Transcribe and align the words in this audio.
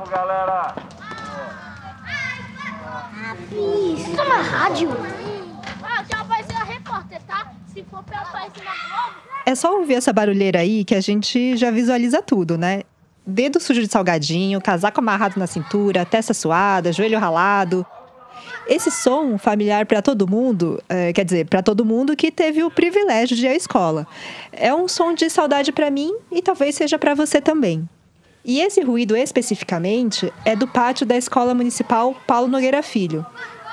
Vamos, 0.00 0.14
galera! 0.14 0.74
Isso 3.52 4.18
é 4.18 4.22
uma 4.22 4.40
rádio? 4.40 4.88
Ah, 5.82 6.02
já 6.10 6.22
vai 6.22 6.42
ser 6.42 6.54
a 6.54 6.64
repórter, 6.64 7.20
tá? 7.26 7.52
Se 7.66 7.82
for 7.82 8.02
pra 8.04 8.20
aparecer 8.20 8.64
na 8.64 8.70
Globo. 8.70 9.20
É 9.44 9.54
só 9.54 9.78
ouvir 9.78 9.96
essa 9.96 10.10
barulheira 10.10 10.60
aí 10.60 10.86
que 10.86 10.94
a 10.94 11.02
gente 11.02 11.54
já 11.54 11.70
visualiza 11.70 12.22
tudo, 12.22 12.56
né? 12.56 12.84
Dedo 13.26 13.60
sujo 13.60 13.82
de 13.82 13.88
salgadinho, 13.88 14.58
casaco 14.62 15.00
amarrado 15.00 15.38
na 15.38 15.46
cintura, 15.46 16.06
testa 16.06 16.32
suada, 16.32 16.94
joelho 16.94 17.18
ralado. 17.18 17.84
Esse 18.66 18.90
som 18.90 19.36
familiar 19.36 19.84
para 19.84 20.00
todo 20.00 20.26
mundo, 20.26 20.82
é, 20.88 21.12
quer 21.12 21.26
dizer, 21.26 21.46
para 21.46 21.62
todo 21.62 21.84
mundo 21.84 22.16
que 22.16 22.32
teve 22.32 22.64
o 22.64 22.70
privilégio 22.70 23.36
de 23.36 23.44
ir 23.44 23.48
à 23.48 23.54
escola. 23.54 24.06
É 24.50 24.74
um 24.74 24.88
som 24.88 25.12
de 25.12 25.28
saudade 25.28 25.72
para 25.72 25.90
mim 25.90 26.16
e 26.32 26.40
talvez 26.40 26.74
seja 26.74 26.98
para 26.98 27.14
você 27.14 27.38
também. 27.38 27.86
E 28.44 28.60
esse 28.60 28.80
ruído 28.80 29.16
especificamente 29.16 30.32
é 30.44 30.56
do 30.56 30.66
pátio 30.66 31.04
da 31.04 31.16
Escola 31.16 31.54
Municipal 31.54 32.14
Paulo 32.26 32.48
Nogueira 32.48 32.82
Filho, 32.82 33.24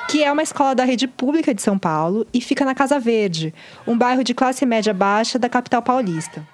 que 0.09 0.23
é 0.23 0.31
uma 0.31 0.43
escola 0.43 0.76
da 0.76 0.84
rede 0.84 1.07
pública 1.07 1.53
de 1.53 1.62
São 1.62 1.77
Paulo 1.77 2.26
e 2.34 2.41
fica 2.41 2.66
na 2.66 2.76
Casa 2.76 2.99
Verde, 2.99 3.53
um 3.85 3.98
bairro 3.98 4.23
de 4.23 4.34
classe 4.34 4.66
média 4.66 4.93
baixa 4.93 5.40
da 5.40 5.49
capital 5.49 5.81
paulista. 5.81 6.45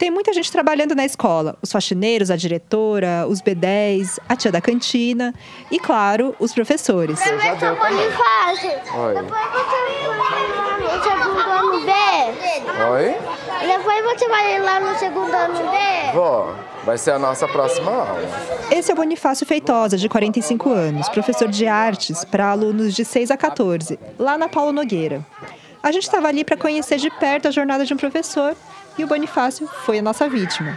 Tem 0.00 0.10
muita 0.10 0.32
gente 0.32 0.50
trabalhando 0.50 0.94
na 0.94 1.04
escola: 1.04 1.58
os 1.60 1.70
faxineiros, 1.70 2.30
a 2.30 2.36
diretora, 2.36 3.26
os 3.28 3.42
B10, 3.42 4.18
a 4.26 4.34
tia 4.34 4.50
da 4.50 4.58
cantina 4.58 5.34
e, 5.70 5.78
claro, 5.78 6.34
os 6.40 6.54
professores. 6.54 7.20
Professor 7.20 7.76
Bonifácio, 7.76 8.70
Oi. 8.98 9.14
depois 9.14 9.44
você 9.52 9.78
vai 10.16 10.48
lá 10.56 10.78
no 10.78 11.02
segundo 11.02 11.50
ano 11.50 11.80
B. 11.84 11.92
Oi? 12.92 13.16
Depois 13.66 14.04
você 14.04 14.28
vai 14.28 14.58
lá 14.58 14.80
no 14.80 14.98
segundo 14.98 15.34
ano 15.34 15.70
B. 15.70 15.76
Vó, 16.14 16.54
vai 16.84 16.98
ser 16.98 17.12
a 17.12 17.18
nossa 17.18 17.46
próxima 17.48 17.90
aula. 17.90 18.20
Esse 18.70 18.90
é 18.90 18.94
o 18.94 18.96
Bonifácio 18.96 19.46
Feitosa, 19.46 19.96
de 19.96 20.08
45 20.08 20.70
anos, 20.70 21.08
professor 21.08 21.48
de 21.48 21.66
artes 21.66 22.24
para 22.24 22.48
alunos 22.50 22.94
de 22.94 23.04
6 23.04 23.30
a 23.30 23.36
14, 23.36 23.98
lá 24.18 24.38
na 24.38 24.48
Paulo 24.48 24.72
Nogueira. 24.72 25.24
A 25.82 25.90
gente 25.92 26.02
estava 26.04 26.28
ali 26.28 26.44
para 26.44 26.56
conhecer 26.56 26.98
de 26.98 27.10
perto 27.10 27.48
a 27.48 27.50
jornada 27.50 27.84
de 27.84 27.94
um 27.94 27.96
professor 27.96 28.54
e 28.98 29.04
o 29.04 29.06
Bonifácio 29.06 29.66
foi 29.84 29.98
a 29.98 30.02
nossa 30.02 30.28
vítima. 30.28 30.76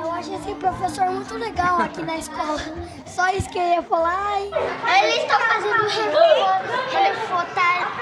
Eu 0.00 0.12
acho 0.12 0.32
esse 0.34 0.54
professor 0.54 1.06
muito 1.10 1.34
legal 1.34 1.80
aqui 1.80 2.02
na 2.02 2.16
escola. 2.16 2.60
Só 3.06 3.28
isso 3.30 3.48
que 3.50 3.58
eu 3.58 3.66
ia 3.66 3.82
falar. 3.82 4.38
Eles 4.40 5.22
estão 5.22 5.38
fazendo 5.40 5.88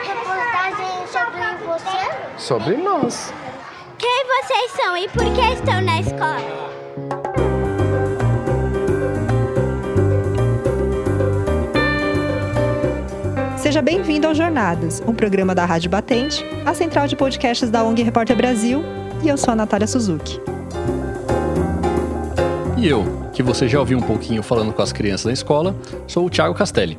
reportagem 0.02 1.06
sobre 1.06 1.40
você? 1.66 2.38
Sobre 2.38 2.76
nós. 2.76 3.32
Quem 3.98 4.24
vocês 4.26 4.72
são 4.72 4.96
e 4.96 5.08
por 5.08 5.24
que 5.32 5.52
estão 5.54 5.80
na 5.80 6.00
escola? 6.00 6.75
Seja 13.76 13.84
bem-vindo 13.84 14.26
ao 14.26 14.34
Jornadas, 14.34 15.02
um 15.06 15.12
programa 15.12 15.54
da 15.54 15.66
Rádio 15.66 15.90
Batente, 15.90 16.42
a 16.64 16.72
central 16.72 17.06
de 17.06 17.14
podcasts 17.14 17.68
da 17.68 17.84
ONG 17.84 18.02
Repórter 18.02 18.34
Brasil, 18.34 18.82
e 19.22 19.28
eu 19.28 19.36
sou 19.36 19.52
a 19.52 19.54
Natália 19.54 19.86
Suzuki. 19.86 20.40
E 22.78 22.88
eu, 22.88 23.04
que 23.34 23.42
você 23.42 23.68
já 23.68 23.78
ouviu 23.78 23.98
um 23.98 24.02
pouquinho 24.02 24.42
falando 24.42 24.72
com 24.72 24.80
as 24.80 24.94
crianças 24.94 25.26
na 25.26 25.32
escola, 25.34 25.76
sou 26.06 26.24
o 26.24 26.30
Thiago 26.30 26.54
Castelli. 26.54 26.98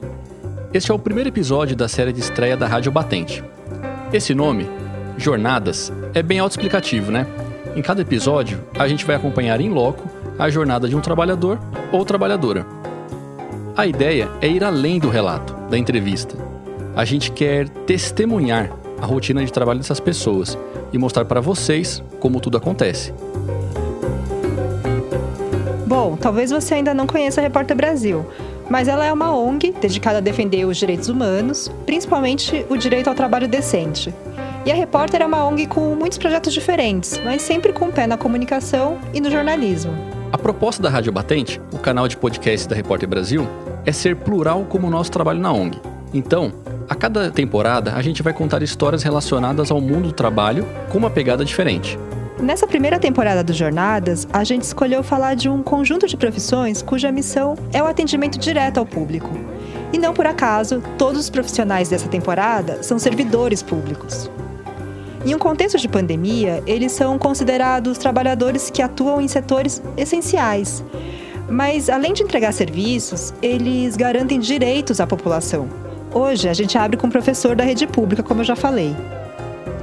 Este 0.71 0.91
é 0.91 0.93
o 0.93 0.99
primeiro 0.99 1.29
episódio 1.29 1.75
da 1.75 1.87
série 1.87 2.13
de 2.13 2.19
estreia 2.19 2.55
da 2.55 2.67
Rádio 2.67 2.91
Batente. 2.91 3.43
Esse 4.13 4.35
nome, 4.35 4.69
Jornadas, 5.17 5.91
é 6.13 6.21
bem 6.21 6.37
autoexplicativo, 6.37 7.11
né? 7.11 7.25
Em 7.75 7.81
cada 7.81 8.03
episódio, 8.03 8.61
a 8.77 8.87
gente 8.87 9.03
vai 9.03 9.15
acompanhar 9.15 9.59
em 9.59 9.69
loco 9.69 10.07
a 10.37 10.47
jornada 10.47 10.87
de 10.87 10.95
um 10.95 11.01
trabalhador 11.01 11.59
ou 11.91 12.05
trabalhadora. 12.05 12.67
A 13.75 13.87
ideia 13.87 14.29
é 14.41 14.47
ir 14.47 14.63
além 14.63 14.99
do 14.99 15.09
relato, 15.09 15.55
da 15.71 15.75
entrevista. 15.75 16.46
A 16.97 17.05
gente 17.05 17.31
quer 17.31 17.69
testemunhar 17.69 18.71
a 18.99 19.05
rotina 19.05 19.45
de 19.45 19.53
trabalho 19.53 19.77
dessas 19.77 19.99
pessoas 19.99 20.57
e 20.91 20.97
mostrar 20.97 21.25
para 21.25 21.39
vocês 21.39 22.01
como 22.19 22.39
tudo 22.39 22.57
acontece. 22.57 23.13
Bom, 25.85 26.17
talvez 26.19 26.49
você 26.49 26.73
ainda 26.73 26.95
não 26.95 27.05
conheça 27.05 27.39
a 27.39 27.43
Repórter 27.43 27.77
Brasil, 27.77 28.25
mas 28.67 28.87
ela 28.87 29.05
é 29.05 29.13
uma 29.13 29.31
ONG 29.31 29.75
dedicada 29.79 30.17
a 30.17 30.21
defender 30.21 30.65
os 30.65 30.75
direitos 30.75 31.07
humanos, 31.07 31.71
principalmente 31.85 32.65
o 32.67 32.75
direito 32.75 33.09
ao 33.09 33.13
trabalho 33.13 33.47
decente. 33.47 34.11
E 34.65 34.71
a 34.71 34.73
Repórter 34.73 35.21
é 35.21 35.25
uma 35.27 35.45
ONG 35.45 35.67
com 35.67 35.93
muitos 35.93 36.17
projetos 36.17 36.51
diferentes, 36.51 37.21
mas 37.23 37.43
sempre 37.43 37.71
com 37.73 37.89
o 37.89 37.93
pé 37.93 38.07
na 38.07 38.17
comunicação 38.17 38.97
e 39.13 39.21
no 39.21 39.29
jornalismo. 39.29 39.93
A 40.33 40.37
proposta 40.37 40.81
da 40.81 40.89
Rádio 40.89 41.11
Batente, 41.11 41.61
o 41.71 41.77
canal 41.77 42.07
de 42.07 42.17
podcast 42.17 42.67
da 42.67 42.75
Repórter 42.75 43.07
Brasil, 43.07 43.47
é 43.85 43.91
ser 43.91 44.15
plural 44.15 44.65
como 44.67 44.87
o 44.87 44.89
nosso 44.89 45.11
trabalho 45.11 45.39
na 45.39 45.53
ONG. 45.53 45.79
Então, 46.11 46.51
a 46.89 46.95
cada 46.95 47.29
temporada, 47.29 47.93
a 47.93 48.01
gente 48.01 48.23
vai 48.23 48.33
contar 48.33 48.63
histórias 48.63 49.03
relacionadas 49.03 49.71
ao 49.71 49.81
mundo 49.81 50.07
do 50.07 50.11
trabalho 50.13 50.65
com 50.89 50.97
uma 50.97 51.09
pegada 51.09 51.43
diferente. 51.43 51.99
Nessa 52.39 52.67
primeira 52.67 52.99
temporada 52.99 53.43
do 53.43 53.51
Jornadas, 53.51 54.27
a 54.31 54.43
gente 54.43 54.61
escolheu 54.61 55.03
falar 55.03 55.35
de 55.35 55.49
um 55.49 55.61
conjunto 55.63 56.07
de 56.07 56.15
profissões 56.15 56.81
cuja 56.81 57.11
missão 57.11 57.57
é 57.73 57.81
o 57.81 57.87
atendimento 57.87 58.37
direto 58.37 58.77
ao 58.77 58.85
público. 58.85 59.29
E 59.91 59.97
não 59.97 60.13
por 60.13 60.25
acaso, 60.25 60.81
todos 60.97 61.19
os 61.19 61.29
profissionais 61.29 61.89
dessa 61.89 62.07
temporada 62.07 62.83
são 62.83 62.99
servidores 62.99 63.63
públicos. 63.63 64.29
Em 65.25 65.33
um 65.33 65.39
contexto 65.39 65.77
de 65.77 65.89
pandemia, 65.89 66.63
eles 66.65 66.91
são 66.91 67.17
considerados 67.17 67.97
trabalhadores 67.97 68.69
que 68.69 68.81
atuam 68.81 69.19
em 69.19 69.27
setores 69.27 69.81
essenciais. 69.97 70.83
Mas, 71.49 71.89
além 71.89 72.13
de 72.13 72.23
entregar 72.23 72.53
serviços, 72.53 73.33
eles 73.41 73.97
garantem 73.97 74.39
direitos 74.39 75.01
à 75.01 75.07
população. 75.07 75.86
Hoje, 76.19 76.49
a 76.49 76.53
gente 76.53 76.75
abre 76.79 76.97
com 76.97 77.05
um 77.05 77.11
professor 77.11 77.55
da 77.55 77.63
rede 77.63 77.85
pública, 77.85 78.23
como 78.23 78.41
eu 78.41 78.43
já 78.43 78.55
falei. 78.55 78.95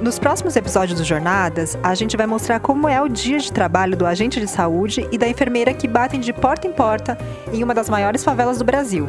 Nos 0.03 0.19
próximos 0.19 0.57
episódios 0.57 0.99
do 0.99 1.05
Jornadas, 1.05 1.79
a 1.81 1.95
gente 1.95 2.17
vai 2.17 2.27
mostrar 2.27 2.59
como 2.59 2.89
é 2.89 3.01
o 3.01 3.07
dia 3.07 3.39
de 3.39 3.53
trabalho 3.53 3.97
do 3.97 4.05
agente 4.05 4.41
de 4.41 4.49
saúde 4.49 5.07
e 5.13 5.17
da 5.17 5.29
enfermeira 5.29 5.73
que 5.73 5.87
batem 5.87 6.19
de 6.19 6.33
porta 6.33 6.67
em 6.67 6.73
porta 6.73 7.17
em 7.53 7.63
uma 7.63 7.73
das 7.73 7.89
maiores 7.89 8.25
favelas 8.25 8.59
do 8.59 8.65
Brasil. 8.65 9.07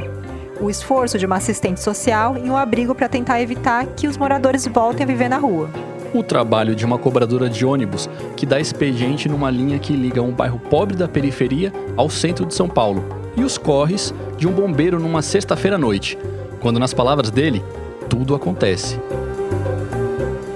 O 0.62 0.70
esforço 0.70 1.18
de 1.18 1.26
uma 1.26 1.38
assistente 1.38 1.82
social 1.82 2.38
em 2.38 2.48
um 2.48 2.56
abrigo 2.56 2.94
para 2.94 3.10
tentar 3.10 3.42
evitar 3.42 3.88
que 3.88 4.08
os 4.08 4.18
moradores 4.18 4.68
voltem 4.68 5.04
a 5.04 5.08
viver 5.08 5.28
na 5.28 5.40
rua. 5.40 5.68
O 6.14 6.22
trabalho 6.22 6.76
de 6.76 6.86
uma 6.86 7.00
cobradora 7.00 7.50
de 7.50 7.66
ônibus 7.66 8.08
que 8.38 8.46
dá 8.46 8.60
expediente 8.60 9.28
numa 9.28 9.50
linha 9.50 9.80
que 9.80 9.94
liga 9.94 10.22
um 10.22 10.32
bairro 10.32 10.60
pobre 10.60 10.96
da 10.96 11.08
periferia 11.08 11.74
ao 11.98 12.08
centro 12.08 12.46
de 12.46 12.54
São 12.54 12.70
Paulo. 12.70 13.04
E 13.36 13.44
os 13.44 13.58
corres 13.58 14.14
de 14.38 14.48
um 14.48 14.52
bombeiro 14.52 15.00
numa 15.00 15.24
sexta-feira 15.24 15.76
à 15.76 15.80
noite, 15.80 16.18
quando, 16.66 16.80
nas 16.80 16.96
palavras 16.96 17.30
dele, 17.30 17.64
tudo 18.10 18.34
acontece. 18.34 19.00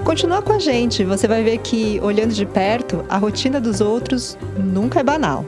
Continua 0.04 0.42
com 0.42 0.52
a 0.52 0.58
gente, 0.58 1.04
você 1.04 1.28
vai 1.28 1.44
ver 1.44 1.58
que, 1.58 2.00
olhando 2.02 2.34
de 2.34 2.44
perto, 2.44 3.04
a 3.08 3.16
rotina 3.16 3.60
dos 3.60 3.80
outros 3.80 4.36
nunca 4.58 4.98
é 4.98 5.04
banal. 5.04 5.44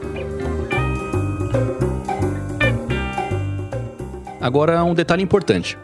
Agora, 4.39 4.81
um 4.85 4.93
detalhe 4.93 5.21
importante. 5.21 5.77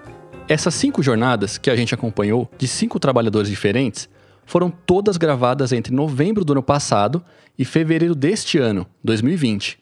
Essas 0.47 0.75
cinco 0.75 1.03
jornadas 1.03 1.57
que 1.57 1.69
a 1.69 1.75
gente 1.75 1.93
acompanhou, 1.93 2.49
de 2.57 2.65
cinco 2.65 3.01
trabalhadores 3.01 3.49
diferentes, 3.49 4.07
foram 4.45 4.71
todas 4.71 5.17
gravadas 5.17 5.73
entre 5.73 5.93
novembro 5.93 6.45
do 6.45 6.53
ano 6.53 6.63
passado 6.63 7.21
e 7.57 7.65
fevereiro 7.65 8.15
deste 8.15 8.57
ano, 8.57 8.87
2020. 9.03 9.77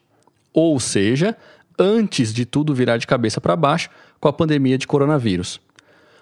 Ou 0.51 0.79
seja, 0.79 1.37
antes 1.77 2.33
de 2.33 2.45
tudo 2.45 2.73
virar 2.73 2.97
de 2.97 3.07
cabeça 3.07 3.39
para 3.39 3.55
baixo 3.55 3.89
com 4.19 4.27
a 4.27 4.33
pandemia 4.33 4.77
de 4.77 4.87
coronavírus. 4.87 5.59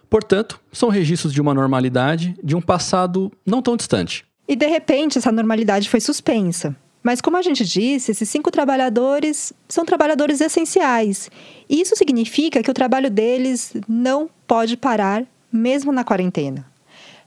Portanto, 0.10 0.60
são 0.72 0.90
registros 0.90 1.34
de 1.34 1.42
uma 1.42 1.54
normalidade 1.54 2.36
de 2.44 2.56
um 2.56 2.62
passado 2.62 3.32
não 3.46 3.62
tão 3.62 3.76
distante. 3.76 4.26
E 4.48 4.56
de 4.56 4.68
repente 4.68 5.18
essa 5.18 5.32
normalidade 5.32 5.90
foi 5.90 6.00
suspensa. 6.00 6.76
Mas 7.02 7.22
como 7.22 7.38
a 7.38 7.42
gente 7.42 7.64
disse, 7.64 8.12
esses 8.12 8.28
cinco 8.28 8.50
trabalhadores 8.50 9.54
são 9.70 9.86
trabalhadores 9.86 10.42
essenciais. 10.42 11.30
E 11.70 11.80
isso 11.80 11.96
significa 11.96 12.64
que 12.64 12.72
o 12.72 12.74
trabalho 12.74 13.12
deles 13.12 13.74
não 13.88 14.28
pode 14.48 14.76
parar, 14.76 15.24
mesmo 15.52 15.92
na 15.92 16.04
quarentena. 16.04 16.66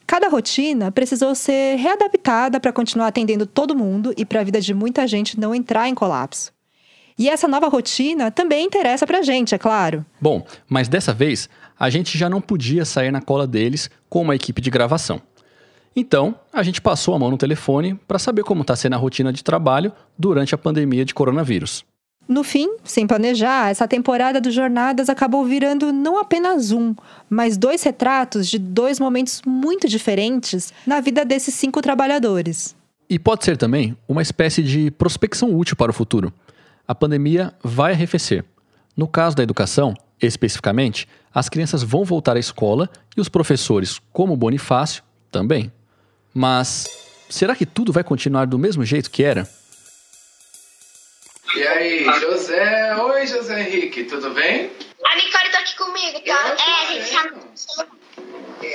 Cada 0.04 0.28
rotina 0.28 0.90
precisou 0.90 1.34
ser 1.34 1.76
readaptada 1.76 2.58
para 2.58 2.72
continuar 2.72 3.08
atendendo 3.08 3.46
todo 3.46 3.76
mundo 3.76 4.12
e 4.16 4.24
para 4.24 4.40
a 4.40 4.44
vida 4.44 4.60
de 4.60 4.74
muita 4.74 5.06
gente 5.06 5.38
não 5.38 5.54
entrar 5.54 5.88
em 5.88 5.94
colapso. 5.94 6.50
E 7.18 7.28
essa 7.28 7.48
nova 7.48 7.68
rotina 7.68 8.30
também 8.30 8.64
interessa 8.64 9.06
para 9.06 9.18
a 9.18 9.22
gente, 9.22 9.54
é 9.54 9.58
claro. 9.58 10.06
Bom, 10.20 10.46
mas 10.68 10.86
dessa 10.88 11.12
vez 11.12 11.48
a 11.78 11.90
gente 11.90 12.16
já 12.16 12.30
não 12.30 12.40
podia 12.40 12.84
sair 12.84 13.10
na 13.10 13.20
cola 13.20 13.46
deles 13.46 13.90
com 14.08 14.22
uma 14.22 14.36
equipe 14.36 14.60
de 14.60 14.70
gravação. 14.70 15.20
Então, 15.96 16.36
a 16.52 16.62
gente 16.62 16.80
passou 16.80 17.14
a 17.14 17.18
mão 17.18 17.30
no 17.30 17.36
telefone 17.36 17.94
para 18.06 18.20
saber 18.20 18.44
como 18.44 18.62
está 18.62 18.76
sendo 18.76 18.94
a 18.94 18.98
rotina 18.98 19.32
de 19.32 19.42
trabalho 19.42 19.92
durante 20.16 20.54
a 20.54 20.58
pandemia 20.58 21.04
de 21.04 21.12
coronavírus. 21.12 21.84
No 22.28 22.44
fim, 22.44 22.76
sem 22.84 23.06
planejar, 23.06 23.70
essa 23.70 23.88
temporada 23.88 24.40
do 24.40 24.50
Jornadas 24.50 25.08
acabou 25.08 25.44
virando 25.44 25.92
não 25.92 26.18
apenas 26.18 26.70
um, 26.70 26.94
mas 27.28 27.56
dois 27.56 27.82
retratos 27.82 28.46
de 28.46 28.58
dois 28.58 29.00
momentos 29.00 29.40
muito 29.46 29.88
diferentes 29.88 30.72
na 30.86 31.00
vida 31.00 31.24
desses 31.24 31.54
cinco 31.54 31.80
trabalhadores. 31.80 32.76
E 33.08 33.18
pode 33.18 33.44
ser 33.44 33.56
também 33.56 33.96
uma 34.06 34.20
espécie 34.20 34.62
de 34.62 34.90
prospecção 34.90 35.56
útil 35.56 35.74
para 35.74 35.90
o 35.90 35.94
futuro. 35.94 36.30
A 36.88 36.94
pandemia 36.94 37.52
vai 37.62 37.92
arrefecer. 37.92 38.42
No 38.96 39.06
caso 39.06 39.36
da 39.36 39.42
educação, 39.42 39.94
especificamente, 40.20 41.06
as 41.32 41.50
crianças 41.50 41.82
vão 41.82 42.02
voltar 42.02 42.36
à 42.36 42.40
escola 42.40 42.88
e 43.14 43.20
os 43.20 43.28
professores, 43.28 44.00
como 44.10 44.34
Bonifácio, 44.34 45.04
também. 45.30 45.70
Mas 46.32 46.86
será 47.28 47.54
que 47.54 47.66
tudo 47.66 47.92
vai 47.92 48.02
continuar 48.02 48.46
do 48.46 48.58
mesmo 48.58 48.84
jeito 48.86 49.10
que 49.10 49.22
era? 49.22 49.46
E 51.54 51.66
aí, 51.66 52.04
José? 52.20 52.96
Oi, 52.96 53.26
José 53.26 53.60
Henrique, 53.60 54.04
tudo 54.04 54.30
bem? 54.30 54.70
A 55.04 55.16
Nicole 55.16 55.50
tá 55.52 55.58
aqui 55.58 55.76
comigo, 55.76 56.20
tá? 56.20 56.48
Eu 56.48 56.56
É, 56.56 56.82
a 56.82 56.92
gente 56.92 57.76
tá. 57.76 57.86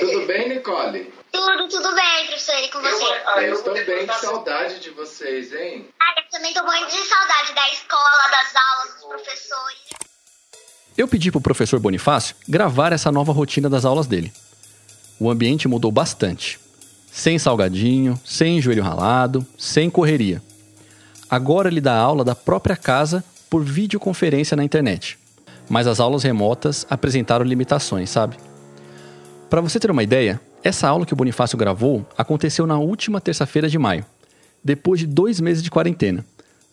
Tudo 0.00 0.26
bem, 0.26 0.48
Nicole? 0.48 1.12
Tudo, 1.32 1.68
tudo 1.68 1.94
bem, 1.94 2.26
professor, 2.26 2.58
e 2.62 2.68
com 2.68 2.80
você? 2.80 3.04
Eu 3.44 3.54
estou 3.54 3.74
bem, 3.74 4.06
que 4.06 4.14
saudade 4.14 4.78
de 4.78 4.90
vocês, 4.90 5.52
hein? 5.52 5.88
Também 6.34 6.52
tô 6.52 6.64
morrendo 6.64 6.86
de 6.86 6.96
saudade 6.96 7.54
da 7.54 7.68
escola, 7.68 8.28
das 8.28 8.56
aulas, 8.56 8.94
dos 8.94 9.04
professores. 9.04 9.78
Eu 10.98 11.06
pedi 11.06 11.30
para 11.30 11.38
o 11.38 11.40
professor 11.40 11.78
Bonifácio 11.78 12.34
gravar 12.48 12.92
essa 12.92 13.12
nova 13.12 13.32
rotina 13.32 13.70
das 13.70 13.84
aulas 13.84 14.08
dele. 14.08 14.32
O 15.20 15.30
ambiente 15.30 15.68
mudou 15.68 15.92
bastante. 15.92 16.58
Sem 17.06 17.38
salgadinho, 17.38 18.20
sem 18.24 18.60
joelho 18.60 18.82
ralado, 18.82 19.46
sem 19.56 19.88
correria. 19.88 20.42
Agora 21.30 21.68
ele 21.68 21.80
dá 21.80 21.96
aula 21.96 22.24
da 22.24 22.34
própria 22.34 22.76
casa 22.76 23.22
por 23.48 23.62
videoconferência 23.62 24.56
na 24.56 24.64
internet. 24.64 25.16
Mas 25.70 25.86
as 25.86 26.00
aulas 26.00 26.24
remotas 26.24 26.84
apresentaram 26.90 27.44
limitações, 27.44 28.10
sabe? 28.10 28.36
Para 29.48 29.60
você 29.60 29.78
ter 29.78 29.88
uma 29.88 30.02
ideia, 30.02 30.40
essa 30.64 30.88
aula 30.88 31.06
que 31.06 31.12
o 31.12 31.16
Bonifácio 31.16 31.56
gravou 31.56 32.04
aconteceu 32.18 32.66
na 32.66 32.76
última 32.76 33.20
terça-feira 33.20 33.68
de 33.68 33.78
maio, 33.78 34.04
depois 34.64 35.00
de 35.00 35.06
dois 35.06 35.40
meses 35.40 35.62
de 35.62 35.70
quarentena. 35.70 36.24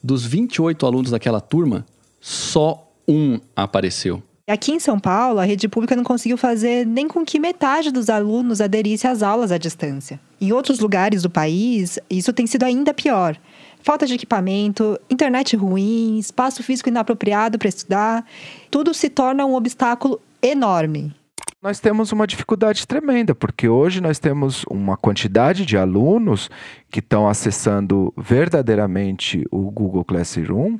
Dos 0.01 0.25
28 0.25 0.85
alunos 0.85 1.11
daquela 1.11 1.41
turma, 1.41 1.85
só 2.19 2.91
um 3.07 3.39
apareceu. 3.55 4.23
Aqui 4.47 4.71
em 4.71 4.79
São 4.79 4.99
Paulo, 4.99 5.39
a 5.39 5.45
rede 5.45 5.67
pública 5.67 5.95
não 5.95 6.03
conseguiu 6.03 6.38
fazer 6.38 6.85
nem 6.85 7.07
com 7.07 7.23
que 7.23 7.39
metade 7.39 7.91
dos 7.91 8.09
alunos 8.09 8.59
aderisse 8.59 9.07
às 9.07 9.21
aulas 9.21 9.51
à 9.51 9.57
distância. 9.57 10.19
Em 10.39 10.51
outros 10.51 10.79
lugares 10.79 11.21
do 11.21 11.29
país, 11.29 11.99
isso 12.09 12.33
tem 12.33 12.47
sido 12.47 12.63
ainda 12.63 12.93
pior. 12.93 13.38
Falta 13.83 14.05
de 14.05 14.15
equipamento, 14.15 14.99
internet 15.09 15.55
ruim, 15.55 16.17
espaço 16.17 16.63
físico 16.63 16.89
inapropriado 16.89 17.57
para 17.57 17.69
estudar, 17.69 18.25
tudo 18.69 18.93
se 18.93 19.09
torna 19.09 19.45
um 19.45 19.55
obstáculo 19.55 20.19
enorme. 20.41 21.13
Nós 21.62 21.80
temos 21.80 22.12
uma 22.12 22.25
dificuldade 22.25 22.88
tremenda, 22.88 23.36
porque 23.36 23.69
hoje 23.69 24.02
nós 24.02 24.18
temos 24.18 24.66
uma 24.68 24.98
quantidade 24.98 25.63
de 25.63 25.78
alunos 25.78 26.50
que 26.90 26.98
estão 26.98 27.28
acessando 27.28 28.12
verdadeiramente 28.18 29.46
o 29.52 29.69
Google 29.69 30.04
Classroom 30.04 30.80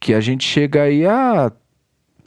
que 0.00 0.14
a 0.14 0.20
gente 0.20 0.44
chega 0.44 0.84
aí 0.84 1.04
a 1.04 1.52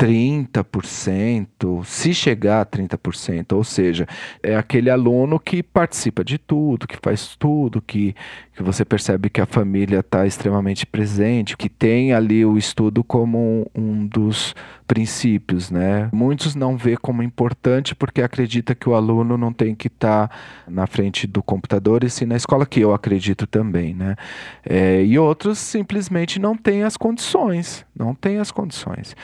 30%, 0.04 1.86
se 1.86 2.14
chegar 2.14 2.60
a 2.60 2.66
30%, 2.66 3.54
ou 3.54 3.64
seja, 3.64 4.06
é 4.42 4.54
aquele 4.54 4.90
aluno 4.90 5.40
que 5.40 5.64
participa 5.64 6.26
de 6.26 6.38
tudo, 6.38 6.86
que 6.86 6.98
faz 7.02 7.38
tudo, 7.38 7.82
que, 7.82 8.14
que 8.54 8.62
você 8.62 8.84
percebe 8.84 9.30
que 9.30 9.40
a 9.40 9.46
família 9.46 10.00
está 10.00 10.28
extremamente 10.28 10.86
presente, 10.86 11.56
que 11.56 11.70
tem 11.70 12.12
ali 12.12 12.44
o 12.44 12.58
estudo 12.58 13.02
como 13.02 13.66
um, 13.74 13.82
um 13.82 14.06
dos 14.06 14.54
princípios, 14.86 15.72
né? 15.72 16.10
Muitos 16.12 16.54
não 16.54 16.76
vê 16.76 16.98
como 16.98 17.24
importante 17.24 17.96
porque 17.96 18.22
acredita 18.22 18.76
que 18.76 18.90
o 18.90 18.96
aluno 18.96 19.38
não 19.38 19.54
tem 19.54 19.74
que 19.74 19.88
estar 19.88 20.28
tá 20.28 20.36
na 20.68 20.86
frente 20.86 21.26
do 21.26 21.42
computador 21.42 22.04
e 22.04 22.10
sim 22.10 22.26
na 22.26 22.36
escola, 22.36 22.66
que 22.66 22.82
eu 22.82 22.94
acredito 22.94 23.48
também, 23.48 23.94
né? 23.94 24.18
É, 24.66 25.02
e 25.02 25.18
outros 25.18 25.60
simplesmente 25.60 26.40
não 26.40 26.58
têm 26.58 26.84
as 26.84 26.98
condições, 26.98 27.86
não 27.98 28.14
têm 28.14 28.40
as 28.40 28.52
condições 28.52 29.16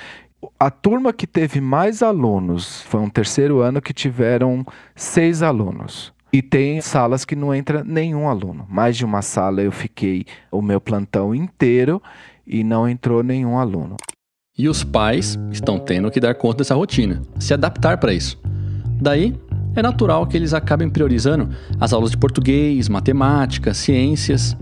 a 0.59 0.69
turma 0.69 1.13
que 1.13 1.27
teve 1.27 1.59
mais 1.59 2.01
alunos 2.01 2.81
foi 2.83 2.99
um 2.99 3.09
terceiro 3.09 3.59
ano 3.59 3.81
que 3.81 3.93
tiveram 3.93 4.65
seis 4.95 5.41
alunos. 5.41 6.13
E 6.31 6.41
tem 6.41 6.79
salas 6.79 7.25
que 7.25 7.35
não 7.35 7.53
entra 7.53 7.83
nenhum 7.83 8.29
aluno. 8.29 8.65
Mais 8.69 8.95
de 8.95 9.03
uma 9.03 9.21
sala 9.21 9.61
eu 9.61 9.71
fiquei 9.71 10.25
o 10.51 10.61
meu 10.61 10.79
plantão 10.79 11.33
inteiro 11.33 12.01
e 12.45 12.63
não 12.63 12.87
entrou 12.87 13.23
nenhum 13.23 13.57
aluno. 13.57 13.95
E 14.57 14.67
os 14.69 14.83
pais 14.83 15.39
estão 15.51 15.79
tendo 15.79 16.11
que 16.11 16.19
dar 16.19 16.35
conta 16.35 16.59
dessa 16.59 16.75
rotina, 16.75 17.21
se 17.39 17.53
adaptar 17.53 17.97
para 17.97 18.13
isso. 18.13 18.39
Daí, 19.01 19.33
é 19.75 19.81
natural 19.81 20.27
que 20.27 20.35
eles 20.35 20.53
acabem 20.53 20.89
priorizando 20.89 21.49
as 21.79 21.93
aulas 21.93 22.11
de 22.11 22.17
português, 22.17 22.89
matemática, 22.89 23.73
ciências. 23.73 24.55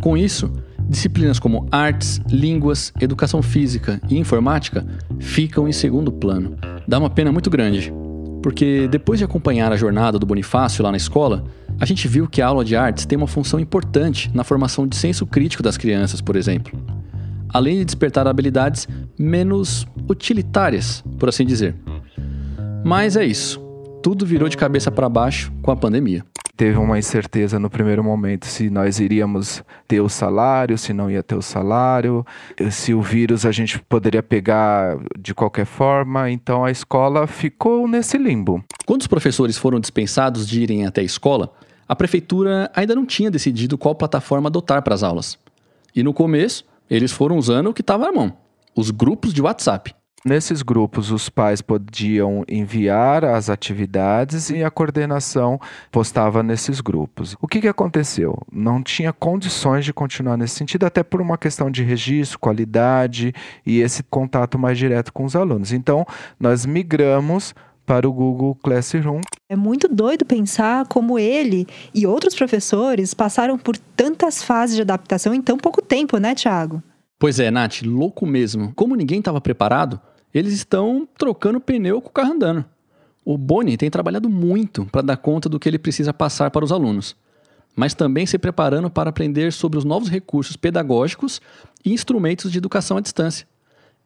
Com 0.00 0.16
isso, 0.16 0.50
Disciplinas 0.88 1.38
como 1.38 1.66
artes, 1.70 2.20
línguas, 2.30 2.92
educação 2.98 3.42
física 3.42 4.00
e 4.08 4.16
informática 4.16 4.86
ficam 5.18 5.68
em 5.68 5.72
segundo 5.72 6.10
plano. 6.10 6.56
Dá 6.86 6.98
uma 6.98 7.10
pena 7.10 7.30
muito 7.30 7.50
grande, 7.50 7.92
porque 8.42 8.88
depois 8.88 9.18
de 9.18 9.24
acompanhar 9.24 9.70
a 9.70 9.76
jornada 9.76 10.18
do 10.18 10.24
Bonifácio 10.24 10.82
lá 10.82 10.90
na 10.90 10.96
escola, 10.96 11.44
a 11.78 11.84
gente 11.84 12.08
viu 12.08 12.26
que 12.26 12.40
a 12.40 12.46
aula 12.46 12.64
de 12.64 12.74
artes 12.74 13.04
tem 13.04 13.18
uma 13.18 13.26
função 13.26 13.60
importante 13.60 14.30
na 14.32 14.44
formação 14.44 14.86
de 14.86 14.96
senso 14.96 15.26
crítico 15.26 15.62
das 15.62 15.76
crianças, 15.76 16.20
por 16.20 16.36
exemplo. 16.36 16.78
Além 17.50 17.76
de 17.78 17.84
despertar 17.84 18.26
habilidades 18.26 18.88
menos 19.18 19.86
utilitárias, 20.08 21.04
por 21.18 21.28
assim 21.28 21.44
dizer. 21.44 21.74
Mas 22.84 23.16
é 23.16 23.24
isso. 23.24 23.67
Tudo 24.02 24.24
virou 24.24 24.48
de 24.48 24.56
cabeça 24.56 24.90
para 24.90 25.08
baixo 25.08 25.52
com 25.62 25.70
a 25.70 25.76
pandemia 25.76 26.24
teve 26.58 26.76
uma 26.76 26.98
incerteza 26.98 27.56
no 27.56 27.70
primeiro 27.70 28.02
momento 28.02 28.44
se 28.44 28.68
nós 28.68 28.98
iríamos 28.98 29.62
ter 29.86 30.00
o 30.00 30.08
salário, 30.08 30.76
se 30.76 30.92
não 30.92 31.08
ia 31.08 31.22
ter 31.22 31.36
o 31.36 31.40
salário, 31.40 32.26
se 32.68 32.92
o 32.92 33.00
vírus 33.00 33.46
a 33.46 33.52
gente 33.52 33.78
poderia 33.78 34.24
pegar 34.24 34.98
de 35.16 35.32
qualquer 35.32 35.64
forma. 35.64 36.28
Então 36.28 36.64
a 36.64 36.70
escola 36.72 37.28
ficou 37.28 37.86
nesse 37.86 38.18
limbo. 38.18 38.62
Quando 38.84 39.02
os 39.02 39.06
professores 39.06 39.56
foram 39.56 39.78
dispensados 39.78 40.48
de 40.48 40.60
irem 40.60 40.84
até 40.84 41.00
a 41.00 41.04
escola, 41.04 41.52
a 41.88 41.94
prefeitura 41.94 42.68
ainda 42.74 42.92
não 42.92 43.06
tinha 43.06 43.30
decidido 43.30 43.78
qual 43.78 43.94
plataforma 43.94 44.48
adotar 44.48 44.82
para 44.82 44.96
as 44.96 45.04
aulas. 45.04 45.38
E 45.94 46.02
no 46.02 46.12
começo, 46.12 46.64
eles 46.90 47.12
foram 47.12 47.38
usando 47.38 47.68
o 47.68 47.74
que 47.74 47.82
estava 47.82 48.06
na 48.06 48.12
mão: 48.12 48.36
os 48.74 48.90
grupos 48.90 49.32
de 49.32 49.40
WhatsApp. 49.40 49.94
Nesses 50.24 50.62
grupos, 50.62 51.12
os 51.12 51.28
pais 51.28 51.62
podiam 51.62 52.44
enviar 52.48 53.24
as 53.24 53.48
atividades 53.48 54.50
e 54.50 54.64
a 54.64 54.70
coordenação 54.70 55.60
postava 55.92 56.42
nesses 56.42 56.80
grupos. 56.80 57.36
O 57.40 57.46
que, 57.46 57.60
que 57.60 57.68
aconteceu? 57.68 58.36
Não 58.52 58.82
tinha 58.82 59.12
condições 59.12 59.84
de 59.84 59.92
continuar 59.92 60.36
nesse 60.36 60.56
sentido, 60.56 60.84
até 60.84 61.04
por 61.04 61.20
uma 61.20 61.38
questão 61.38 61.70
de 61.70 61.84
registro, 61.84 62.38
qualidade 62.38 63.32
e 63.64 63.80
esse 63.80 64.02
contato 64.02 64.58
mais 64.58 64.76
direto 64.76 65.12
com 65.12 65.24
os 65.24 65.36
alunos. 65.36 65.72
Então, 65.72 66.04
nós 66.38 66.66
migramos 66.66 67.54
para 67.86 68.06
o 68.06 68.12
Google 68.12 68.56
Classroom. 68.56 69.20
É 69.48 69.56
muito 69.56 69.88
doido 69.88 70.26
pensar 70.26 70.86
como 70.88 71.18
ele 71.18 71.66
e 71.94 72.06
outros 72.06 72.34
professores 72.34 73.14
passaram 73.14 73.56
por 73.56 73.78
tantas 73.78 74.42
fases 74.42 74.76
de 74.76 74.82
adaptação 74.82 75.32
em 75.32 75.40
tão 75.40 75.56
pouco 75.56 75.80
tempo, 75.80 76.18
né, 76.18 76.34
Tiago? 76.34 76.82
Pois 77.18 77.40
é, 77.40 77.50
Nath, 77.50 77.82
louco 77.82 78.26
mesmo. 78.26 78.72
Como 78.74 78.94
ninguém 78.94 79.20
estava 79.20 79.40
preparado, 79.40 80.00
eles 80.32 80.52
estão 80.52 81.08
trocando 81.16 81.60
pneu 81.60 82.00
com 82.00 82.08
o 82.08 82.12
carro 82.12 82.32
andando. 82.32 82.64
O 83.24 83.36
Boni 83.36 83.76
tem 83.76 83.90
trabalhado 83.90 84.28
muito 84.28 84.86
para 84.86 85.02
dar 85.02 85.16
conta 85.16 85.48
do 85.48 85.58
que 85.58 85.68
ele 85.68 85.78
precisa 85.78 86.14
passar 86.14 86.50
para 86.50 86.64
os 86.64 86.72
alunos, 86.72 87.14
mas 87.76 87.94
também 87.94 88.24
se 88.26 88.38
preparando 88.38 88.90
para 88.90 89.10
aprender 89.10 89.52
sobre 89.52 89.78
os 89.78 89.84
novos 89.84 90.08
recursos 90.08 90.56
pedagógicos 90.56 91.40
e 91.84 91.92
instrumentos 91.92 92.50
de 92.50 92.58
educação 92.58 92.96
à 92.96 93.00
distância. 93.00 93.46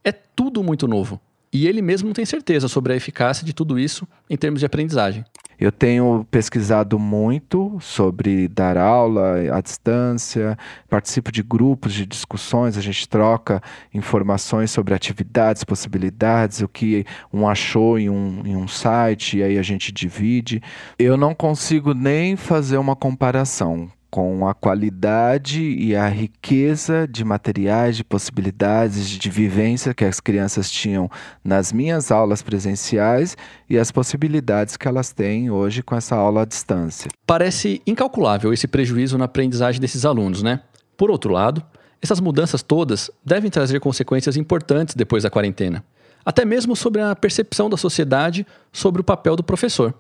É 0.05 0.13
tudo 0.13 0.63
muito 0.63 0.89
novo. 0.89 1.21
E 1.53 1.67
ele 1.67 1.83
mesmo 1.83 2.09
não 2.09 2.15
tem 2.15 2.25
certeza 2.25 2.67
sobre 2.67 2.95
a 2.95 2.97
eficácia 2.97 3.45
de 3.45 3.53
tudo 3.53 3.79
isso 3.79 4.09
em 4.29 4.37
termos 4.37 4.61
de 4.61 4.67
aprendizagem. 4.67 5.25
Eu 5.63 5.71
tenho 5.71 6.27
pesquisado 6.29 6.99
muito 6.99 7.79
sobre 7.79 8.49
dar 8.49 8.77
aula 8.77 9.37
à 9.57 9.61
distância, 9.61 10.59
participo 10.91 11.31
de 11.31 11.41
grupos 11.41 11.93
de 11.93 12.05
discussões, 12.05 12.77
a 12.77 12.81
gente 12.81 13.09
troca 13.09 13.63
informações 13.95 14.73
sobre 14.73 14.93
atividades, 14.93 15.63
possibilidades, 15.63 16.63
o 16.63 16.69
que 16.69 17.07
um 17.33 17.47
achou 17.47 17.97
em 17.97 18.11
um, 18.11 18.43
em 18.45 18.57
um 18.57 18.67
site, 18.67 19.39
e 19.39 19.43
aí 19.45 19.57
a 19.57 19.63
gente 19.63 19.93
divide. 19.93 20.61
Eu 20.99 21.17
não 21.17 21.33
consigo 21.33 21.95
nem 21.95 22.35
fazer 22.35 22.79
uma 22.79 22.97
comparação 22.97 23.89
com 24.13 24.47
a 24.47 24.53
qualidade 24.53 25.63
e 25.63 25.97
a 25.97 26.07
riqueza 26.07 27.09
de 27.09 27.25
materiais, 27.25 27.97
de 27.97 28.05
possibilidades, 28.05 29.09
de 29.09 29.31
vivência 29.31 29.95
que 29.95 30.05
as 30.05 30.21
crianças 30.21 30.71
tinham 30.71 31.11
nas 31.43 31.73
minhas 31.73 32.13
aulas 32.13 32.43
presenciais 32.43 33.39
e 33.71 33.79
as 33.79 33.91
possibilidades 33.91 34.77
que 34.77 34.87
elas 34.87 35.15
têm 35.15 35.51
hoje 35.51 35.83
com 35.83 35.97
essa 35.97 36.15
aula 36.15 36.43
à 36.43 36.45
distância. 36.45 37.11
Parece 37.27 37.81
incalculável 37.87 38.53
esse 38.53 38.69
prejuízo 38.69 39.17
na 39.17 39.25
aprendizagem 39.25 39.81
desses 39.81 40.05
alunos, 40.05 40.43
né? 40.43 40.61
Por 40.95 41.11
outro 41.11 41.33
lado, 41.33 41.65
essas 42.03 42.21
mudanças 42.21 42.63
todas 42.63 43.11
devem 43.25 43.51
trazer 43.51 43.81
consequências 43.81 44.37
importantes 44.37 44.95
depois 44.95 45.23
da 45.23 45.31
quarentena, 45.31 45.83
até 46.23 46.45
mesmo 46.45 46.77
sobre 46.77 47.01
a 47.01 47.17
percepção 47.17 47.71
da 47.71 47.79
sociedade 47.79 48.47
sobre 48.71 49.01
o 49.01 49.05
papel 49.05 49.37
do 49.37 49.43
professor. 49.43 49.95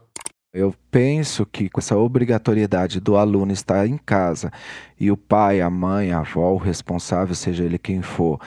Eu 0.55 0.75
penso 0.91 1.47
que 1.47 1.71
com 1.71 1.81
essa 1.81 1.97
obrigatoriedade 1.97 3.01
do 3.01 3.17
aluno 3.17 3.53
estar 3.53 3.87
em 3.87 3.97
casa 3.97 4.53
e 5.01 5.11
o 5.11 5.17
pai, 5.17 5.63
a 5.63 5.71
mãe, 5.71 6.13
a 6.13 6.19
avó, 6.19 6.53
o 6.53 6.59
responsável, 6.59 7.35
seja 7.35 7.65
ele 7.65 7.79
quem 7.79 8.03
for, 8.03 8.39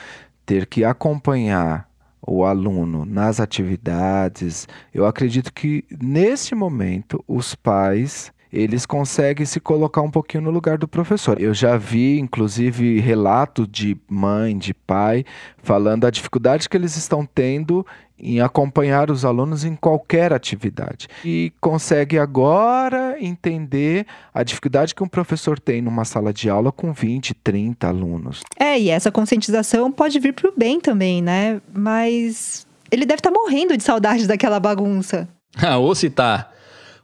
ter 0.46 0.68
que 0.68 0.86
acompanhar 0.86 1.90
o 2.22 2.46
aluno 2.46 3.06
nas 3.06 3.40
atividades, 3.40 4.68
eu 4.94 5.08
acredito 5.08 5.52
que 5.52 5.84
nesse 6.00 6.54
momento 6.54 7.24
os 7.28 7.56
pais 7.56 8.32
eles 8.54 8.86
conseguem 8.86 9.46
se 9.46 9.60
colocar 9.60 10.02
um 10.02 10.10
pouquinho 10.10 10.44
no 10.44 10.52
lugar 10.52 10.78
do 10.78 10.88
professor. 10.88 11.42
Eu 11.42 11.54
já 11.54 11.76
vi, 11.76 12.20
inclusive, 12.20 13.00
relatos 13.00 13.68
de 13.68 13.98
mãe, 14.10 14.58
de 14.58 14.74
pai, 14.74 15.26
falando 15.58 16.06
a 16.06 16.10
dificuldade 16.10 16.70
que 16.70 16.78
eles 16.78 16.96
estão 16.96 17.26
tendo 17.26 17.86
em 18.18 18.40
acompanhar 18.40 19.12
os 19.12 19.26
alunos 19.26 19.64
em 19.64 19.76
qualquer 19.76 20.32
atividade. 20.34 21.08
E 21.24 21.52
consegue 21.60 22.18
agora 22.18 23.18
entender 23.20 24.06
a 24.34 24.44
dificuldade 24.44 24.96
que 24.96 25.04
um 25.04 25.08
professor 25.08 25.60
tem 25.60 25.82
numa 25.82 26.06
sala 26.06 26.34
de 26.34 26.50
aula 26.50 26.72
com 26.72 26.94
20, 26.94 27.34
30 27.34 27.88
alunos. 27.88 28.42
É, 28.60 28.80
e 28.80 28.90
essa 28.90 29.12
conscientização 29.12 29.92
pode 29.92 30.20
vir 30.20 30.34
pro 30.34 30.54
bem 30.56 30.80
também, 30.80 31.22
né? 31.22 31.62
Mas 31.74 32.66
ele 32.92 33.06
deve 33.06 33.20
estar 33.20 33.32
tá 33.32 33.38
morrendo 33.38 33.76
de 33.76 33.84
saudade 33.84 34.28
daquela 34.28 34.60
bagunça. 34.60 35.28
Ah, 35.58 35.78
ou 35.78 35.96
se 35.96 36.10
tá. 36.10 36.52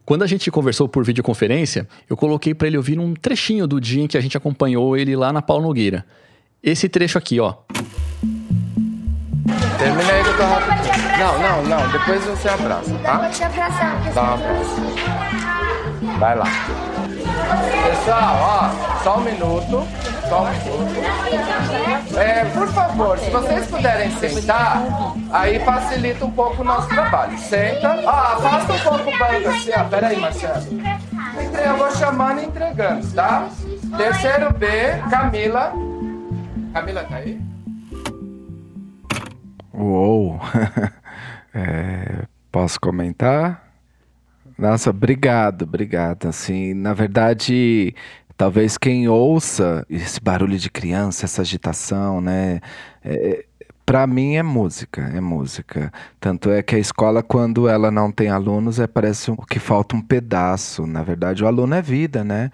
Quando 0.04 0.24
a 0.24 0.26
gente 0.26 0.50
conversou 0.50 0.86
por 0.86 1.02
videoconferência, 1.06 1.88
eu 2.06 2.14
coloquei 2.18 2.52
para 2.52 2.66
ele 2.66 2.76
ouvir 2.76 2.98
um 2.98 3.14
trechinho 3.14 3.66
do 3.66 3.80
dia 3.80 4.02
em 4.02 4.06
que 4.06 4.18
a 4.18 4.20
gente 4.20 4.36
acompanhou 4.36 4.94
ele 4.94 5.16
lá 5.16 5.32
na 5.32 5.40
Paulo 5.40 5.62
Nogueira. 5.64 6.04
Esse 6.62 6.86
trecho 6.86 7.16
aqui, 7.16 7.40
ó. 7.40 7.54
Termina 9.78 10.12
aí 10.12 10.22
Não, 11.22 11.38
não, 11.38 11.62
não. 11.62 11.88
Depois 11.88 12.24
você 12.24 12.48
abraça, 12.48 12.92
tá? 13.00 13.18
Vou 13.18 13.30
te 13.30 13.44
abraçar. 13.44 14.12
Dá 14.12 14.22
um 14.22 14.34
abraço. 14.34 14.82
Vai 16.18 16.36
lá. 16.36 16.46
Pessoal, 17.84 18.36
ó, 18.40 19.02
só 19.04 19.18
um 19.18 19.20
minuto. 19.20 19.86
Só 20.28 20.42
um 20.42 20.50
minuto. 20.50 22.18
É, 22.18 22.44
por 22.46 22.66
favor, 22.72 23.16
se 23.20 23.30
vocês 23.30 23.68
puderem 23.68 24.10
sentar, 24.16 24.82
aí 25.30 25.60
facilita 25.60 26.24
um 26.24 26.30
pouco 26.32 26.62
o 26.62 26.64
nosso 26.64 26.88
trabalho. 26.88 27.38
Senta. 27.38 28.00
Ó, 28.04 28.10
afasta 28.10 28.72
um 28.72 28.78
pouco 28.80 29.10
o 29.10 29.18
banco 29.18 29.48
assim, 29.48 29.70
ó. 29.76 29.84
Pera 29.84 30.08
aí, 30.08 30.18
Marcelo. 30.18 30.60
Eu 31.64 31.76
vou 31.76 31.90
chamando 31.92 32.40
e 32.40 32.46
entregando, 32.46 33.06
tá? 33.12 33.48
Terceiro 33.96 34.52
B, 34.54 34.66
Camila. 35.08 35.72
Camila 36.74 37.04
tá 37.04 37.16
aí? 37.16 37.40
Uou! 39.72 40.40
é, 41.54 42.26
posso 42.50 42.80
comentar? 42.80 43.72
Nossa, 44.58 44.90
obrigado, 44.90 45.62
obrigado. 45.62 46.28
Assim, 46.28 46.74
na 46.74 46.94
verdade, 46.94 47.94
talvez 48.36 48.78
quem 48.78 49.08
ouça 49.08 49.86
esse 49.88 50.20
barulho 50.20 50.58
de 50.58 50.70
criança, 50.70 51.24
essa 51.24 51.42
agitação, 51.42 52.20
né? 52.20 52.60
É, 53.04 53.44
para 53.84 54.06
mim 54.06 54.36
é 54.36 54.42
música, 54.42 55.02
é 55.14 55.20
música. 55.20 55.92
Tanto 56.20 56.50
é 56.50 56.62
que 56.62 56.76
a 56.76 56.78
escola, 56.78 57.22
quando 57.22 57.68
ela 57.68 57.90
não 57.90 58.12
tem 58.12 58.28
alunos, 58.28 58.78
é 58.78 58.86
parece 58.86 59.32
que 59.50 59.58
falta 59.58 59.96
um 59.96 60.00
pedaço. 60.00 60.86
Na 60.86 61.02
verdade, 61.02 61.42
o 61.42 61.46
aluno 61.46 61.74
é 61.74 61.82
vida, 61.82 62.24
né? 62.24 62.50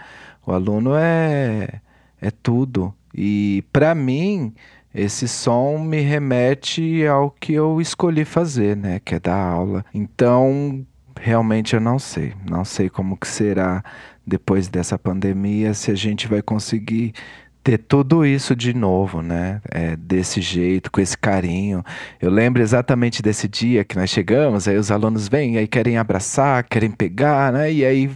O 0.47 0.53
aluno 0.53 0.95
é 0.97 1.81
é 2.21 2.31
tudo. 2.31 2.95
E 3.15 3.65
para 3.73 3.95
mim, 3.95 4.55
esse 4.95 5.29
som 5.29 5.79
me 5.79 6.01
remete 6.01 7.07
ao 7.07 7.31
que 7.31 7.53
eu 7.53 7.81
escolhi 7.81 8.25
fazer, 8.25 8.77
né, 8.77 9.01
que 9.05 9.15
é 9.15 9.21
dar 9.21 9.37
aula. 9.37 9.85
Então, 9.93 10.85
realmente 11.21 11.75
eu 11.75 11.81
não 11.81 11.99
sei, 11.99 12.33
não 12.49 12.65
sei 12.65 12.89
como 12.89 13.17
que 13.17 13.29
será 13.29 13.83
depois 14.27 14.69
dessa 14.69 14.99
pandemia, 14.99 15.73
se 15.75 15.91
a 15.91 15.95
gente 15.95 16.29
vai 16.29 16.43
conseguir 16.43 17.15
ter 17.63 17.79
tudo 17.79 18.25
isso 18.25 18.55
de 18.57 18.73
novo, 18.73 19.21
né? 19.21 19.61
É, 19.71 19.97
desse 19.97 20.41
jeito, 20.41 20.91
com 20.91 21.01
esse 21.01 21.17
carinho. 21.17 21.85
Eu 22.21 22.31
lembro 22.31 22.63
exatamente 22.63 23.21
desse 23.21 23.49
dia 23.49 23.85
que 23.85 23.97
nós 23.97 24.11
chegamos, 24.11 24.69
aí 24.69 24.77
os 24.77 24.91
alunos 24.91 25.29
vêm, 25.29 25.59
aí 25.59 25.67
querem 25.67 25.99
abraçar, 25.99 26.65
querem 26.65 26.91
pegar, 26.91 27.53
né? 27.53 27.71
E 27.73 27.85
aí, 27.85 28.11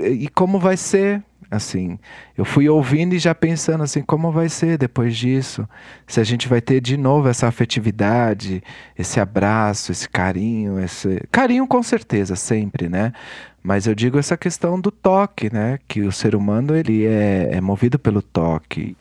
e 0.00 0.28
como 0.28 0.58
vai 0.58 0.76
ser? 0.76 1.22
Assim, 1.50 1.98
eu 2.36 2.44
fui 2.44 2.68
ouvindo 2.68 3.14
e 3.14 3.18
já 3.18 3.34
pensando 3.34 3.82
assim, 3.82 4.02
como 4.02 4.30
vai 4.30 4.50
ser 4.50 4.76
depois 4.76 5.16
disso? 5.16 5.66
Se 6.06 6.20
a 6.20 6.24
gente 6.24 6.46
vai 6.46 6.60
ter 6.60 6.78
de 6.78 6.96
novo 6.98 7.26
essa 7.26 7.48
afetividade, 7.48 8.62
esse 8.98 9.18
abraço, 9.18 9.90
esse 9.90 10.06
carinho, 10.06 10.78
esse 10.78 11.22
carinho 11.32 11.66
com 11.66 11.82
certeza 11.82 12.36
sempre, 12.36 12.90
né? 12.90 13.14
Mas 13.62 13.86
eu 13.86 13.94
digo 13.94 14.18
essa 14.18 14.36
questão 14.36 14.78
do 14.78 14.90
toque, 14.90 15.52
né? 15.52 15.78
Que 15.88 16.02
o 16.02 16.12
ser 16.12 16.34
humano 16.34 16.76
ele 16.76 17.06
é, 17.06 17.48
é 17.52 17.60
movido 17.62 17.98
pelo 17.98 18.20
toque. 18.20 18.94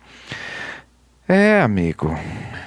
É, 1.28 1.62
amigo. 1.62 2.18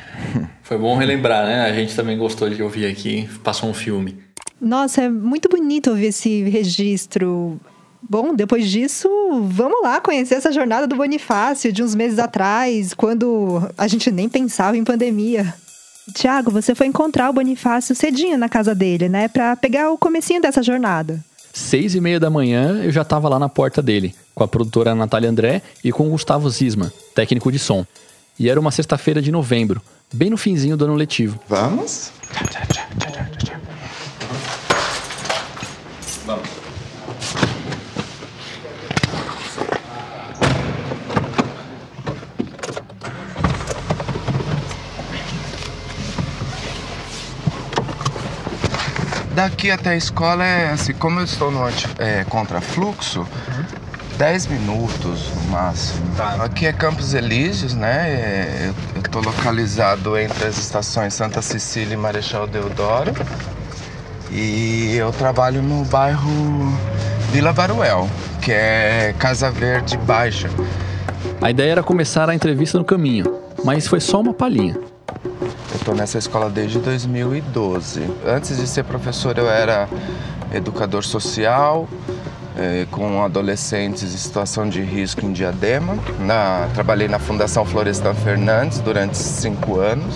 Foi 0.62 0.76
bom 0.76 0.94
relembrar, 0.96 1.46
né? 1.46 1.62
A 1.62 1.72
gente 1.72 1.96
também 1.96 2.18
gostou 2.18 2.50
de 2.50 2.62
ouvir 2.62 2.84
aqui, 2.86 3.28
passou 3.42 3.70
um 3.70 3.74
filme. 3.74 4.18
Nossa, 4.60 5.02
é 5.02 5.08
muito 5.08 5.48
bonito 5.48 5.88
ouvir 5.88 6.06
esse 6.06 6.42
registro 6.44 7.58
Bom, 8.02 8.34
depois 8.34 8.68
disso, 8.68 9.08
vamos 9.44 9.82
lá 9.82 10.00
conhecer 10.00 10.34
essa 10.34 10.52
jornada 10.52 10.86
do 10.86 10.96
Bonifácio 10.96 11.72
de 11.72 11.82
uns 11.82 11.94
meses 11.94 12.18
atrás, 12.18 12.94
quando 12.94 13.62
a 13.76 13.86
gente 13.86 14.10
nem 14.10 14.28
pensava 14.28 14.76
em 14.76 14.84
pandemia. 14.84 15.54
Tiago, 16.14 16.50
você 16.50 16.74
foi 16.74 16.86
encontrar 16.86 17.30
o 17.30 17.32
Bonifácio 17.32 17.94
cedinho 17.94 18.36
na 18.36 18.48
casa 18.48 18.74
dele, 18.74 19.08
né? 19.08 19.28
Pra 19.28 19.54
pegar 19.54 19.90
o 19.90 19.98
comecinho 19.98 20.40
dessa 20.40 20.62
jornada. 20.62 21.22
Seis 21.52 21.94
e 21.94 22.00
meia 22.00 22.18
da 22.18 22.30
manhã, 22.30 22.82
eu 22.82 22.90
já 22.90 23.02
estava 23.02 23.28
lá 23.28 23.38
na 23.38 23.48
porta 23.48 23.82
dele, 23.82 24.14
com 24.34 24.42
a 24.42 24.48
produtora 24.48 24.94
Natália 24.94 25.28
André 25.28 25.62
e 25.82 25.92
com 25.92 26.06
o 26.06 26.10
Gustavo 26.10 26.48
Zisma, 26.48 26.92
técnico 27.14 27.50
de 27.50 27.58
som. 27.58 27.84
E 28.38 28.48
era 28.48 28.58
uma 28.58 28.70
sexta-feira 28.70 29.20
de 29.20 29.30
novembro, 29.30 29.82
bem 30.12 30.30
no 30.30 30.36
finzinho 30.36 30.76
do 30.76 30.84
ano 30.84 30.94
letivo. 30.94 31.38
Vamos? 31.48 32.12
Daqui 49.40 49.70
até 49.70 49.88
a 49.92 49.96
escola 49.96 50.44
é 50.44 50.70
assim, 50.70 50.92
como 50.92 51.18
eu 51.18 51.24
estou 51.24 51.50
no 51.50 51.64
anti, 51.64 51.88
é, 51.98 52.24
contrafluxo, 52.24 53.26
10 54.18 54.48
minutos 54.48 55.30
no 55.34 55.52
máximo. 55.52 56.14
Tá. 56.14 56.44
Aqui 56.44 56.66
é 56.66 56.74
Campos 56.74 57.14
Elíseos, 57.14 57.72
né? 57.72 58.10
É, 58.10 58.70
eu 58.94 59.00
estou 59.00 59.22
localizado 59.22 60.18
entre 60.18 60.46
as 60.46 60.58
estações 60.58 61.14
Santa 61.14 61.40
Cecília 61.40 61.94
e 61.94 61.96
Marechal 61.96 62.46
Deodoro. 62.46 63.14
E 64.30 64.94
eu 64.96 65.10
trabalho 65.10 65.62
no 65.62 65.86
bairro 65.86 66.30
Vila 67.32 67.54
Baruel, 67.54 68.10
que 68.42 68.52
é 68.52 69.14
Casa 69.18 69.50
Verde 69.50 69.96
Baixa. 69.96 70.50
A 71.40 71.50
ideia 71.50 71.72
era 71.72 71.82
começar 71.82 72.28
a 72.28 72.34
entrevista 72.34 72.76
no 72.76 72.84
caminho, 72.84 73.40
mas 73.64 73.88
foi 73.88 74.00
só 74.00 74.20
uma 74.20 74.34
palhinha. 74.34 74.89
Nessa 75.96 76.18
escola 76.18 76.48
desde 76.48 76.78
2012. 76.78 78.02
Antes 78.24 78.56
de 78.56 78.66
ser 78.66 78.84
professor, 78.84 79.36
eu 79.36 79.50
era 79.50 79.88
educador 80.52 81.04
social, 81.04 81.88
eh, 82.56 82.86
com 82.90 83.22
adolescentes 83.22 84.02
em 84.02 84.16
situação 84.16 84.68
de 84.68 84.80
risco 84.80 85.24
em 85.24 85.32
Diadema. 85.32 85.96
Na, 86.20 86.68
trabalhei 86.74 87.08
na 87.08 87.18
Fundação 87.18 87.64
Florestan 87.64 88.14
Fernandes 88.14 88.78
durante 88.78 89.16
cinco 89.16 89.78
anos 89.78 90.14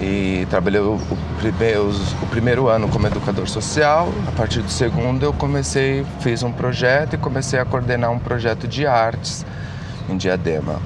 e 0.00 0.46
trabalhei 0.48 0.80
o, 0.80 0.94
o, 0.94 1.18
primeiro, 1.38 1.90
o 2.22 2.26
primeiro 2.26 2.68
ano 2.68 2.88
como 2.88 3.06
educador 3.06 3.48
social. 3.48 4.08
A 4.28 4.32
partir 4.32 4.60
do 4.62 4.70
segundo, 4.70 5.24
eu 5.24 5.32
comecei, 5.32 6.04
fiz 6.20 6.42
um 6.42 6.52
projeto 6.52 7.14
e 7.14 7.18
comecei 7.18 7.58
a 7.58 7.64
coordenar 7.64 8.10
um 8.10 8.18
projeto 8.18 8.66
de 8.66 8.86
artes 8.86 9.44
em 10.08 10.16
Diadema. 10.16 10.80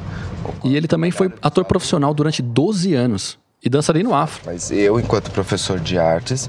E 0.64 0.76
ele 0.76 0.86
também 0.86 1.10
foi 1.10 1.32
ator 1.42 1.64
profissional 1.64 2.14
durante 2.14 2.42
12 2.42 2.94
anos 2.94 3.38
e 3.62 3.68
dançarino 3.68 4.14
afro. 4.14 4.42
Mas 4.46 4.70
eu, 4.70 5.00
enquanto 5.00 5.30
professor 5.30 5.80
de 5.80 5.98
artes, 5.98 6.48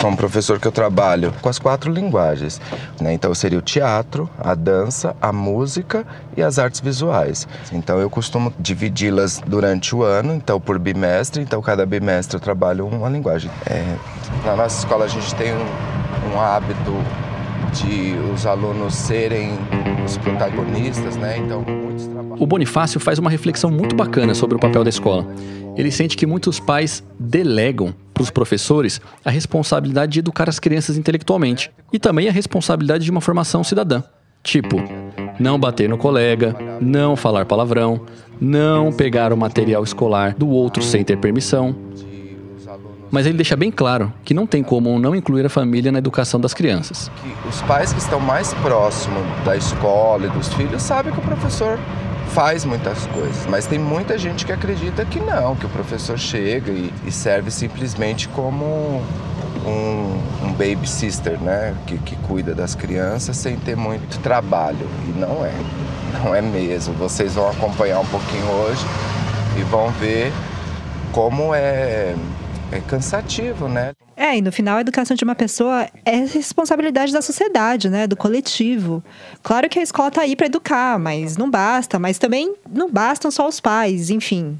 sou 0.00 0.10
um 0.10 0.16
professor 0.16 0.58
que 0.58 0.66
eu 0.66 0.72
trabalho 0.72 1.32
com 1.40 1.48
as 1.48 1.58
quatro 1.58 1.92
linguagens. 1.92 2.60
Né? 3.00 3.12
Então 3.12 3.34
seria 3.34 3.58
o 3.58 3.62
teatro, 3.62 4.28
a 4.38 4.54
dança, 4.54 5.14
a 5.20 5.32
música 5.32 6.06
e 6.36 6.42
as 6.42 6.58
artes 6.58 6.80
visuais. 6.80 7.46
Então 7.72 7.98
eu 8.00 8.10
costumo 8.10 8.52
dividi-las 8.58 9.40
durante 9.46 9.94
o 9.94 10.02
ano, 10.02 10.34
então 10.34 10.60
por 10.60 10.78
bimestre. 10.78 11.42
Então 11.42 11.60
cada 11.62 11.86
bimestre 11.86 12.36
eu 12.36 12.40
trabalho 12.40 12.86
uma 12.86 13.08
linguagem. 13.08 13.50
É, 13.66 13.96
na 14.44 14.56
nossa 14.56 14.78
escola 14.78 15.04
a 15.04 15.08
gente 15.08 15.34
tem 15.34 15.52
um, 15.52 16.34
um 16.34 16.40
hábito 16.40 16.92
de 17.72 18.14
os 18.32 18.46
alunos 18.46 18.94
serem 18.94 19.58
os 20.04 20.16
protagonistas, 20.18 21.16
né? 21.16 21.38
Então 21.38 21.64
O 22.38 22.46
Bonifácio 22.46 22.98
faz 22.98 23.18
uma 23.18 23.30
reflexão 23.30 23.70
muito 23.70 23.94
bacana 23.94 24.34
sobre 24.34 24.56
o 24.56 24.60
papel 24.60 24.82
da 24.84 24.90
escola. 24.90 25.26
Ele 25.76 25.90
sente 25.90 26.16
que 26.16 26.26
muitos 26.26 26.60
pais 26.60 27.02
delegam 27.18 27.94
para 28.12 28.22
os 28.22 28.30
professores 28.30 29.00
a 29.24 29.30
responsabilidade 29.30 30.12
de 30.12 30.18
educar 30.18 30.48
as 30.48 30.58
crianças 30.58 30.96
intelectualmente 30.96 31.70
e 31.92 31.98
também 31.98 32.28
a 32.28 32.32
responsabilidade 32.32 33.04
de 33.04 33.10
uma 33.10 33.20
formação 33.20 33.64
cidadã. 33.64 34.02
Tipo, 34.42 34.76
não 35.38 35.58
bater 35.58 35.88
no 35.88 35.96
colega, 35.96 36.56
não 36.80 37.14
falar 37.16 37.46
palavrão, 37.46 38.00
não 38.40 38.92
pegar 38.92 39.32
o 39.32 39.36
material 39.36 39.84
escolar 39.84 40.34
do 40.34 40.48
outro 40.48 40.82
sem 40.82 41.04
ter 41.04 41.16
permissão. 41.18 41.74
Mas 43.12 43.26
ele 43.26 43.36
deixa 43.36 43.54
bem 43.54 43.70
claro 43.70 44.10
que 44.24 44.32
não 44.32 44.46
tem 44.46 44.62
como 44.62 44.98
não 44.98 45.14
incluir 45.14 45.44
a 45.44 45.50
família 45.50 45.92
na 45.92 45.98
educação 45.98 46.40
das 46.40 46.54
crianças. 46.54 47.10
Os 47.46 47.60
pais 47.60 47.92
que 47.92 47.98
estão 47.98 48.18
mais 48.18 48.54
próximos 48.54 49.22
da 49.44 49.54
escola 49.54 50.26
e 50.26 50.30
dos 50.30 50.48
filhos 50.54 50.80
sabem 50.80 51.12
que 51.12 51.18
o 51.18 51.22
professor 51.22 51.78
faz 52.28 52.64
muitas 52.64 53.06
coisas, 53.08 53.46
mas 53.46 53.66
tem 53.66 53.78
muita 53.78 54.16
gente 54.16 54.46
que 54.46 54.52
acredita 54.52 55.04
que 55.04 55.20
não, 55.20 55.54
que 55.54 55.66
o 55.66 55.68
professor 55.68 56.18
chega 56.18 56.72
e, 56.72 56.90
e 57.06 57.12
serve 57.12 57.50
simplesmente 57.50 58.26
como 58.28 59.02
um, 59.66 60.46
um 60.46 60.52
baby 60.52 60.88
sister, 60.88 61.38
né? 61.38 61.74
Que, 61.86 61.98
que 61.98 62.16
cuida 62.16 62.54
das 62.54 62.74
crianças 62.74 63.36
sem 63.36 63.56
ter 63.56 63.76
muito 63.76 64.18
trabalho. 64.20 64.88
E 65.06 65.18
não 65.18 65.44
é. 65.44 65.52
Não 66.14 66.34
é 66.34 66.40
mesmo. 66.40 66.94
Vocês 66.94 67.34
vão 67.34 67.50
acompanhar 67.50 68.00
um 68.00 68.06
pouquinho 68.06 68.46
hoje 68.46 68.84
e 69.58 69.62
vão 69.64 69.90
ver 69.90 70.32
como 71.12 71.54
é, 71.54 72.14
é 72.72 72.80
cansativo, 72.80 73.68
né? 73.68 73.92
É, 74.16 74.36
e 74.36 74.40
no 74.40 74.50
final 74.50 74.78
a 74.78 74.80
educação 74.80 75.14
de 75.14 75.22
uma 75.24 75.34
pessoa 75.34 75.86
é 76.04 76.16
responsabilidade 76.24 77.12
da 77.12 77.20
sociedade, 77.20 77.88
né, 77.88 78.06
do 78.06 78.16
coletivo. 78.16 79.02
Claro 79.42 79.68
que 79.68 79.78
a 79.78 79.82
escola 79.82 80.10
tá 80.10 80.22
aí 80.22 80.34
para 80.34 80.46
educar, 80.46 80.98
mas 80.98 81.36
não 81.36 81.50
basta, 81.50 81.98
mas 81.98 82.18
também 82.18 82.54
não 82.70 82.90
bastam 82.90 83.30
só 83.30 83.46
os 83.46 83.60
pais, 83.60 84.10
enfim. 84.10 84.58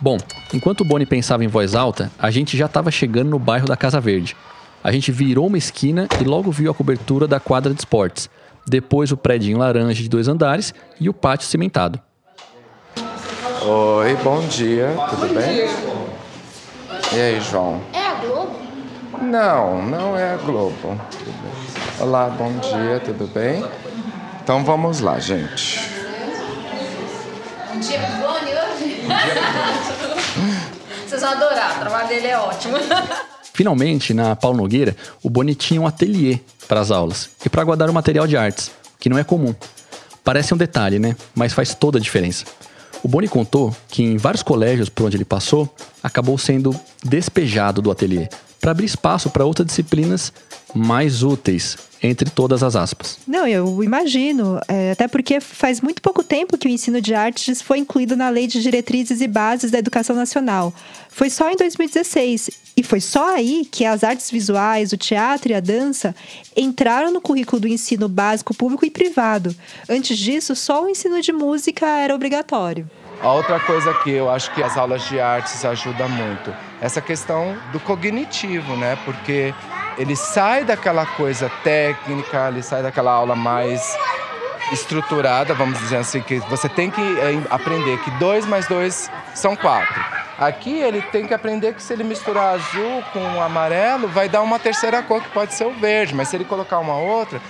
Bom, 0.00 0.18
enquanto 0.52 0.80
o 0.80 0.84
Boni 0.84 1.06
pensava 1.06 1.44
em 1.44 1.48
voz 1.48 1.74
alta, 1.74 2.10
a 2.18 2.30
gente 2.30 2.56
já 2.56 2.66
estava 2.66 2.90
chegando 2.90 3.30
no 3.30 3.38
bairro 3.38 3.66
da 3.66 3.76
Casa 3.76 4.00
Verde. 4.00 4.36
A 4.82 4.90
gente 4.90 5.12
virou 5.12 5.46
uma 5.46 5.58
esquina 5.58 6.08
e 6.20 6.24
logo 6.24 6.50
viu 6.50 6.70
a 6.70 6.74
cobertura 6.74 7.28
da 7.28 7.38
quadra 7.38 7.72
de 7.72 7.80
esportes. 7.80 8.28
Depois 8.66 9.12
o 9.12 9.16
prédio 9.16 9.56
laranja 9.56 10.02
de 10.02 10.08
dois 10.08 10.26
andares 10.26 10.74
e 11.00 11.08
o 11.08 11.14
pátio 11.14 11.46
cimentado. 11.46 12.00
Oi, 13.64 14.16
bom 14.24 14.40
dia, 14.48 14.88
tudo 15.08 15.28
bom 15.28 15.34
bem? 15.34 15.54
Dia. 15.54 15.91
E 17.14 17.20
aí, 17.20 17.38
João? 17.42 17.78
É 17.92 18.06
a 18.06 18.14
Globo? 18.14 18.56
Não, 19.20 19.82
não 19.82 20.18
é 20.18 20.32
a 20.32 20.36
Globo. 20.38 20.98
Olá, 22.00 22.30
bom 22.30 22.50
dia, 22.54 23.00
tudo 23.04 23.26
bem? 23.26 23.62
Então 24.42 24.64
vamos 24.64 25.00
lá, 25.00 25.18
gente. 25.18 25.78
Um 27.74 27.80
dia 27.80 27.98
Boni 27.98 28.50
hoje? 28.50 29.02
Vocês 31.06 31.20
vão 31.20 31.32
adorar, 31.32 31.76
o 31.76 31.80
trabalho 31.80 32.08
dele 32.08 32.28
é 32.28 32.38
ótimo. 32.38 32.78
Finalmente, 33.52 34.14
na 34.14 34.34
Paulo 34.34 34.56
Nogueira, 34.56 34.96
o 35.22 35.28
Boni 35.28 35.54
tinha 35.54 35.82
um 35.82 35.86
ateliê 35.86 36.40
para 36.66 36.80
as 36.80 36.90
aulas 36.90 37.28
e 37.44 37.50
para 37.50 37.62
guardar 37.62 37.90
o 37.90 37.92
material 37.92 38.26
de 38.26 38.38
artes, 38.38 38.70
que 38.98 39.10
não 39.10 39.18
é 39.18 39.24
comum. 39.24 39.54
Parece 40.24 40.54
um 40.54 40.56
detalhe, 40.56 40.98
né? 40.98 41.14
Mas 41.34 41.52
faz 41.52 41.74
toda 41.74 41.98
a 41.98 42.00
diferença. 42.00 42.46
O 43.02 43.08
Boni 43.08 43.28
contou 43.28 43.74
que 43.88 44.02
em 44.02 44.16
vários 44.16 44.42
colégios 44.42 44.88
por 44.88 45.06
onde 45.06 45.16
ele 45.16 45.24
passou, 45.24 45.68
acabou 46.02 46.38
sendo 46.38 46.74
despejado 47.02 47.82
do 47.82 47.90
ateliê 47.90 48.28
para 48.62 48.70
abrir 48.70 48.86
espaço 48.86 49.28
para 49.28 49.44
outras 49.44 49.66
disciplinas 49.66 50.32
mais 50.72 51.24
úteis, 51.24 51.76
entre 52.02 52.30
todas 52.30 52.62
as 52.62 52.74
aspas. 52.76 53.18
Não, 53.26 53.46
eu 53.46 53.82
imagino, 53.82 54.60
é, 54.68 54.92
até 54.92 55.06
porque 55.06 55.40
faz 55.40 55.80
muito 55.80 56.00
pouco 56.00 56.22
tempo 56.22 56.56
que 56.56 56.66
o 56.66 56.70
ensino 56.70 57.00
de 57.00 57.12
artes 57.12 57.60
foi 57.60 57.78
incluído 57.78 58.16
na 58.16 58.28
Lei 58.28 58.46
de 58.46 58.62
Diretrizes 58.62 59.20
e 59.20 59.26
Bases 59.26 59.70
da 59.70 59.78
Educação 59.78 60.14
Nacional. 60.14 60.72
Foi 61.08 61.28
só 61.28 61.50
em 61.50 61.56
2016 61.56 62.50
e 62.76 62.82
foi 62.82 63.00
só 63.00 63.34
aí 63.34 63.66
que 63.70 63.84
as 63.84 64.02
artes 64.02 64.30
visuais, 64.30 64.92
o 64.92 64.96
teatro 64.96 65.52
e 65.52 65.54
a 65.54 65.60
dança 65.60 66.14
entraram 66.56 67.12
no 67.12 67.20
currículo 67.20 67.60
do 67.60 67.68
ensino 67.68 68.08
básico 68.08 68.54
público 68.54 68.86
e 68.86 68.90
privado. 68.90 69.54
Antes 69.88 70.16
disso, 70.16 70.54
só 70.54 70.84
o 70.84 70.88
ensino 70.88 71.20
de 71.20 71.32
música 71.32 71.86
era 71.86 72.14
obrigatório. 72.14 72.88
A 73.22 73.32
outra 73.32 73.60
coisa 73.60 73.94
que 73.94 74.10
eu 74.10 74.28
acho 74.28 74.50
que 74.52 74.60
as 74.60 74.76
aulas 74.76 75.04
de 75.04 75.20
artes 75.20 75.64
ajudam 75.64 76.08
muito, 76.08 76.52
essa 76.80 77.00
questão 77.00 77.56
do 77.70 77.78
cognitivo, 77.78 78.74
né? 78.76 78.98
Porque 79.04 79.54
ele 79.96 80.16
sai 80.16 80.64
daquela 80.64 81.06
coisa 81.06 81.48
técnica, 81.62 82.48
ele 82.48 82.64
sai 82.64 82.82
daquela 82.82 83.12
aula 83.12 83.36
mais 83.36 83.96
estruturada, 84.72 85.54
vamos 85.54 85.78
dizer 85.78 85.98
assim, 85.98 86.20
que 86.20 86.40
você 86.40 86.68
tem 86.68 86.90
que 86.90 87.00
é, 87.00 87.40
aprender 87.48 87.96
que 87.98 88.10
dois 88.12 88.44
mais 88.44 88.66
dois 88.66 89.08
são 89.34 89.54
quatro. 89.54 90.04
Aqui 90.36 90.80
ele 90.80 91.00
tem 91.00 91.24
que 91.24 91.32
aprender 91.32 91.74
que 91.74 91.82
se 91.82 91.92
ele 91.92 92.02
misturar 92.02 92.54
azul 92.54 93.04
com 93.12 93.40
amarelo, 93.40 94.08
vai 94.08 94.28
dar 94.28 94.42
uma 94.42 94.58
terceira 94.58 95.00
cor 95.00 95.22
que 95.22 95.28
pode 95.28 95.54
ser 95.54 95.64
o 95.64 95.72
verde, 95.74 96.12
mas 96.12 96.26
se 96.26 96.34
ele 96.34 96.44
colocar 96.44 96.80
uma 96.80 96.96
outra, 96.96 97.40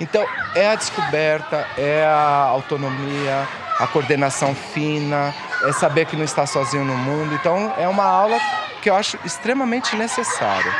então 0.00 0.26
é 0.56 0.70
a 0.70 0.74
descoberta, 0.74 1.64
é 1.78 2.04
a 2.04 2.48
autonomia, 2.48 3.46
a 3.80 3.86
coordenação 3.86 4.54
fina, 4.54 5.34
é 5.64 5.72
saber 5.72 6.04
que 6.04 6.14
não 6.14 6.24
está 6.24 6.46
sozinho 6.46 6.84
no 6.84 6.96
mundo. 6.96 7.34
Então 7.34 7.72
é 7.78 7.88
uma 7.88 8.04
aula 8.04 8.38
que 8.82 8.90
eu 8.90 8.94
acho 8.94 9.18
extremamente 9.24 9.96
necessária. 9.96 10.72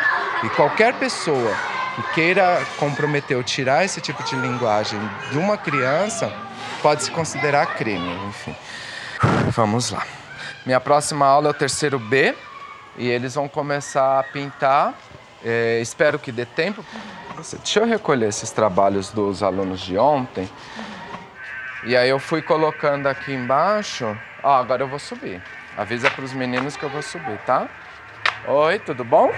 E 0.44 0.48
qualquer 0.50 0.94
pessoa 0.94 1.54
que 1.96 2.02
queira 2.14 2.62
comprometer 2.78 3.36
ou 3.36 3.42
tirar 3.42 3.84
esse 3.84 4.00
tipo 4.00 4.22
de 4.22 4.36
linguagem 4.36 5.00
de 5.30 5.38
uma 5.38 5.56
criança 5.56 6.32
pode 6.82 7.04
se 7.04 7.10
considerar 7.10 7.74
crime, 7.74 8.14
enfim. 8.28 8.54
Vamos 9.48 9.90
lá. 9.90 10.06
Minha 10.64 10.80
próxima 10.80 11.26
aula 11.26 11.48
é 11.48 11.50
o 11.50 11.54
terceiro 11.54 11.98
B 11.98 12.34
e 12.96 13.08
eles 13.08 13.34
vão 13.34 13.48
começar 13.48 14.20
a 14.20 14.22
pintar. 14.22 14.94
É, 15.42 15.80
espero 15.80 16.18
que 16.18 16.30
dê 16.30 16.44
tempo. 16.44 16.84
Deixa 17.34 17.80
eu 17.80 17.86
recolher 17.86 18.28
esses 18.28 18.50
trabalhos 18.50 19.10
dos 19.10 19.42
alunos 19.42 19.80
de 19.80 19.96
ontem. 19.96 20.48
E 21.82 21.96
aí 21.96 22.10
eu 22.10 22.18
fui 22.18 22.42
colocando 22.42 23.06
aqui 23.06 23.32
embaixo. 23.32 24.16
Ó, 24.42 24.54
agora 24.54 24.82
eu 24.82 24.88
vou 24.88 24.98
subir. 24.98 25.40
Avisa 25.76 26.10
para 26.10 26.24
os 26.24 26.32
meninos 26.32 26.76
que 26.76 26.82
eu 26.82 26.90
vou 26.90 27.00
subir, 27.00 27.38
tá? 27.46 27.68
Oi, 28.46 28.78
tudo 28.80 29.02
bom? 29.02 29.30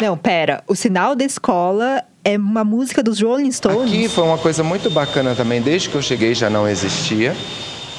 Não, 0.00 0.16
pera. 0.16 0.62
O 0.66 0.74
sinal 0.74 1.14
da 1.14 1.24
escola 1.24 2.02
é 2.24 2.38
uma 2.38 2.64
música 2.64 3.02
dos 3.02 3.20
Rolling 3.20 3.52
Stones. 3.52 3.92
Aqui 3.92 4.08
foi 4.08 4.24
uma 4.24 4.38
coisa 4.38 4.62
muito 4.62 4.90
bacana 4.90 5.34
também. 5.34 5.60
Desde 5.60 5.90
que 5.90 5.94
eu 5.94 6.02
cheguei 6.02 6.34
já 6.34 6.48
não 6.48 6.66
existia. 6.66 7.36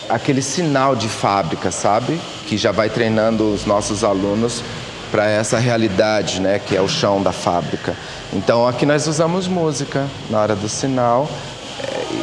Aquele 0.10 0.42
sinal 0.42 0.96
de 0.96 1.08
fábrica, 1.08 1.70
sabe? 1.70 2.20
Que 2.48 2.58
já 2.58 2.72
vai 2.72 2.90
treinando 2.90 3.54
os 3.54 3.66
nossos 3.66 4.04
alunos 4.04 4.64
para 5.12 5.30
essa 5.30 5.58
realidade, 5.58 6.42
né? 6.42 6.60
Que 6.60 6.76
é 6.76 6.82
o 6.82 6.88
chão 6.88 7.22
da 7.22 7.32
fábrica. 7.32 7.96
Então 8.34 8.68
aqui 8.68 8.86
nós 8.86 9.08
usamos 9.08 9.48
música 9.48 10.08
na 10.30 10.40
hora 10.40 10.56
do 10.56 10.68
sinal. 10.70 11.30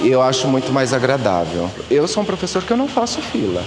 e 0.03 0.09
Eu 0.09 0.23
acho 0.23 0.47
muito 0.49 0.73
mais 0.73 0.93
agradável. 0.93 1.71
Eu 1.91 2.07
sou 2.07 2.23
um 2.23 2.27
professor 2.27 2.63
que 2.63 2.73
eu 2.73 2.77
não 2.77 2.89
faço 2.89 3.21
fila, 3.21 3.63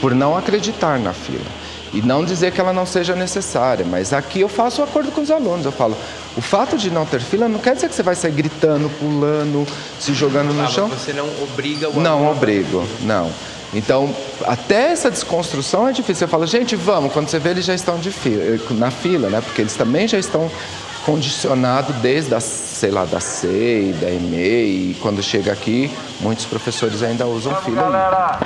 por 0.00 0.14
não 0.14 0.36
acreditar 0.36 0.98
na 0.98 1.12
fila. 1.12 1.46
E 1.92 2.02
não 2.02 2.22
dizer 2.22 2.52
que 2.52 2.60
ela 2.60 2.72
não 2.72 2.84
seja 2.84 3.14
necessária, 3.14 3.84
mas 3.88 4.12
aqui 4.12 4.40
eu 4.40 4.48
faço 4.48 4.82
um 4.82 4.84
acordo 4.84 5.10
com 5.10 5.22
os 5.22 5.30
alunos. 5.30 5.64
Eu 5.64 5.72
falo, 5.72 5.96
o 6.36 6.40
fato 6.40 6.76
de 6.76 6.90
não 6.90 7.06
ter 7.06 7.20
fila 7.20 7.48
não 7.48 7.58
quer 7.58 7.74
dizer 7.74 7.88
que 7.88 7.94
você 7.94 8.02
vai 8.02 8.14
sair 8.14 8.32
gritando, 8.32 8.90
pulando, 8.98 9.66
se 9.98 10.12
jogando 10.12 10.52
no 10.52 10.64
ah, 10.64 10.68
chão. 10.68 10.88
Você 10.88 11.14
não 11.14 11.26
obriga 11.42 11.88
o 11.88 11.98
Não 11.98 12.30
obrigo, 12.30 12.86
não. 13.00 13.30
Então, 13.74 14.14
até 14.46 14.92
essa 14.92 15.10
desconstrução 15.10 15.88
é 15.88 15.92
difícil. 15.92 16.26
Eu 16.26 16.30
falo, 16.30 16.46
gente, 16.46 16.74
vamos. 16.74 17.12
Quando 17.12 17.28
você 17.28 17.38
vê, 17.38 17.50
eles 17.50 17.64
já 17.64 17.74
estão 17.74 17.98
fila, 17.98 18.58
na 18.70 18.90
fila, 18.90 19.28
né? 19.28 19.40
Porque 19.40 19.60
eles 19.60 19.74
também 19.74 20.08
já 20.08 20.18
estão 20.18 20.50
condicionado 21.04 21.92
desde 21.94 22.34
a, 22.34 22.40
sei 22.40 22.90
lá, 22.90 23.04
da 23.04 23.20
CEI, 23.20 23.92
da 23.92 24.10
EMEI, 24.10 24.90
e 24.90 24.96
quando 25.00 25.22
chega 25.22 25.52
aqui, 25.52 25.90
muitos 26.20 26.44
professores 26.44 27.02
ainda 27.02 27.26
usam 27.26 27.52
Vamos, 27.52 27.66
fila. 27.66 27.82
Galera. 27.82 28.38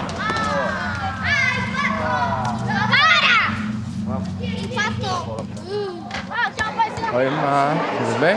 Oi, 7.14 7.28
Mar, 7.28 7.76
tudo 7.98 8.20
bem? 8.20 8.36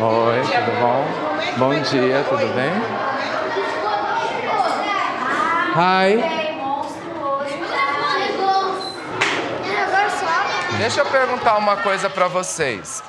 Oi, 0.00 0.40
tudo 0.42 0.80
bom? 0.80 1.04
Bom 1.56 1.82
dia, 1.82 2.24
tudo 2.28 2.54
bem? 2.54 3.07
Hi. 5.78 6.18
Deixa 10.76 11.02
eu 11.02 11.06
perguntar 11.06 11.56
uma 11.56 11.76
coisa 11.76 12.10
para 12.10 12.26
vocês. 12.26 13.00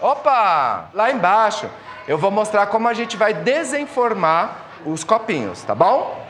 Opa! 0.00 0.90
Lá 0.92 1.12
embaixo 1.12 1.70
eu 2.08 2.18
vou 2.18 2.32
mostrar 2.32 2.66
como 2.66 2.88
a 2.88 2.94
gente 2.94 3.16
vai 3.16 3.32
desenformar 3.32 4.80
os 4.84 5.04
copinhos, 5.04 5.62
tá 5.62 5.72
bom? 5.72 6.20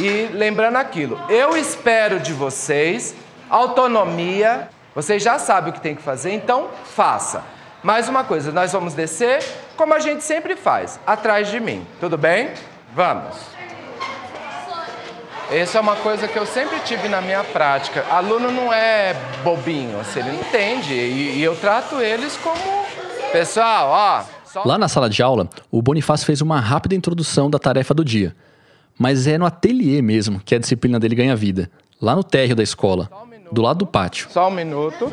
E 0.00 0.28
lembrando 0.32 0.78
aquilo, 0.78 1.16
eu 1.28 1.56
espero 1.56 2.18
de 2.18 2.32
vocês 2.32 3.14
autonomia. 3.48 4.68
Vocês 4.96 5.22
já 5.22 5.38
sabem 5.38 5.70
o 5.70 5.72
que 5.72 5.80
tem 5.80 5.94
que 5.94 6.02
fazer, 6.02 6.32
então 6.32 6.70
faça. 6.84 7.44
Mais 7.84 8.08
uma 8.08 8.24
coisa, 8.24 8.50
nós 8.50 8.72
vamos 8.72 8.94
descer 8.94 9.44
como 9.76 9.94
a 9.94 10.00
gente 10.00 10.24
sempre 10.24 10.56
faz, 10.56 10.98
atrás 11.06 11.46
de 11.46 11.60
mim. 11.60 11.86
Tudo 12.00 12.18
bem? 12.18 12.52
Vamos. 12.92 13.53
Essa 15.50 15.78
é 15.78 15.80
uma 15.80 15.96
coisa 15.96 16.26
que 16.26 16.38
eu 16.38 16.46
sempre 16.46 16.80
tive 16.80 17.08
na 17.08 17.20
minha 17.20 17.44
prática. 17.44 18.04
Aluno 18.10 18.50
não 18.50 18.72
é 18.72 19.14
bobinho, 19.42 20.00
assim, 20.00 20.20
ele 20.20 20.36
entende. 20.36 20.94
E, 20.94 21.38
e 21.38 21.42
eu 21.42 21.54
trato 21.54 22.00
eles 22.00 22.36
como. 22.36 22.56
Pessoal, 23.30 23.88
ó. 23.90 24.24
Só... 24.44 24.62
Lá 24.64 24.78
na 24.78 24.88
sala 24.88 25.10
de 25.10 25.22
aula, 25.22 25.48
o 25.70 25.82
Bonifácio 25.82 26.24
fez 26.24 26.40
uma 26.40 26.60
rápida 26.60 26.94
introdução 26.94 27.50
da 27.50 27.58
tarefa 27.58 27.92
do 27.92 28.04
dia. 28.04 28.34
Mas 28.98 29.26
é 29.26 29.36
no 29.36 29.44
ateliê 29.44 30.00
mesmo 30.00 30.40
que 30.40 30.54
a 30.54 30.58
disciplina 30.58 30.98
dele 30.98 31.14
ganha 31.14 31.34
vida. 31.34 31.70
Lá 32.00 32.14
no 32.14 32.22
térreo 32.22 32.54
da 32.54 32.62
escola, 32.62 33.10
do 33.50 33.60
lado 33.60 33.78
do 33.78 33.86
pátio. 33.86 34.28
Só 34.30 34.48
um 34.48 34.52
minuto. 34.52 35.12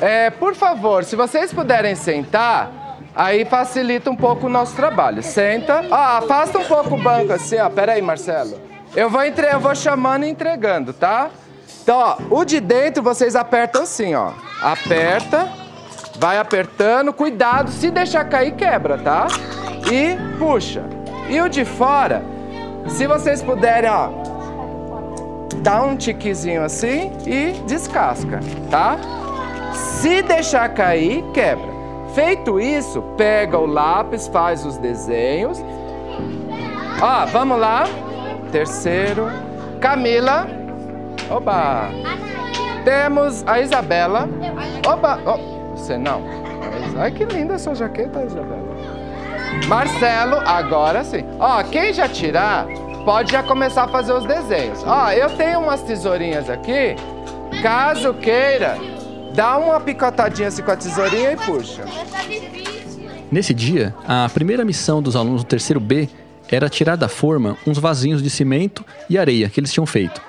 É, 0.00 0.30
por 0.30 0.54
favor, 0.54 1.04
se 1.04 1.14
vocês 1.14 1.52
puderem 1.52 1.94
sentar, 1.94 2.98
aí 3.14 3.44
facilita 3.44 4.10
um 4.10 4.16
pouco 4.16 4.46
o 4.46 4.50
nosso 4.50 4.74
trabalho. 4.74 5.22
Senta. 5.22 5.84
Ah, 5.90 6.18
afasta 6.18 6.58
um 6.58 6.64
pouco 6.64 6.94
o 6.96 7.02
banco 7.02 7.32
assim, 7.32 7.58
ó. 7.58 7.70
Pera 7.70 7.92
aí, 7.92 8.02
Marcelo. 8.02 8.73
Eu 8.94 9.10
vou, 9.10 9.22
entre... 9.24 9.52
eu 9.52 9.60
vou 9.60 9.74
chamando 9.74 10.24
e 10.24 10.28
entregando, 10.28 10.92
tá? 10.92 11.30
Então, 11.82 11.98
ó, 11.98 12.16
o 12.30 12.44
de 12.44 12.60
dentro 12.60 13.02
vocês 13.02 13.34
apertam 13.34 13.82
assim, 13.82 14.14
ó. 14.14 14.32
Aperta, 14.62 15.48
vai 16.18 16.38
apertando, 16.38 17.12
cuidado, 17.12 17.70
se 17.70 17.90
deixar 17.90 18.24
cair, 18.24 18.54
quebra, 18.54 18.96
tá? 18.98 19.26
E 19.90 20.16
puxa. 20.38 20.82
E 21.28 21.40
o 21.40 21.48
de 21.48 21.64
fora, 21.64 22.22
se 22.86 23.06
vocês 23.06 23.42
puderem, 23.42 23.90
ó, 23.90 24.10
dá 25.56 25.82
um 25.82 25.96
tiquezinho 25.96 26.62
assim 26.62 27.12
e 27.26 27.52
descasca, 27.66 28.40
tá? 28.70 28.96
Se 29.74 30.22
deixar 30.22 30.68
cair, 30.70 31.24
quebra. 31.32 31.74
Feito 32.14 32.60
isso, 32.60 33.02
pega 33.16 33.58
o 33.58 33.66
lápis, 33.66 34.28
faz 34.28 34.64
os 34.64 34.76
desenhos. 34.78 35.62
Ó, 37.02 37.26
vamos 37.26 37.58
lá. 37.58 37.84
Terceiro. 38.54 39.26
Camila. 39.80 40.46
Oba. 41.28 41.88
Temos 42.84 43.42
a 43.48 43.58
Isabela. 43.58 44.28
Oba. 44.86 45.18
Oh, 45.26 45.76
você 45.76 45.98
não. 45.98 46.22
Ai, 46.96 47.10
que 47.10 47.24
linda 47.24 47.54
a 47.54 47.58
sua 47.58 47.74
jaqueta, 47.74 48.22
Isabela. 48.22 48.76
Marcelo, 49.66 50.36
agora 50.46 51.02
sim. 51.02 51.24
Ó, 51.40 51.64
quem 51.64 51.92
já 51.92 52.08
tirar, 52.08 52.66
pode 53.04 53.32
já 53.32 53.42
começar 53.42 53.84
a 53.84 53.88
fazer 53.88 54.12
os 54.12 54.24
desenhos. 54.24 54.84
Ó, 54.86 55.10
eu 55.10 55.30
tenho 55.30 55.58
umas 55.58 55.82
tesourinhas 55.82 56.48
aqui. 56.48 56.94
Caso 57.60 58.14
queira, 58.14 58.78
dá 59.34 59.58
uma 59.58 59.80
picotadinha 59.80 60.46
assim 60.46 60.62
com 60.62 60.70
a 60.70 60.76
tesourinha 60.76 61.32
e 61.32 61.36
puxa. 61.38 61.82
Nesse 63.32 63.52
dia, 63.52 63.92
a 64.06 64.28
primeira 64.32 64.64
missão 64.64 65.02
dos 65.02 65.16
alunos 65.16 65.42
do 65.42 65.48
terceiro 65.48 65.80
B 65.80 66.08
era 66.50 66.68
tirar 66.68 66.96
da 66.96 67.08
forma 67.08 67.56
uns 67.66 67.78
vasinhos 67.78 68.22
de 68.22 68.30
cimento 68.30 68.84
e 69.08 69.18
areia 69.18 69.48
que 69.48 69.60
eles 69.60 69.72
tinham 69.72 69.86
feito. 69.86 70.20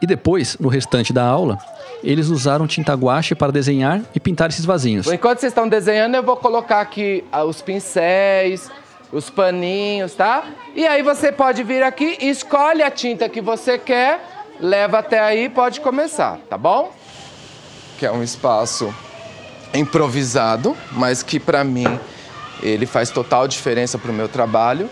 E 0.00 0.06
depois, 0.06 0.56
no 0.58 0.68
restante 0.68 1.12
da 1.12 1.24
aula, 1.24 1.58
eles 2.02 2.28
usaram 2.28 2.66
tinta 2.66 2.94
guache 2.94 3.34
para 3.34 3.50
desenhar 3.50 4.02
e 4.14 4.20
pintar 4.20 4.48
esses 4.48 4.64
vasinhos. 4.64 5.06
Enquanto 5.08 5.40
vocês 5.40 5.50
estão 5.50 5.68
desenhando, 5.68 6.14
eu 6.14 6.22
vou 6.22 6.36
colocar 6.36 6.80
aqui 6.80 7.24
ah, 7.32 7.44
os 7.44 7.60
pincéis, 7.60 8.70
os 9.10 9.30
paninhos, 9.30 10.14
tá? 10.14 10.44
E 10.74 10.86
aí 10.86 11.02
você 11.02 11.32
pode 11.32 11.62
vir 11.64 11.82
aqui, 11.82 12.18
escolhe 12.20 12.82
a 12.82 12.90
tinta 12.90 13.28
que 13.28 13.40
você 13.40 13.78
quer, 13.78 14.20
leva 14.60 14.98
até 14.98 15.18
aí 15.18 15.44
e 15.44 15.48
pode 15.48 15.80
começar, 15.80 16.38
tá 16.48 16.56
bom? 16.56 16.92
Que 17.98 18.06
é 18.06 18.12
um 18.12 18.22
espaço 18.22 18.94
improvisado, 19.74 20.76
mas 20.92 21.22
que 21.22 21.40
para 21.40 21.64
mim 21.64 21.98
ele 22.62 22.86
faz 22.86 23.10
total 23.10 23.48
diferença 23.48 23.98
para 23.98 24.10
o 24.10 24.14
meu 24.14 24.28
trabalho. 24.28 24.88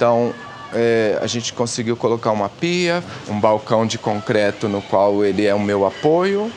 Então, 0.00 0.32
é, 0.72 1.18
a 1.20 1.26
gente 1.26 1.52
conseguiu 1.52 1.94
colocar 1.94 2.30
uma 2.30 2.48
pia, 2.48 3.04
um 3.28 3.38
balcão 3.38 3.84
de 3.86 3.98
concreto 3.98 4.66
no 4.66 4.80
qual 4.80 5.22
ele 5.22 5.44
é 5.44 5.54
o 5.54 5.60
meu 5.60 5.84
apoio. 5.84 6.50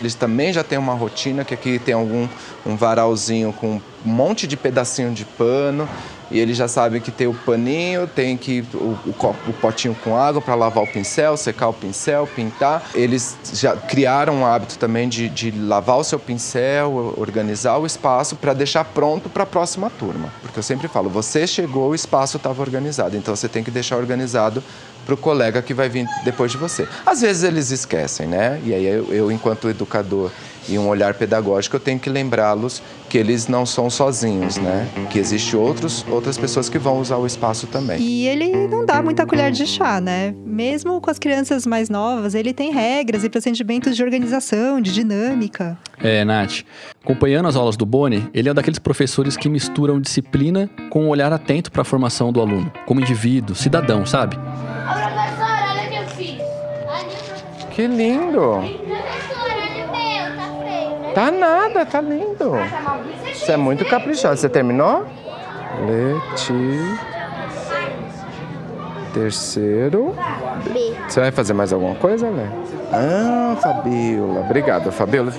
Eles 0.00 0.14
também 0.14 0.54
já 0.54 0.64
têm 0.64 0.78
uma 0.78 0.94
rotina 0.94 1.44
que 1.44 1.52
aqui 1.52 1.78
tem 1.78 1.92
algum 1.92 2.26
um 2.64 2.76
varalzinho 2.76 3.52
com 3.52 3.74
um 3.74 3.80
monte 4.06 4.46
de 4.46 4.56
pedacinho 4.56 5.12
de 5.12 5.26
pano 5.26 5.86
e 6.30 6.38
eles 6.38 6.56
já 6.56 6.68
sabem 6.68 7.00
que 7.00 7.10
tem 7.10 7.26
o 7.26 7.34
paninho, 7.34 8.06
tem 8.06 8.36
que 8.36 8.64
o, 8.74 8.96
o, 9.06 9.12
copo- 9.12 9.50
o 9.50 9.52
potinho 9.52 9.96
com 10.02 10.16
água 10.16 10.40
para 10.40 10.54
lavar 10.54 10.84
o 10.84 10.86
pincel, 10.86 11.36
secar 11.36 11.68
o 11.68 11.72
pincel, 11.72 12.26
pintar. 12.26 12.82
Eles 12.94 13.36
já 13.54 13.76
criaram 13.76 14.34
um 14.36 14.46
hábito 14.46 14.78
também 14.78 15.08
de, 15.08 15.28
de 15.28 15.50
lavar 15.50 15.98
o 15.98 16.04
seu 16.04 16.18
pincel, 16.18 17.14
organizar 17.16 17.78
o 17.78 17.86
espaço 17.86 18.36
para 18.36 18.52
deixar 18.52 18.84
pronto 18.84 19.28
para 19.28 19.42
a 19.42 19.46
próxima 19.46 19.90
turma. 19.90 20.32
Porque 20.42 20.58
eu 20.58 20.62
sempre 20.62 20.88
falo, 20.88 21.08
você 21.08 21.46
chegou, 21.46 21.90
o 21.90 21.94
espaço 21.94 22.36
estava 22.36 22.60
organizado, 22.62 23.16
então 23.16 23.34
você 23.34 23.48
tem 23.48 23.64
que 23.64 23.70
deixar 23.70 23.96
organizado 23.96 24.62
para 25.06 25.14
o 25.14 25.16
colega 25.16 25.62
que 25.62 25.72
vai 25.72 25.88
vir 25.88 26.06
depois 26.24 26.52
de 26.52 26.58
você. 26.58 26.86
Às 27.06 27.22
vezes 27.22 27.42
eles 27.42 27.70
esquecem, 27.70 28.26
né? 28.26 28.60
E 28.62 28.74
aí 28.74 28.84
eu, 28.84 29.06
eu 29.12 29.32
enquanto 29.32 29.70
educador 29.70 30.30
e 30.68 30.78
um 30.78 30.88
olhar 30.88 31.14
pedagógico, 31.14 31.76
eu 31.76 31.80
tenho 31.80 31.98
que 31.98 32.10
lembrá-los 32.10 32.82
que 33.08 33.16
eles 33.16 33.48
não 33.48 33.64
são 33.64 33.88
sozinhos, 33.88 34.56
né? 34.58 34.86
Que 35.10 35.18
existem 35.18 35.58
outros, 35.58 36.04
outras 36.10 36.36
pessoas 36.36 36.68
que 36.68 36.78
vão 36.78 37.00
usar 37.00 37.16
o 37.16 37.26
espaço 37.26 37.66
também. 37.66 37.98
E 38.00 38.26
ele 38.26 38.68
não 38.68 38.84
dá 38.84 39.02
muita 39.02 39.26
colher 39.26 39.50
de 39.50 39.66
chá, 39.66 40.00
né? 40.00 40.34
Mesmo 40.44 41.00
com 41.00 41.10
as 41.10 41.18
crianças 41.18 41.66
mais 41.66 41.88
novas, 41.88 42.34
ele 42.34 42.52
tem 42.52 42.70
regras 42.70 43.24
e 43.24 43.30
procedimentos 43.30 43.96
de 43.96 44.02
organização, 44.02 44.80
de 44.80 44.92
dinâmica. 44.92 45.78
É, 46.02 46.24
Nath. 46.24 46.64
Acompanhando 47.02 47.48
as 47.48 47.56
aulas 47.56 47.76
do 47.76 47.86
Boni, 47.86 48.28
ele 48.34 48.48
é 48.48 48.52
um 48.52 48.54
daqueles 48.54 48.78
professores 48.78 49.36
que 49.36 49.48
misturam 49.48 50.00
disciplina 50.00 50.68
com 50.90 51.04
um 51.04 51.08
olhar 51.08 51.32
atento 51.32 51.72
para 51.72 51.82
a 51.82 51.84
formação 51.84 52.30
do 52.32 52.40
aluno, 52.40 52.70
como 52.86 53.00
indivíduo, 53.00 53.56
cidadão, 53.56 54.04
sabe? 54.04 54.36
Ô, 54.36 54.40
professora, 54.92 55.72
olha 55.72 55.86
o 55.86 55.90
que 55.90 55.96
eu 55.96 56.08
fiz. 56.08 56.42
Que 57.74 57.86
lindo! 57.86 58.40
Professora, 58.40 59.54
olha 59.54 59.86
o 59.86 59.90
meu, 59.90 60.36
tá 60.36 60.46
feio, 60.64 60.98
né? 61.00 61.07
Tá 61.18 61.32
nada, 61.32 61.84
tá 61.84 62.00
lindo. 62.00 62.52
Você 63.34 63.50
é 63.50 63.56
muito 63.56 63.84
caprichado. 63.84 64.36
Você 64.36 64.48
terminou? 64.48 65.04
Leti. 65.84 66.52
Terceiro. 69.12 70.14
B. 70.72 70.94
Você 71.08 71.18
vai 71.18 71.32
fazer 71.32 71.54
mais 71.54 71.72
alguma 71.72 71.96
coisa, 71.96 72.30
né? 72.30 72.48
Ah, 72.92 73.56
Fabiola. 73.60 74.42
Obrigado, 74.42 74.92
Fabiola. 74.92 75.32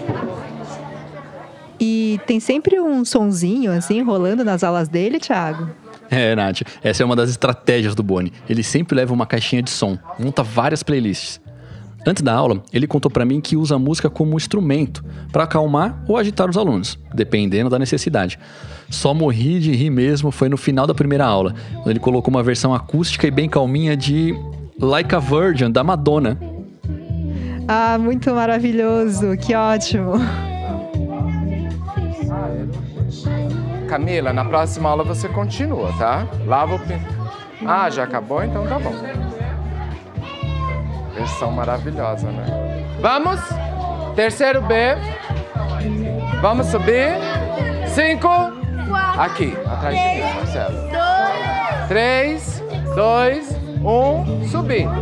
E 1.79 2.19
tem 2.27 2.41
sempre 2.41 2.77
um 2.81 3.05
sonzinho, 3.05 3.71
assim, 3.71 4.03
rolando 4.03 4.43
nas 4.43 4.65
aulas 4.65 4.89
dele, 4.89 5.17
Thiago. 5.17 5.69
É, 6.11 6.35
Nath, 6.35 6.63
essa 6.83 7.03
é 7.03 7.05
uma 7.05 7.15
das 7.15 7.29
estratégias 7.29 7.95
do 7.95 8.03
Boni. 8.03 8.33
Ele 8.49 8.63
sempre 8.63 8.97
leva 8.97 9.13
uma 9.13 9.25
caixinha 9.25 9.61
de 9.61 9.69
som, 9.69 9.97
monta 10.19 10.43
várias 10.43 10.83
playlists. 10.83 11.39
Antes 12.05 12.23
da 12.23 12.33
aula, 12.33 12.63
ele 12.71 12.87
contou 12.87 13.11
pra 13.11 13.25
mim 13.25 13.41
que 13.41 13.57
usa 13.57 13.75
a 13.75 13.79
música 13.79 14.09
como 14.09 14.37
instrumento 14.37 15.03
para 15.31 15.43
acalmar 15.43 16.01
ou 16.07 16.17
agitar 16.17 16.49
os 16.49 16.57
alunos, 16.57 16.97
dependendo 17.13 17.69
da 17.69 17.77
necessidade. 17.77 18.39
Só 18.89 19.13
morri 19.13 19.59
de 19.59 19.71
rir 19.73 19.89
mesmo 19.89 20.31
foi 20.31 20.49
no 20.49 20.57
final 20.57 20.87
da 20.87 20.93
primeira 20.93 21.25
aula, 21.25 21.53
quando 21.75 21.89
ele 21.89 21.99
colocou 21.99 22.33
uma 22.33 22.41
versão 22.41 22.73
acústica 22.73 23.27
e 23.27 23.31
bem 23.31 23.49
calminha 23.49 23.95
de 23.95 24.33
Like 24.79 25.13
a 25.13 25.19
Virgin 25.19 25.71
da 25.71 25.83
Madonna. 25.83 26.39
Ah, 27.67 27.97
muito 27.99 28.33
maravilhoso, 28.33 29.37
que 29.37 29.53
ótimo. 29.53 30.13
Camila, 33.87 34.31
na 34.31 34.45
próxima 34.45 34.89
aula 34.89 35.03
você 35.03 35.27
continua, 35.27 35.91
tá? 35.97 36.27
Lava 36.47 36.75
o 36.75 36.79
pin... 36.79 36.95
Ah, 37.65 37.89
já 37.89 38.05
acabou? 38.05 38.43
Então 38.43 38.65
tá 38.65 38.79
bom. 38.79 39.28
Versão 41.19 41.51
maravilhosa, 41.51 42.31
né? 42.31 42.45
Vamos! 43.01 43.41
Terceiro 44.15 44.61
B. 44.61 44.75
Vamos 46.41 46.67
subir. 46.67 47.09
Cinco. 47.87 48.29
Aqui, 49.17 49.53
atrás 49.65 49.97
de 49.97 50.01
mim, 50.01 50.33
Marcelo. 50.33 50.77
Três, 51.89 52.63
dois, 52.95 53.53
um, 53.83 54.47
subindo. 54.47 54.93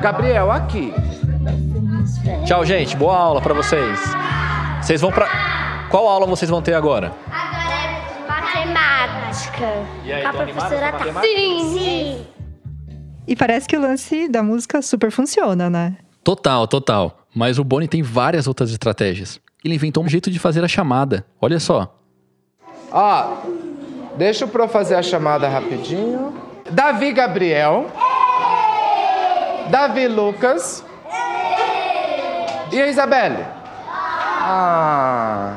Gabriel, 0.00 0.50
aqui. 0.50 0.94
Tchau, 2.46 2.64
gente. 2.64 2.96
Boa 2.96 3.14
aula 3.14 3.42
pra 3.42 3.52
vocês. 3.52 4.00
Vocês 4.80 5.02
vão 5.02 5.12
pra. 5.12 5.28
Qual 5.90 6.08
aula 6.08 6.26
vocês 6.26 6.50
vão 6.50 6.62
ter 6.62 6.72
agora? 6.72 7.12
Matemática. 8.26 9.66
E 10.02 10.12
aí, 10.14 10.22
Com 10.22 10.28
a 10.28 10.42
animados 10.42 10.78
professora 10.78 10.92
tá. 10.92 11.20
Sim, 11.20 11.78
sim. 11.78 12.35
E 13.26 13.34
parece 13.34 13.66
que 13.66 13.76
o 13.76 13.80
lance 13.80 14.28
da 14.28 14.42
música 14.42 14.80
super 14.80 15.10
funciona, 15.10 15.68
né? 15.68 15.96
Total, 16.22 16.66
total. 16.66 17.26
Mas 17.34 17.58
o 17.58 17.64
Boni 17.64 17.88
tem 17.88 18.02
várias 18.02 18.46
outras 18.46 18.70
estratégias. 18.70 19.40
Ele 19.64 19.74
inventou 19.74 20.04
um 20.04 20.08
jeito 20.08 20.30
de 20.30 20.38
fazer 20.38 20.64
a 20.64 20.68
chamada. 20.68 21.26
Olha 21.40 21.58
só. 21.58 21.98
Ó, 22.90 23.36
deixa 24.16 24.44
o 24.44 24.48
Pro 24.48 24.68
fazer 24.68 24.94
a 24.94 25.02
chamada 25.02 25.48
rapidinho. 25.48 26.32
Davi 26.70 27.12
Gabriel. 27.12 27.86
Davi 29.70 30.06
Lucas. 30.06 30.84
E 32.72 32.80
a 32.80 32.86
Isabelle? 32.88 33.44
Ah. 33.88 35.56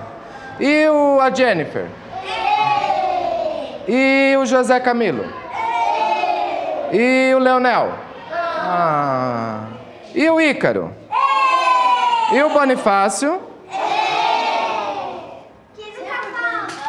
E 0.60 0.88
o, 0.90 1.20
a 1.20 1.34
Jennifer? 1.34 1.88
E 3.88 4.36
o 4.38 4.46
José 4.46 4.80
Camilo? 4.80 5.26
E 6.92 7.34
o 7.36 7.40
Leonel? 7.40 7.94
Ah. 8.32 9.68
E 10.14 10.30
o 10.30 10.42
Ícaro? 10.42 10.92
E 12.34 12.42
o 12.42 12.50
Bonifácio? 12.50 13.42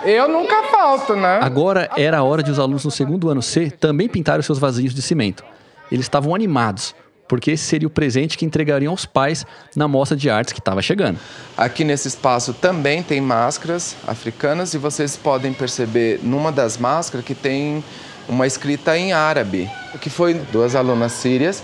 Eu 0.04 0.28
nunca 0.28 0.62
falto, 0.64 1.14
né? 1.14 1.40
Agora 1.42 1.90
era 1.96 2.18
a 2.18 2.22
hora 2.22 2.42
de 2.42 2.50
os 2.50 2.58
alunos 2.58 2.84
no 2.84 2.90
segundo 2.90 3.28
ano 3.28 3.42
C 3.42 3.70
também 3.70 4.08
pintarem 4.08 4.40
os 4.40 4.46
seus 4.46 4.58
vasinhos 4.58 4.94
de 4.94 5.02
cimento. 5.02 5.44
Eles 5.92 6.06
estavam 6.06 6.34
animados, 6.34 6.94
porque 7.28 7.50
esse 7.50 7.64
seria 7.64 7.86
o 7.86 7.90
presente 7.90 8.38
que 8.38 8.46
entregariam 8.46 8.92
aos 8.92 9.04
pais 9.04 9.44
na 9.76 9.86
mostra 9.86 10.16
de 10.16 10.30
artes 10.30 10.54
que 10.54 10.58
estava 10.58 10.80
chegando. 10.80 11.18
Aqui 11.56 11.84
nesse 11.84 12.08
espaço 12.08 12.54
também 12.54 13.02
tem 13.02 13.20
máscaras 13.20 13.94
africanas 14.06 14.72
e 14.72 14.78
vocês 14.78 15.16
podem 15.16 15.52
perceber 15.52 16.20
numa 16.22 16.50
das 16.50 16.78
máscaras 16.78 17.24
que 17.24 17.34
tem 17.34 17.84
uma 18.30 18.46
escrita 18.46 18.96
em 18.96 19.12
árabe, 19.12 19.68
que 20.00 20.08
foi 20.08 20.34
duas 20.34 20.74
alunas 20.76 21.12
sírias 21.12 21.62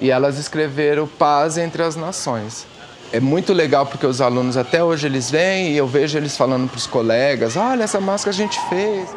e 0.00 0.10
elas 0.10 0.36
escreveram 0.36 1.06
paz 1.06 1.56
entre 1.56 1.82
as 1.82 1.94
nações. 1.96 2.66
É 3.12 3.20
muito 3.20 3.52
legal 3.52 3.86
porque 3.86 4.04
os 4.04 4.20
alunos 4.20 4.56
até 4.56 4.82
hoje 4.82 5.06
eles 5.06 5.30
vêm 5.30 5.72
e 5.72 5.76
eu 5.76 5.86
vejo 5.86 6.18
eles 6.18 6.36
falando 6.36 6.68
para 6.68 6.76
os 6.76 6.86
colegas: 6.86 7.56
olha, 7.56 7.84
essa 7.84 8.00
máscara 8.00 8.34
a 8.34 8.36
gente 8.36 8.60
fez. 8.68 9.08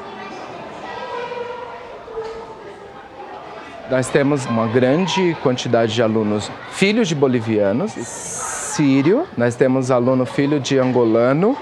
Nós 3.90 4.08
temos 4.08 4.46
uma 4.46 4.68
grande 4.68 5.36
quantidade 5.44 5.94
de 5.94 6.02
alunos 6.02 6.50
filhos 6.72 7.10
de 7.10 7.16
bolivianos, 7.16 7.92
sírio, 7.92 9.28
nós 9.36 9.56
temos 9.56 9.92
aluno 9.92 10.26
filho 10.26 10.62
de 10.62 10.80
angolano, 10.80 11.58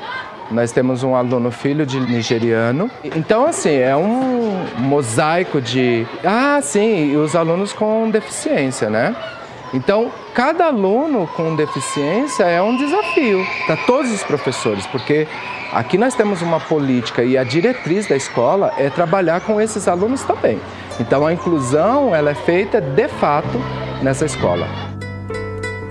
nós 0.52 0.72
temos 0.72 1.04
um 1.04 1.16
aluno 1.16 1.52
filho 1.52 1.86
de 1.86 2.00
nigeriano. 2.00 2.90
Então, 3.04 3.46
assim, 3.46 3.76
é 3.76 3.96
um 3.96 4.66
mosaico 4.78 5.62
de. 5.62 6.08
Ah, 6.24 6.60
sim, 6.62 7.12
e 7.12 7.18
os 7.18 7.36
alunos 7.36 7.74
com 7.74 8.10
deficiência, 8.10 8.90
né? 8.90 9.16
Então, 9.74 10.12
cada 10.34 10.66
aluno 10.66 11.28
com 11.36 11.56
deficiência 11.56 12.44
é 12.44 12.62
um 12.62 12.76
desafio 12.76 13.46
para 13.68 13.78
todos 13.78 14.12
os 14.12 14.24
professores, 14.24 14.88
porque 14.88 15.28
aqui 15.72 15.96
nós 15.98 16.16
temos 16.16 16.42
uma 16.42 16.60
política 16.60 17.24
e 17.24 17.38
a 17.38 17.44
diretriz 17.44 18.08
da 18.08 18.16
escola 18.16 18.74
é 18.78 18.90
trabalhar 18.90 19.42
com 19.42 19.62
esses 19.62 19.88
alunos 19.88 20.24
também. 20.24 20.60
Então, 21.00 21.26
a 21.26 21.32
inclusão 21.32 22.16
ela 22.16 22.32
é 22.32 22.36
feita 22.36 22.82
de 22.82 23.08
fato 23.08 23.62
nessa 24.02 24.26
escola. 24.26 24.89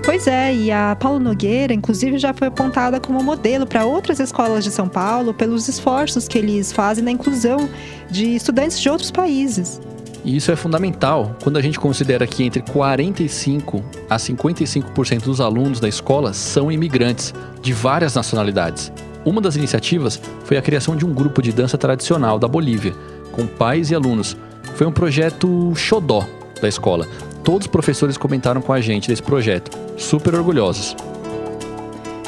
Pois 0.09 0.25
é, 0.25 0.51
e 0.51 0.71
a 0.71 0.97
Paulo 0.99 1.19
Nogueira, 1.19 1.71
inclusive, 1.71 2.17
já 2.17 2.33
foi 2.33 2.47
apontada 2.47 2.99
como 2.99 3.23
modelo 3.23 3.67
para 3.67 3.85
outras 3.85 4.19
escolas 4.19 4.63
de 4.63 4.71
São 4.71 4.89
Paulo 4.89 5.35
pelos 5.35 5.67
esforços 5.67 6.27
que 6.27 6.39
eles 6.39 6.71
fazem 6.71 7.03
na 7.03 7.11
inclusão 7.11 7.69
de 8.09 8.33
estudantes 8.33 8.81
de 8.81 8.89
outros 8.89 9.11
países. 9.11 9.79
E 10.25 10.35
isso 10.35 10.51
é 10.51 10.55
fundamental 10.55 11.37
quando 11.43 11.57
a 11.57 11.61
gente 11.61 11.79
considera 11.79 12.25
que 12.25 12.43
entre 12.43 12.63
45 12.63 13.83
a 14.09 14.17
55% 14.17 15.25
dos 15.25 15.39
alunos 15.39 15.79
da 15.79 15.87
escola 15.87 16.33
são 16.33 16.71
imigrantes 16.71 17.31
de 17.61 17.71
várias 17.71 18.15
nacionalidades. 18.15 18.91
Uma 19.23 19.39
das 19.39 19.55
iniciativas 19.57 20.19
foi 20.43 20.57
a 20.57 20.61
criação 20.63 20.95
de 20.95 21.05
um 21.05 21.13
grupo 21.13 21.39
de 21.39 21.51
dança 21.51 21.77
tradicional 21.77 22.39
da 22.39 22.47
Bolívia, 22.47 22.95
com 23.31 23.45
pais 23.45 23.91
e 23.91 23.95
alunos. 23.95 24.35
Foi 24.73 24.87
um 24.87 24.91
projeto 24.91 25.71
xodó 25.75 26.25
da 26.59 26.67
escola. 26.67 27.07
Todos 27.43 27.65
os 27.65 27.71
professores 27.71 28.17
comentaram 28.17 28.61
com 28.61 28.73
a 28.73 28.81
gente 28.81 29.07
desse 29.07 29.23
projeto, 29.23 29.77
super 29.97 30.35
orgulhosos. 30.35 30.95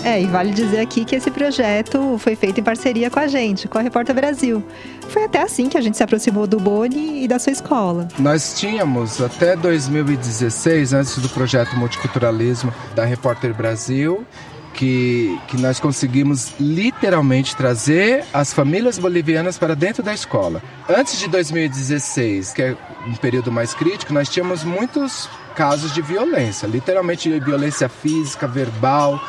É, 0.03 0.19
e 0.19 0.25
vale 0.25 0.51
dizer 0.51 0.79
aqui 0.79 1.05
que 1.05 1.15
esse 1.15 1.29
projeto 1.29 2.17
foi 2.17 2.35
feito 2.35 2.59
em 2.59 2.63
parceria 2.63 3.09
com 3.09 3.19
a 3.19 3.27
gente, 3.27 3.67
com 3.67 3.77
a 3.77 3.81
Repórter 3.81 4.15
Brasil. 4.15 4.63
Foi 5.09 5.25
até 5.25 5.41
assim 5.41 5.69
que 5.69 5.77
a 5.77 5.81
gente 5.81 5.95
se 5.95 6.01
aproximou 6.01 6.47
do 6.47 6.59
Boni 6.59 7.23
e 7.23 7.27
da 7.27 7.37
sua 7.37 7.51
escola. 7.51 8.07
Nós 8.17 8.59
tínhamos 8.59 9.21
até 9.21 9.55
2016, 9.55 10.93
antes 10.93 11.17
do 11.19 11.29
projeto 11.29 11.75
Multiculturalismo 11.75 12.73
da 12.95 13.05
Repórter 13.05 13.53
Brasil, 13.53 14.25
que, 14.73 15.39
que 15.47 15.57
nós 15.57 15.79
conseguimos 15.79 16.53
literalmente 16.59 17.55
trazer 17.55 18.23
as 18.33 18.53
famílias 18.53 18.97
bolivianas 18.97 19.57
para 19.57 19.75
dentro 19.75 20.01
da 20.01 20.13
escola. 20.13 20.61
Antes 20.89 21.19
de 21.19 21.27
2016, 21.27 22.53
que 22.53 22.61
é 22.61 22.77
um 23.07 23.15
período 23.15 23.51
mais 23.51 23.73
crítico, 23.73 24.13
nós 24.13 24.29
tínhamos 24.29 24.63
muitos 24.63 25.29
casos 25.55 25.93
de 25.93 26.01
violência, 26.01 26.67
literalmente 26.67 27.29
violência 27.39 27.89
física, 27.89 28.47
verbal, 28.47 29.21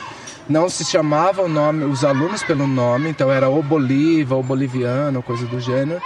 não 0.49 0.69
se 0.69 0.85
chamavam 0.85 1.49
nome, 1.49 1.85
os 1.85 2.05
alunos 2.05 2.43
pelo 2.43 2.67
nome, 2.67 3.11
então 3.11 3.31
era 3.31 3.49
o 3.49 3.63
Bolívar, 3.63 4.39
o 4.39 4.43
boliviano, 4.43 5.23
coisa 5.23 5.47
do 5.47 5.61
gênero. 5.61 6.01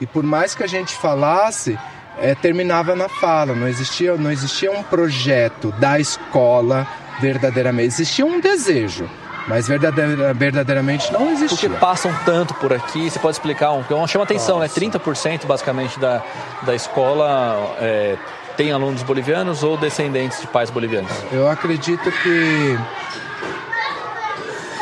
E 0.00 0.06
por 0.06 0.22
mais 0.22 0.54
que 0.54 0.62
a 0.62 0.66
gente 0.66 0.94
falasse, 0.94 1.78
é, 2.18 2.34
terminava 2.34 2.94
na 2.94 3.08
fala, 3.08 3.54
não 3.54 3.68
existia, 3.68 4.16
não 4.16 4.30
existia 4.30 4.70
um 4.70 4.82
projeto 4.82 5.72
da 5.72 5.98
escola 5.98 6.86
verdadeiramente. 7.20 7.88
Existia 7.88 8.24
um 8.24 8.40
desejo, 8.40 9.08
mas 9.46 9.68
verdadeira, 9.68 10.32
verdadeiramente 10.34 11.12
não 11.12 11.30
existia. 11.30 11.68
Porque 11.68 11.80
passam 11.80 12.12
tanto 12.24 12.54
por 12.54 12.72
aqui, 12.72 13.10
você 13.10 13.18
pode 13.18 13.36
explicar, 13.36 13.72
um, 13.72 13.84
um 13.90 14.06
chama 14.06 14.24
atenção, 14.24 14.58
Nossa. 14.58 14.80
né? 14.80 14.88
30% 14.88 15.46
basicamente 15.46 15.98
da, 15.98 16.22
da 16.62 16.74
escola 16.74 17.76
é, 17.80 18.16
tem 18.56 18.72
alunos 18.72 19.02
bolivianos 19.02 19.62
ou 19.62 19.76
descendentes 19.76 20.40
de 20.40 20.46
pais 20.46 20.70
bolivianos? 20.70 21.10
Eu 21.32 21.48
acredito 21.48 22.10
que 22.22 22.78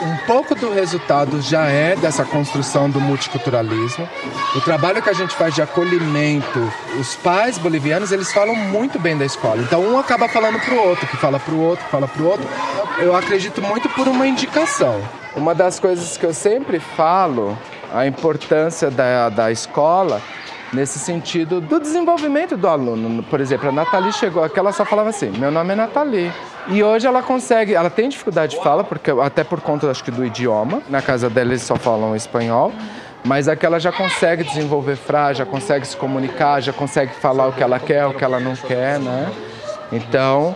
um 0.03 0.17
pouco 0.27 0.55
do 0.55 0.73
resultado 0.73 1.41
já 1.41 1.67
é 1.67 1.97
dessa 1.97 2.25
construção 2.25 2.89
do 2.89 3.01
multiculturalismo. 3.01 4.09
O 4.55 4.61
trabalho 4.61 5.03
que 5.03 5.11
a 5.11 5.13
gente 5.13 5.35
faz 5.35 5.55
de 5.55 5.63
acolhimento, 5.63 6.73
os 6.99 7.15
pais 7.17 7.59
bolivianos, 7.59 8.13
eles 8.13 8.33
falam 8.33 8.55
muito 8.55 8.99
bem 8.99 9.17
da 9.17 9.25
escola. 9.25 9.61
Então 9.63 9.81
um 9.83 9.99
acaba 9.99 10.29
falando 10.29 10.61
para 10.61 10.75
o 10.75 10.89
outro, 10.89 11.07
que 11.07 11.17
fala 11.17 11.41
para 11.41 11.55
o 11.55 11.61
outro, 11.61 11.85
que 11.85 11.91
fala 11.91 12.07
para 12.07 12.23
o 12.23 12.27
outro. 12.27 12.47
Eu 12.99 13.15
acredito 13.15 13.61
muito 13.61 13.89
por 13.89 14.07
uma 14.09 14.27
indicação. 14.27 15.01
Uma 15.35 15.55
das 15.55 15.79
coisas 15.79 16.17
que 16.17 16.27
eu 16.27 16.35
sempre 16.35 16.81
falo, 16.81 17.57
a 17.93 18.07
importância 18.07 18.91
da, 18.91 19.29
da 19.29 19.51
escola 19.51 20.23
nesse 20.73 20.99
sentido 20.99 21.61
do 21.61 21.81
desenvolvimento 21.81 22.57
do 22.57 22.69
aluno. 22.69 23.23
Por 23.23 23.41
exemplo, 23.41 23.69
a 23.69 23.73
Nathalie 23.73 24.13
chegou 24.13 24.45
aqui, 24.45 24.59
ela 24.59 24.73
só 24.73 24.85
falava 24.85 25.11
assim: 25.11 25.31
meu 25.31 25.51
nome 25.51 25.73
é 25.73 25.77
Nathalie. 25.77 26.33
E 26.71 26.83
hoje 26.83 27.07
ela 27.07 27.23
consegue, 27.23 27.75
ela 27.75 27.89
tem 27.89 28.09
dificuldade 28.09 28.57
de 28.57 28.63
fala, 28.63 28.85
porque 28.85 29.11
até 29.11 29.43
por 29.43 29.61
conta, 29.61 29.91
acho 29.91 30.05
que, 30.05 30.11
do 30.11 30.25
idioma. 30.25 30.83
Na 30.89 31.01
casa 31.01 31.31
dela 31.31 31.51
eles 31.51 31.63
só 31.63 31.77
falam 31.77 32.15
espanhol. 32.15 32.73
Mas 33.25 33.49
aqui 33.49 33.67
ela 33.67 33.81
já 33.81 33.91
consegue 33.91 34.45
desenvolver 34.45 34.97
frase, 34.97 35.39
já 35.39 35.47
consegue 35.47 35.87
se 35.87 35.97
comunicar, 35.97 36.61
já 36.61 36.73
consegue 36.73 37.13
falar 37.15 37.49
o 37.49 37.53
que 37.53 37.63
ela 37.63 37.79
quer, 37.79 38.07
o 38.07 38.15
que 38.15 38.23
ela 38.23 38.39
não 38.39 38.55
quer, 38.55 39.01
né? 39.01 39.31
Então, 39.91 40.55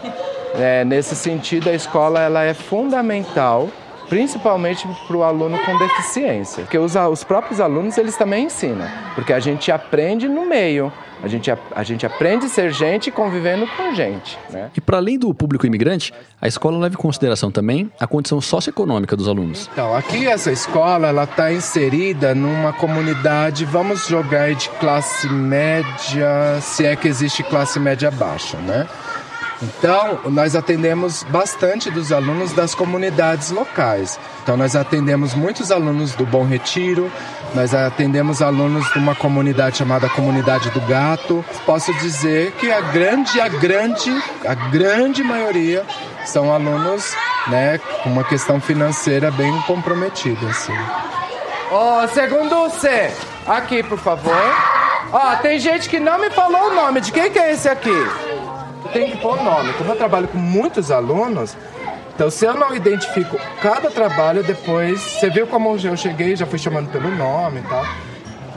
é, 0.54 0.84
nesse 0.84 1.16
sentido, 1.16 1.70
a 1.70 1.72
escola 1.72 2.20
ela 2.20 2.44
é 2.44 2.54
fundamental 2.54 3.68
principalmente 4.12 4.86
para 5.06 5.16
o 5.16 5.22
aluno 5.22 5.58
com 5.64 5.78
deficiência. 5.78 6.64
Porque 6.64 6.76
os, 6.76 6.94
os 6.94 7.24
próprios 7.24 7.60
alunos, 7.60 7.96
eles 7.96 8.14
também 8.14 8.44
ensinam, 8.44 8.86
porque 9.14 9.32
a 9.32 9.40
gente 9.40 9.72
aprende 9.72 10.28
no 10.28 10.46
meio, 10.46 10.92
a 11.22 11.28
gente, 11.28 11.50
a, 11.50 11.56
a 11.74 11.82
gente 11.82 12.04
aprende 12.04 12.44
a 12.44 12.48
ser 12.50 12.70
gente 12.74 13.10
convivendo 13.10 13.66
com 13.68 13.94
gente. 13.94 14.38
Né? 14.50 14.70
E 14.76 14.82
para 14.82 14.98
além 14.98 15.18
do 15.18 15.32
público 15.32 15.66
imigrante, 15.66 16.12
a 16.38 16.46
escola 16.46 16.76
leva 16.76 16.94
em 16.94 16.98
consideração 16.98 17.50
também 17.50 17.90
a 17.98 18.06
condição 18.06 18.38
socioeconômica 18.38 19.16
dos 19.16 19.28
alunos. 19.28 19.70
Então, 19.72 19.96
aqui 19.96 20.26
essa 20.26 20.52
escola 20.52 21.08
ela 21.08 21.24
está 21.24 21.50
inserida 21.50 22.34
numa 22.34 22.74
comunidade, 22.74 23.64
vamos 23.64 24.06
jogar 24.08 24.54
de 24.54 24.68
classe 24.78 25.26
média, 25.26 26.60
se 26.60 26.84
é 26.84 26.94
que 26.94 27.08
existe 27.08 27.42
classe 27.42 27.80
média 27.80 28.10
baixa, 28.10 28.58
né? 28.58 28.86
Então, 29.62 30.18
nós 30.24 30.56
atendemos 30.56 31.22
bastante 31.22 31.88
dos 31.88 32.10
alunos 32.10 32.52
das 32.52 32.74
comunidades 32.74 33.50
locais. 33.50 34.18
Então, 34.42 34.56
nós 34.56 34.74
atendemos 34.74 35.34
muitos 35.34 35.70
alunos 35.70 36.16
do 36.16 36.26
Bom 36.26 36.44
Retiro, 36.44 37.10
nós 37.54 37.72
atendemos 37.72 38.42
alunos 38.42 38.90
de 38.92 38.98
uma 38.98 39.14
comunidade 39.14 39.78
chamada 39.78 40.08
Comunidade 40.08 40.68
do 40.70 40.80
Gato. 40.80 41.44
Posso 41.64 41.94
dizer 41.94 42.52
que 42.52 42.72
a 42.72 42.80
grande, 42.80 43.40
a 43.40 43.48
grande, 43.48 44.10
a 44.44 44.54
grande 44.54 45.22
maioria 45.22 45.86
são 46.24 46.52
alunos, 46.52 47.14
né, 47.46 47.78
com 48.02 48.10
uma 48.10 48.24
questão 48.24 48.60
financeira 48.60 49.30
bem 49.30 49.52
comprometida, 49.62 50.44
assim. 50.48 50.76
Oh, 51.70 52.06
segundo 52.08 52.68
C, 52.70 53.12
aqui, 53.46 53.82
por 53.82 53.98
favor. 53.98 54.34
Ó, 55.12 55.32
oh, 55.32 55.36
tem 55.36 55.58
gente 55.58 55.88
que 55.88 56.00
não 56.00 56.18
me 56.18 56.30
falou 56.30 56.70
o 56.70 56.74
nome. 56.74 57.00
De 57.00 57.12
quem 57.12 57.30
que 57.30 57.38
é 57.38 57.52
esse 57.52 57.68
aqui? 57.68 57.90
Tem 58.92 59.10
que 59.10 59.16
pôr 59.18 59.42
nome. 59.42 59.72
Como 59.74 59.90
eu 59.90 59.96
trabalho 59.96 60.28
com 60.28 60.38
muitos 60.38 60.90
alunos, 60.90 61.56
então 62.14 62.30
se 62.30 62.44
eu 62.44 62.54
não 62.54 62.74
identifico 62.74 63.38
cada 63.60 63.90
trabalho, 63.90 64.42
depois. 64.42 65.00
Você 65.00 65.30
viu 65.30 65.46
como 65.46 65.76
eu 65.76 65.96
cheguei, 65.96 66.36
já 66.36 66.46
fui 66.46 66.58
chamando 66.58 66.90
pelo 66.90 67.10
nome 67.10 67.60
e 67.60 67.62
tal. 67.62 67.84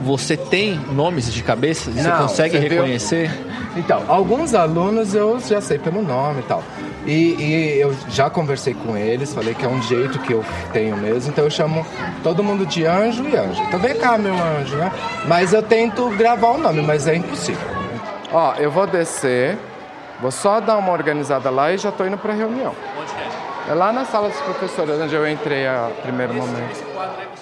Você 0.00 0.36
tem 0.36 0.78
nomes 0.92 1.32
de 1.32 1.42
cabeça? 1.42 1.90
Você 1.90 2.02
não, 2.02 2.18
consegue 2.18 2.58
você 2.58 2.68
reconhecer? 2.68 3.30
Viu? 3.30 3.46
Então, 3.76 4.04
alguns 4.08 4.54
alunos 4.54 5.14
eu 5.14 5.38
já 5.40 5.60
sei 5.60 5.78
pelo 5.78 6.02
nome 6.02 6.40
e 6.40 6.42
tal. 6.44 6.62
E, 7.06 7.36
e, 7.38 7.80
eu 7.80 7.94
já 8.08 8.28
conversei 8.28 8.74
com 8.74 8.96
eles, 8.96 9.32
falei 9.32 9.54
que 9.54 9.64
é 9.64 9.68
um 9.68 9.80
jeito 9.82 10.18
que 10.18 10.32
eu 10.32 10.44
tenho 10.72 10.96
mesmo, 10.96 11.30
então 11.30 11.44
eu 11.44 11.50
chamo 11.50 11.86
todo 12.22 12.42
mundo 12.42 12.66
de 12.66 12.84
anjo 12.84 13.24
e 13.28 13.36
anjo. 13.36 13.62
Então 13.62 13.78
vem 13.78 13.94
cá, 13.94 14.18
meu 14.18 14.34
anjo, 14.34 14.76
né? 14.76 14.90
Mas 15.26 15.52
eu 15.52 15.62
tento 15.62 16.08
gravar 16.10 16.48
o 16.48 16.58
nome, 16.58 16.82
mas 16.82 17.06
é 17.06 17.14
impossível. 17.14 17.62
Ó, 18.32 18.54
eu 18.54 18.70
vou 18.72 18.88
descer, 18.88 19.56
vou 20.20 20.30
só 20.30 20.60
dar 20.60 20.76
uma 20.76 20.92
organizada 20.92 21.50
lá 21.50 21.72
e 21.72 21.78
já 21.78 21.90
tô 21.92 22.06
indo 22.06 22.18
pra 22.18 22.32
reunião. 22.32 22.74
Onde 23.00 23.12
é? 23.12 23.72
É 23.72 23.74
lá 23.74 23.92
na 23.92 24.04
sala 24.04 24.28
dos 24.28 24.40
professores, 24.40 24.94
onde 25.00 25.14
eu 25.14 25.28
entrei 25.28 25.66
a 25.66 25.90
primeiro 26.02 26.34
momento. 26.34 26.84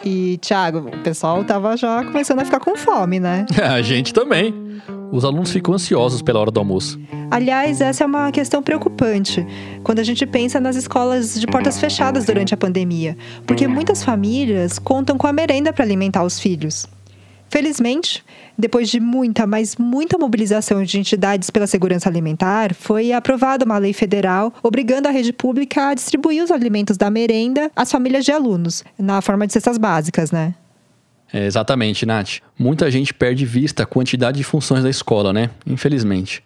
E, 0.02 0.38
Thiago, 0.38 0.78
o 0.78 0.98
pessoal 0.98 1.42
tava 1.44 1.76
já 1.76 2.04
começando 2.04 2.40
a 2.40 2.44
ficar 2.44 2.60
com 2.60 2.76
fome, 2.76 3.18
né? 3.18 3.46
A 3.62 3.80
gente 3.80 4.12
também. 4.12 4.64
Os 5.10 5.24
alunos 5.24 5.52
ficam 5.52 5.74
ansiosos 5.74 6.22
pela 6.22 6.40
hora 6.40 6.50
do 6.50 6.58
almoço. 6.58 6.98
Aliás, 7.30 7.80
essa 7.80 8.04
é 8.04 8.06
uma 8.06 8.32
questão 8.32 8.62
preocupante 8.62 9.46
quando 9.82 10.00
a 10.00 10.02
gente 10.02 10.26
pensa 10.26 10.58
nas 10.58 10.76
escolas 10.76 11.38
de 11.38 11.46
portas 11.46 11.78
fechadas 11.78 12.24
durante 12.24 12.52
a 12.52 12.56
pandemia, 12.56 13.16
porque 13.46 13.68
muitas 13.68 14.02
famílias 14.02 14.78
contam 14.78 15.16
com 15.16 15.26
a 15.26 15.32
merenda 15.32 15.72
para 15.72 15.84
alimentar 15.84 16.24
os 16.24 16.40
filhos. 16.40 16.86
Felizmente, 17.48 18.24
depois 18.56 18.88
de 18.88 19.00
muita, 19.00 19.46
mas 19.46 19.76
muita 19.76 20.18
mobilização 20.18 20.82
de 20.82 20.98
entidades 20.98 21.50
pela 21.50 21.66
segurança 21.66 22.08
alimentar, 22.08 22.74
foi 22.74 23.12
aprovada 23.12 23.64
uma 23.64 23.78
lei 23.78 23.92
federal 23.92 24.52
obrigando 24.62 25.08
a 25.08 25.10
rede 25.10 25.32
pública 25.32 25.88
a 25.88 25.94
distribuir 25.94 26.42
os 26.42 26.50
alimentos 26.50 26.96
da 26.96 27.10
merenda 27.10 27.70
às 27.74 27.90
famílias 27.90 28.24
de 28.24 28.32
alunos, 28.32 28.84
na 28.98 29.20
forma 29.20 29.46
de 29.46 29.52
cestas 29.52 29.78
básicas, 29.78 30.30
né? 30.30 30.54
É, 31.32 31.46
exatamente, 31.46 32.06
Nath. 32.06 32.38
Muita 32.56 32.88
gente 32.90 33.12
perde 33.12 33.44
vista 33.44 33.82
a 33.82 33.86
quantidade 33.86 34.38
de 34.38 34.44
funções 34.44 34.84
da 34.84 34.90
escola, 34.90 35.32
né? 35.32 35.50
Infelizmente. 35.66 36.44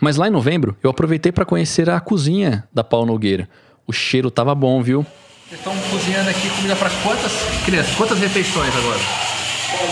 Mas 0.00 0.16
lá 0.16 0.26
em 0.26 0.32
novembro, 0.32 0.76
eu 0.82 0.90
aproveitei 0.90 1.30
para 1.30 1.44
conhecer 1.44 1.88
a 1.88 2.00
cozinha 2.00 2.64
da 2.72 2.82
Paulo 2.82 3.06
Nogueira. 3.06 3.48
O 3.86 3.92
cheiro 3.92 4.30
tava 4.30 4.54
bom, 4.54 4.82
viu? 4.82 5.06
Vocês 5.48 5.60
estão 5.60 5.72
cozinhando 5.90 6.28
aqui 6.28 6.50
comida 6.56 6.74
para 6.74 6.90
quantas 7.04 7.32
crianças? 7.64 7.94
Quantas 7.94 8.18
refeições 8.18 8.74
agora? 8.76 9.35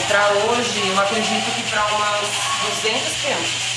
Pra 0.09 0.29
hoje, 0.29 0.89
eu 0.89 1.01
acredito 1.01 1.55
que 1.55 1.63
pra 1.71 1.85
umas 1.87 2.21
200 2.83 3.23
crianças. 3.23 3.75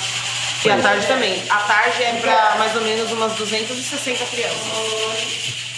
E 0.66 0.70
à 0.70 0.78
tarde 0.78 1.08
também. 1.08 1.44
À 1.50 1.60
tarde 1.60 2.04
é 2.04 2.14
pra 2.20 2.56
mais 2.58 2.76
ou 2.76 2.82
menos 2.82 3.12
umas 3.12 3.34
260 3.34 4.26
crianças. 4.26 4.58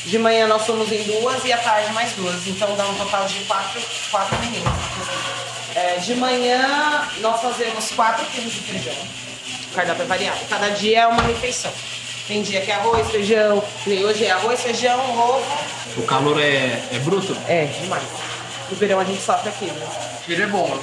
De 0.05 0.17
manhã 0.17 0.47
nós 0.47 0.65
somos 0.65 0.91
em 0.91 1.03
duas 1.03 1.43
e 1.45 1.53
à 1.53 1.57
tarde 1.57 1.93
mais 1.93 2.13
duas. 2.13 2.47
Então 2.47 2.75
dá 2.75 2.85
um 2.87 2.95
total 2.95 3.25
de 3.25 3.39
quatro, 3.41 3.81
quatro 4.09 4.37
meninas. 4.39 4.73
É, 5.75 5.97
de 5.97 6.15
manhã 6.15 7.07
nós 7.19 7.41
fazemos 7.41 7.91
quatro 7.91 8.25
quilos 8.27 8.51
de 8.51 8.59
feijão. 8.61 8.95
O 9.71 9.75
cardápio 9.75 10.03
é 10.03 10.05
variado. 10.07 10.39
Cada 10.49 10.69
dia 10.69 11.01
é 11.01 11.07
uma 11.07 11.21
refeição. 11.21 11.71
Tem 12.27 12.41
dia 12.41 12.61
que 12.61 12.71
é 12.71 12.75
arroz, 12.75 13.09
feijão. 13.11 13.63
Hoje 13.85 14.25
é 14.25 14.31
arroz, 14.31 14.61
feijão, 14.61 14.99
ovo. 15.17 15.45
O 15.97 16.03
calor 16.03 16.39
é, 16.39 16.81
é 16.91 16.99
bruto? 17.03 17.37
É, 17.47 17.65
demais. 17.65 18.03
No 18.69 18.77
verão 18.77 18.99
a 18.99 19.03
gente 19.03 19.21
sofre 19.21 19.49
aqui, 19.49 19.65
né? 19.65 19.87
O 20.21 20.25
cheiro 20.25 20.43
é 20.43 20.47
bom. 20.47 20.79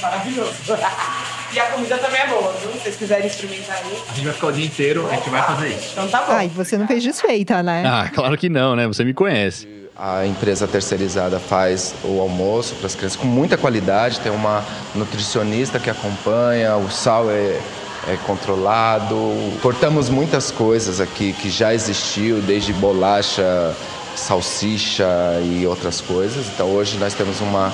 Maravilhoso. 0.00 0.52
e 1.52 1.58
a 1.60 1.66
comida 1.66 1.98
também 1.98 2.20
é 2.20 2.26
boa, 2.26 2.52
viu? 2.52 2.72
Se 2.72 2.78
vocês 2.78 2.96
quiserem 2.96 3.26
experimentar 3.26 3.76
aí. 3.76 4.02
A 4.08 4.14
gente 4.14 4.24
vai 4.24 4.34
ficar 4.34 4.46
o 4.46 4.52
dia 4.52 4.66
inteiro, 4.66 5.06
a 5.10 5.14
gente 5.14 5.30
vai 5.30 5.42
fazer 5.42 5.68
isso. 5.68 5.88
Então 5.92 6.08
tá 6.08 6.22
bom. 6.22 6.32
Ai, 6.32 6.48
você 6.48 6.76
não 6.76 6.86
fez 6.86 7.02
desfeita, 7.02 7.62
né? 7.62 7.84
Ah, 7.86 8.10
claro 8.12 8.36
que 8.36 8.48
não, 8.48 8.76
né? 8.76 8.86
Você 8.86 9.04
me 9.04 9.14
conhece. 9.14 9.76
A 9.98 10.26
empresa 10.26 10.68
terceirizada 10.68 11.38
faz 11.38 11.94
o 12.04 12.20
almoço 12.20 12.74
para 12.74 12.86
as 12.86 12.94
crianças 12.94 13.18
com 13.18 13.26
muita 13.26 13.56
qualidade, 13.56 14.20
tem 14.20 14.30
uma 14.30 14.62
nutricionista 14.94 15.78
que 15.78 15.88
acompanha, 15.88 16.76
o 16.76 16.90
sal 16.90 17.30
é, 17.30 17.58
é 18.06 18.16
controlado. 18.26 19.16
Cortamos 19.62 20.10
muitas 20.10 20.50
coisas 20.50 21.00
aqui 21.00 21.32
que 21.32 21.48
já 21.48 21.72
existiu, 21.72 22.42
desde 22.42 22.74
bolacha, 22.74 23.74
salsicha 24.16 25.06
e 25.44 25.66
outras 25.66 26.00
coisas. 26.00 26.46
Então 26.48 26.68
hoje 26.68 26.98
nós 26.98 27.14
temos 27.14 27.40
uma, 27.40 27.72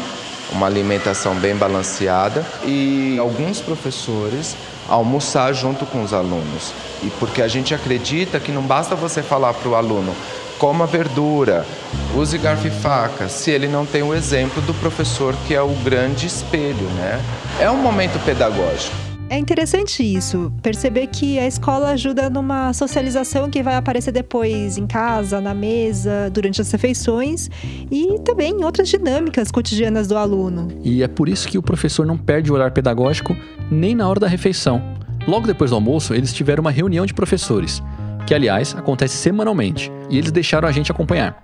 uma 0.52 0.66
alimentação 0.66 1.35
bem 1.37 1.57
balanceada 1.57 2.44
e 2.64 3.16
alguns 3.18 3.61
professores 3.61 4.57
almoçar 4.88 5.52
junto 5.52 5.87
com 5.87 6.02
os 6.02 6.12
alunos. 6.12 6.72
E 7.02 7.11
porque 7.18 7.40
a 7.40 7.48
gente 7.48 7.74
acredita 7.74 8.38
que 8.38 8.52
não 8.52 8.62
basta 8.62 8.94
você 8.94 9.22
falar 9.22 9.55
para 9.55 9.68
o 9.68 9.74
aluno 9.74 10.14
coma 10.62 10.87
verdura, 10.87 11.66
use 12.14 12.38
garfo 12.38 12.68
e 12.68 12.70
faca, 12.70 13.28
se 13.28 13.50
ele 13.50 13.66
não 13.66 13.85
tem 13.85 14.05
o 14.05 14.14
exemplo 14.14 14.62
do 14.62 14.72
professor 14.74 15.35
que 15.48 15.57
é 15.57 15.61
o 15.61 15.74
grande 15.83 16.24
espelho, 16.24 16.87
né? 16.90 17.20
É 17.59 17.68
um 17.68 17.78
momento 17.78 18.16
pedagógico. 18.24 19.12
É 19.33 19.38
interessante 19.38 20.03
isso, 20.03 20.53
perceber 20.61 21.07
que 21.07 21.38
a 21.38 21.47
escola 21.47 21.92
ajuda 21.92 22.29
numa 22.29 22.71
socialização 22.75 23.49
que 23.49 23.62
vai 23.62 23.77
aparecer 23.77 24.12
depois 24.12 24.77
em 24.77 24.87
casa, 24.87 25.40
na 25.40 25.55
mesa, 25.55 26.29
durante 26.31 26.61
as 26.61 26.71
refeições 26.71 27.49
e 27.90 28.18
também 28.27 28.53
em 28.53 28.62
outras 28.62 28.90
dinâmicas 28.90 29.51
cotidianas 29.51 30.07
do 30.07 30.18
aluno. 30.18 30.68
E 30.85 31.03
é 31.03 31.09
por 31.09 31.31
isso 31.31 31.49
que 31.49 31.57
o 31.57 31.62
professor 31.62 32.05
não 32.05 32.18
perde 32.18 32.53
o 32.53 32.55
olhar 32.55 32.73
pedagógico 32.73 33.35
nem 33.71 33.95
na 33.95 34.07
hora 34.07 34.21
da 34.21 34.29
refeição. 34.29 34.83
Logo 35.27 35.47
depois 35.47 35.71
do 35.71 35.77
almoço, 35.77 36.12
eles 36.12 36.35
tiveram 36.35 36.61
uma 36.61 36.71
reunião 36.71 37.07
de 37.07 37.14
professores, 37.14 37.83
que 38.27 38.35
aliás 38.35 38.77
acontece 38.77 39.16
semanalmente, 39.16 39.90
e 40.11 40.18
eles 40.18 40.31
deixaram 40.31 40.68
a 40.68 40.73
gente 40.73 40.92
acompanhar. 40.92 41.42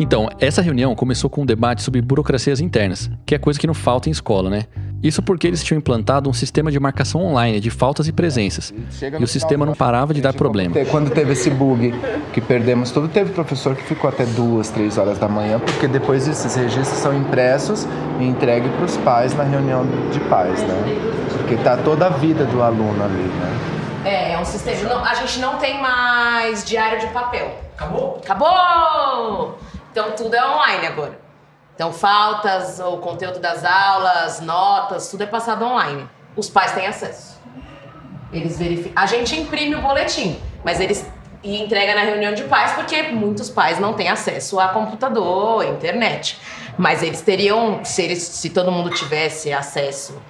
Então, 0.00 0.28
essa 0.38 0.62
reunião 0.62 0.94
começou 0.94 1.28
com 1.28 1.42
um 1.42 1.46
debate 1.46 1.82
sobre 1.82 2.00
burocracias 2.00 2.60
internas, 2.60 3.10
que 3.26 3.34
é 3.34 3.38
coisa 3.38 3.58
que 3.58 3.66
não 3.66 3.74
falta 3.74 4.08
em 4.08 4.12
escola, 4.12 4.48
né? 4.48 4.64
Isso 5.02 5.22
porque 5.22 5.46
eles 5.46 5.62
tinham 5.62 5.78
implantado 5.78 6.30
um 6.30 6.32
sistema 6.32 6.70
de 6.70 6.78
marcação 6.78 7.20
online 7.24 7.60
de 7.60 7.70
faltas 7.70 8.08
e 8.08 8.12
presenças, 8.12 8.72
e 9.18 9.22
o 9.22 9.26
sistema 9.26 9.66
não 9.66 9.74
parava 9.74 10.14
de 10.14 10.20
dar 10.20 10.32
problema. 10.32 10.74
Quando 10.90 11.10
teve 11.10 11.32
esse 11.32 11.50
bug 11.50 11.94
que 12.32 12.40
perdemos 12.40 12.90
tudo, 12.90 13.08
teve 13.08 13.32
professor 13.32 13.76
que 13.76 13.82
ficou 13.82 14.08
até 14.08 14.24
duas, 14.24 14.70
três 14.70 14.98
horas 14.98 15.18
da 15.18 15.28
manhã, 15.28 15.58
porque 15.60 15.86
depois 15.86 16.26
esses 16.26 16.54
registros 16.54 16.98
são 16.98 17.16
impressos 17.16 17.86
e 18.20 18.24
entregues 18.24 18.70
para 18.72 18.84
os 18.84 18.96
pais 18.98 19.34
na 19.34 19.44
reunião 19.44 19.84
de 20.12 20.20
pais, 20.20 20.60
né? 20.62 20.74
Porque 21.32 21.56
tá 21.56 21.76
toda 21.76 22.06
a 22.06 22.10
vida 22.10 22.44
do 22.44 22.62
aluno 22.62 23.04
ali, 23.04 23.14
né? 23.14 23.58
É, 24.04 24.32
é 24.32 24.38
um 24.38 24.44
sistema. 24.44 24.94
Não, 24.94 25.04
a 25.04 25.14
gente 25.14 25.38
não 25.38 25.58
tem 25.58 25.80
mais 25.80 26.64
diário 26.64 27.00
de 27.00 27.06
papel. 27.08 27.52
Acabou? 27.76 28.20
Acabou! 28.22 29.58
Então 29.98 30.12
tudo 30.12 30.36
é 30.36 30.48
online 30.48 30.86
agora. 30.86 31.18
Então 31.74 31.92
faltas, 31.92 32.78
o 32.78 32.98
conteúdo 32.98 33.40
das 33.40 33.64
aulas, 33.64 34.40
notas, 34.40 35.10
tudo 35.10 35.24
é 35.24 35.26
passado 35.26 35.64
online. 35.64 36.08
Os 36.36 36.48
pais 36.48 36.70
têm 36.70 36.86
acesso. 36.86 37.36
Eles 38.32 38.56
verificam. 38.56 38.92
A 38.94 39.06
gente 39.06 39.34
imprime 39.34 39.74
o 39.74 39.82
boletim, 39.82 40.40
mas 40.64 40.78
eles 40.78 41.04
e 41.42 41.60
entrega 41.60 41.96
na 41.96 42.02
reunião 42.02 42.32
de 42.32 42.44
pais 42.44 42.74
porque 42.74 43.02
muitos 43.10 43.50
pais 43.50 43.80
não 43.80 43.92
têm 43.92 44.08
acesso 44.08 44.60
a 44.60 44.68
computador, 44.68 45.64
internet. 45.64 46.38
Mas 46.76 47.02
eles 47.02 47.20
teriam, 47.20 47.84
se, 47.84 48.02
eles, 48.02 48.22
se 48.22 48.50
todo 48.50 48.70
mundo 48.70 48.90
tivesse 48.90 49.52
acesso 49.52 50.22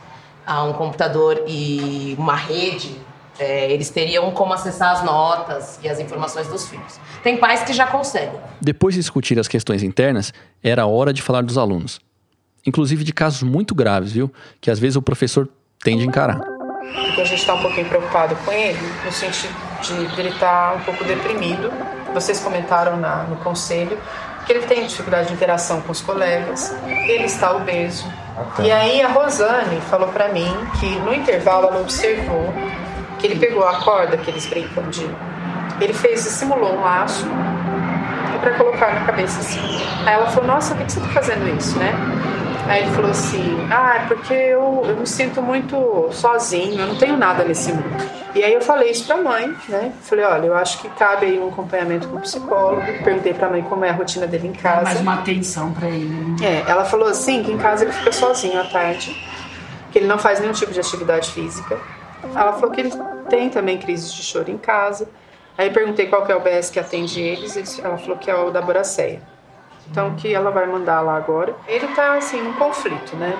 a 0.47 0.65
um 0.65 0.73
computador 0.73 1.45
e 1.47 2.17
uma 2.19 2.37
rede, 2.37 2.99
é, 3.39 3.71
eles 3.71 3.91
teriam 3.91 4.31
como 4.33 4.53
acessar 4.53 4.93
as 4.93 5.05
notas 5.05 5.79
e 5.83 5.89
as 5.89 6.01
informações 6.01 6.49
dos 6.49 6.69
filhos. 6.69 6.99
Tem 7.23 7.37
pais 7.37 7.63
que 7.63 7.73
já 7.73 7.87
conseguem. 7.87 8.39
Depois 8.61 8.95
de 8.95 9.01
discutir 9.01 9.39
as 9.39 9.49
questões 9.49 9.83
internas, 9.83 10.33
era 10.63 10.87
hora 10.87 11.13
de 11.13 11.23
falar 11.23 11.43
dos 11.43 11.57
alunos. 11.57 12.01
Inclusive 12.67 13.05
de 13.05 13.13
casos 13.13 13.43
muito 13.43 13.75
graves, 13.75 14.13
viu? 14.13 14.33
Que 14.61 14.71
às 14.71 14.79
vezes 14.79 14.97
o 14.97 15.03
professor 15.03 15.49
tende 15.83 16.03
a 16.03 16.07
encarar. 16.07 16.39
Porque 16.39 17.21
a 17.21 17.25
gente 17.25 17.41
está 17.41 17.55
um 17.55 17.63
pouquinho 17.63 17.89
preocupado 17.89 18.35
com 18.45 18.53
ele, 18.53 18.79
no 19.05 19.13
sentido 19.13 19.55
de 19.83 20.21
ele 20.21 20.31
estar 20.31 20.77
um 20.77 20.81
pouco 20.81 21.05
deprimido. 21.05 21.71
Vocês 22.13 22.41
comentaram 22.41 22.97
na, 22.97 23.25
no 23.25 23.37
conselho 23.37 23.99
que 24.49 24.53
ele 24.55 24.67
tem 24.67 24.87
dificuldade 24.87 25.29
de 25.29 25.35
interação 25.35 25.83
com 25.83 25.93
os 25.93 26.01
colegas, 26.01 26.75
ele 26.87 27.25
está 27.25 27.55
obeso. 27.55 28.11
E 28.65 28.71
aí 28.71 29.03
a 29.03 29.09
Rosane 29.09 29.79
falou 29.83 30.09
para 30.09 30.33
mim 30.33 30.51
que 30.81 30.87
no 31.01 31.13
intervalo 31.13 31.67
ela 31.69 31.81
observou 31.83 32.51
que 33.19 33.27
ele 33.27 33.39
pegou 33.39 33.67
a 33.67 33.81
corda 33.81 34.17
que 34.17 34.31
eles 34.31 34.47
brincam 34.47 34.85
de. 34.91 35.09
Ele 35.81 35.93
fez, 35.93 36.21
simulou 36.21 36.75
um 36.77 36.81
laço 36.81 37.27
para 38.41 38.53
colocar 38.55 38.95
na 38.95 39.07
cabeça 39.07 39.41
assim. 39.41 39.61
Aí 40.07 40.15
ela 40.15 40.27
falou: 40.27 40.47
Nossa, 40.49 40.75
por 40.75 40.85
que 40.87 40.93
você 40.93 41.01
tá 41.01 41.07
fazendo 41.09 41.49
isso, 41.57 41.79
né? 41.79 41.93
Aí 42.69 42.83
ele 42.83 42.91
falou 42.93 43.11
assim: 43.11 43.67
Ah, 43.71 43.97
é 43.97 44.07
porque 44.07 44.35
eu, 44.35 44.83
eu 44.87 44.97
me 44.97 45.07
sinto 45.07 45.41
muito 45.43 46.09
sozinho, 46.13 46.81
eu 46.81 46.87
não 46.89 46.97
tenho 46.97 47.17
nada 47.17 47.45
nesse 47.45 47.73
mundo. 47.73 48.19
E 48.35 48.45
aí 48.45 48.53
eu 48.53 48.61
falei 48.61 48.91
isso 48.91 49.07
pra 49.07 49.17
mãe, 49.17 49.55
né? 49.69 49.93
Falei: 50.03 50.25
Olha, 50.25 50.47
eu 50.47 50.57
acho 50.57 50.79
que 50.81 50.89
cabe 50.91 51.27
aí 51.27 51.39
um 51.39 51.49
acompanhamento 51.49 52.09
com 52.09 52.17
o 52.17 52.21
psicólogo. 52.21 52.83
Perguntei 53.05 53.33
pra 53.35 53.49
mãe 53.49 53.63
como 53.63 53.85
é 53.85 53.91
a 53.91 53.95
rotina 53.95 54.27
dele 54.27 54.49
em 54.49 54.53
casa. 54.53 54.83
Mais 54.85 55.01
uma 55.01 55.15
atenção 55.15 55.73
pra 55.73 55.89
ele. 55.89 56.07
né? 56.09 56.37
É, 56.67 56.71
ela 56.71 56.85
falou 56.85 57.09
assim: 57.09 57.43
que 57.43 57.53
em 57.53 57.59
casa 57.59 57.85
ele 57.85 57.93
fica 57.93 58.13
sozinho 58.13 58.61
à 58.61 58.65
tarde, 58.65 59.17
que 59.93 59.99
ele 59.99 60.07
não 60.07 60.19
faz 60.19 60.41
nenhum 60.41 60.53
tipo 60.53 60.73
de 60.73 60.81
atividade 60.81 61.31
física. 61.31 61.79
Ela 62.35 62.53
falou 62.55 62.71
que 62.71 62.81
ele 62.81 62.93
tem 63.29 63.49
também 63.51 63.79
crises 63.79 64.13
de 64.13 64.23
choro 64.23 64.51
em 64.51 64.59
casa. 64.59 65.09
Aí 65.57 65.71
perguntei 65.71 66.07
qual 66.07 66.25
que 66.25 66.31
é 66.31 66.37
o 66.37 66.41
BS 66.41 66.71
que 66.71 66.79
atende 66.79 67.21
eles, 67.21 67.79
ela 67.83 67.99
falou 67.99 68.17
que 68.17 68.31
é 68.31 68.35
o 68.35 68.51
da 68.51 68.63
Boracéia. 68.63 69.21
Então 69.91 70.15
que 70.15 70.33
ela 70.33 70.51
vai 70.51 70.67
mandar 70.67 71.01
lá 71.01 71.17
agora. 71.17 71.55
Ele 71.67 71.89
tá 71.89 72.15
assim 72.15 72.41
num 72.43 72.53
conflito, 72.53 73.17
né? 73.17 73.33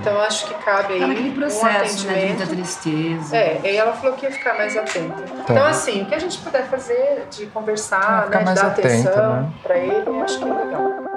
Então 0.00 0.12
eu 0.12 0.20
acho 0.20 0.46
que 0.46 0.54
cabe 0.62 0.94
aí 0.94 1.00
Tá 1.00 1.06
naquele 1.08 1.30
um 1.30 1.34
processo, 1.34 2.06
né, 2.06 2.14
de 2.14 2.26
muita 2.26 2.46
tristeza. 2.46 3.36
É, 3.36 3.60
e 3.64 3.76
ela 3.76 3.92
falou 3.92 4.16
que 4.16 4.24
ia 4.24 4.32
ficar 4.32 4.56
mais 4.56 4.76
atenta. 4.76 5.24
Então 5.40 5.64
assim, 5.64 6.02
o 6.02 6.06
que 6.06 6.14
a 6.14 6.18
gente 6.18 6.38
puder 6.38 6.64
fazer 6.66 7.26
de 7.30 7.46
conversar, 7.46 8.28
né, 8.30 8.38
de 8.38 8.44
dar 8.44 8.66
atenta, 8.66 8.68
atenção 8.68 9.32
né? 9.34 9.50
pra 9.62 9.76
ele, 9.76 10.04
eu 10.06 10.22
acho 10.22 10.38
que 10.38 10.44
é 10.44 10.52
legal. 10.52 11.15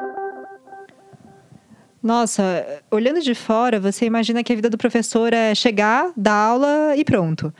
Nossa, 2.01 2.81
olhando 2.89 3.21
de 3.21 3.35
fora, 3.35 3.79
você 3.79 4.05
imagina 4.05 4.43
que 4.43 4.53
a 4.53 4.55
vida 4.55 4.69
do 4.69 4.77
professor 4.77 5.33
é 5.33 5.53
chegar, 5.53 6.11
dar 6.15 6.33
aula 6.33 6.95
e 6.95 7.03
pronto. 7.03 7.53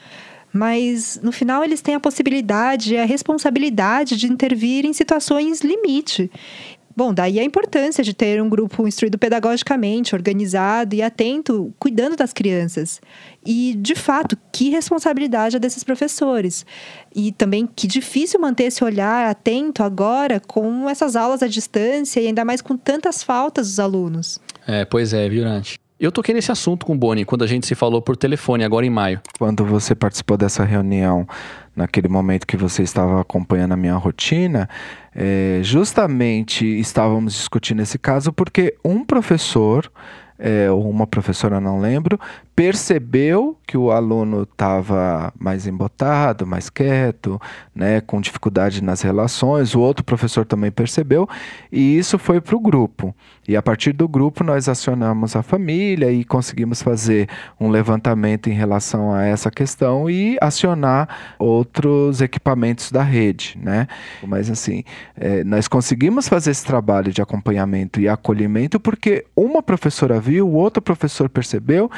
mas 0.51 1.19
no 1.21 1.31
final 1.31 1.63
eles 1.63 1.81
têm 1.81 1.95
a 1.95 1.99
possibilidade 1.99 2.95
e 2.95 2.97
a 2.97 3.05
responsabilidade 3.05 4.17
de 4.17 4.27
intervir 4.27 4.85
em 4.85 4.93
situações 4.93 5.61
limite. 5.61 6.31
Bom, 6.99 7.13
daí 7.13 7.39
a 7.39 7.43
importância 7.45 8.03
de 8.03 8.13
ter 8.13 8.41
um 8.41 8.49
grupo 8.49 8.85
instruído 8.85 9.17
pedagogicamente, 9.17 10.13
organizado 10.13 10.93
e 10.93 11.01
atento, 11.01 11.73
cuidando 11.79 12.17
das 12.17 12.33
crianças. 12.33 12.99
E, 13.45 13.73
de 13.75 13.95
fato, 13.95 14.37
que 14.51 14.69
responsabilidade 14.69 15.55
é 15.55 15.59
desses 15.59 15.81
professores. 15.81 16.65
E 17.15 17.31
também 17.31 17.65
que 17.65 17.87
difícil 17.87 18.37
manter 18.41 18.65
esse 18.65 18.83
olhar 18.83 19.29
atento 19.29 19.81
agora 19.81 20.41
com 20.41 20.89
essas 20.89 21.15
aulas 21.15 21.41
à 21.41 21.47
distância 21.47 22.19
e 22.19 22.27
ainda 22.27 22.43
mais 22.43 22.61
com 22.61 22.75
tantas 22.75 23.23
faltas 23.23 23.67
dos 23.67 23.79
alunos. 23.79 24.37
É, 24.67 24.83
pois 24.83 25.13
é, 25.13 25.29
viu, 25.29 25.45
Nath? 25.45 25.75
Eu 25.99 26.13
toquei 26.13 26.33
nesse 26.33 26.49
assunto 26.49 26.85
com 26.85 26.93
o 26.93 26.97
Boni 26.97 27.25
quando 27.25 27.43
a 27.43 27.47
gente 27.47 27.67
se 27.67 27.75
falou 27.75 28.01
por 28.01 28.15
telefone, 28.15 28.63
agora 28.63 28.85
em 28.85 28.89
maio. 28.89 29.19
Quando 29.37 29.65
você 29.65 29.93
participou 29.93 30.37
dessa 30.37 30.63
reunião, 30.63 31.27
naquele 31.75 32.07
momento 32.07 32.47
que 32.47 32.55
você 32.55 32.83
estava 32.83 33.19
acompanhando 33.19 33.73
a 33.73 33.77
minha 33.77 33.95
rotina, 33.95 34.69
é, 35.13 35.59
justamente 35.61 36.65
estávamos 36.79 37.33
discutindo 37.33 37.81
esse 37.81 37.99
caso 37.99 38.31
porque 38.31 38.77
um 38.83 39.03
professor, 39.03 39.91
é, 40.37 40.71
ou 40.71 40.89
uma 40.89 41.05
professora, 41.05 41.59
não 41.59 41.81
lembro, 41.81 42.17
percebeu 42.59 43.57
que 43.65 43.77
o 43.77 43.89
aluno 43.89 44.43
estava 44.43 45.31
mais 45.39 45.65
embotado, 45.65 46.45
mais 46.45 46.69
quieto, 46.69 47.39
né, 47.73 48.01
com 48.01 48.19
dificuldade 48.19 48.83
nas 48.83 49.01
relações. 49.01 49.73
O 49.73 49.79
outro 49.79 50.03
professor 50.03 50.43
também 50.45 50.69
percebeu 50.69 51.25
e 51.71 51.97
isso 51.97 52.19
foi 52.19 52.41
para 52.41 52.57
o 52.57 52.59
grupo. 52.59 53.15
E 53.47 53.55
a 53.55 53.61
partir 53.61 53.93
do 53.93 54.09
grupo 54.09 54.43
nós 54.43 54.67
acionamos 54.67 55.37
a 55.37 55.41
família 55.41 56.11
e 56.11 56.25
conseguimos 56.25 56.81
fazer 56.81 57.29
um 57.57 57.69
levantamento 57.69 58.49
em 58.49 58.53
relação 58.53 59.13
a 59.13 59.23
essa 59.23 59.49
questão 59.49 60.09
e 60.09 60.37
acionar 60.41 61.07
outros 61.39 62.19
equipamentos 62.19 62.91
da 62.91 63.03
rede, 63.03 63.57
né? 63.57 63.87
Mas 64.21 64.49
assim, 64.49 64.83
é, 65.15 65.45
nós 65.45 65.69
conseguimos 65.69 66.27
fazer 66.27 66.51
esse 66.51 66.65
trabalho 66.65 67.13
de 67.13 67.21
acompanhamento 67.21 68.01
e 68.01 68.09
acolhimento 68.09 68.81
porque 68.81 69.25
uma 69.33 69.63
professora 69.63 70.19
viu, 70.19 70.45
o 70.45 70.55
outro 70.55 70.81
professor 70.81 71.29
percebeu 71.29 71.89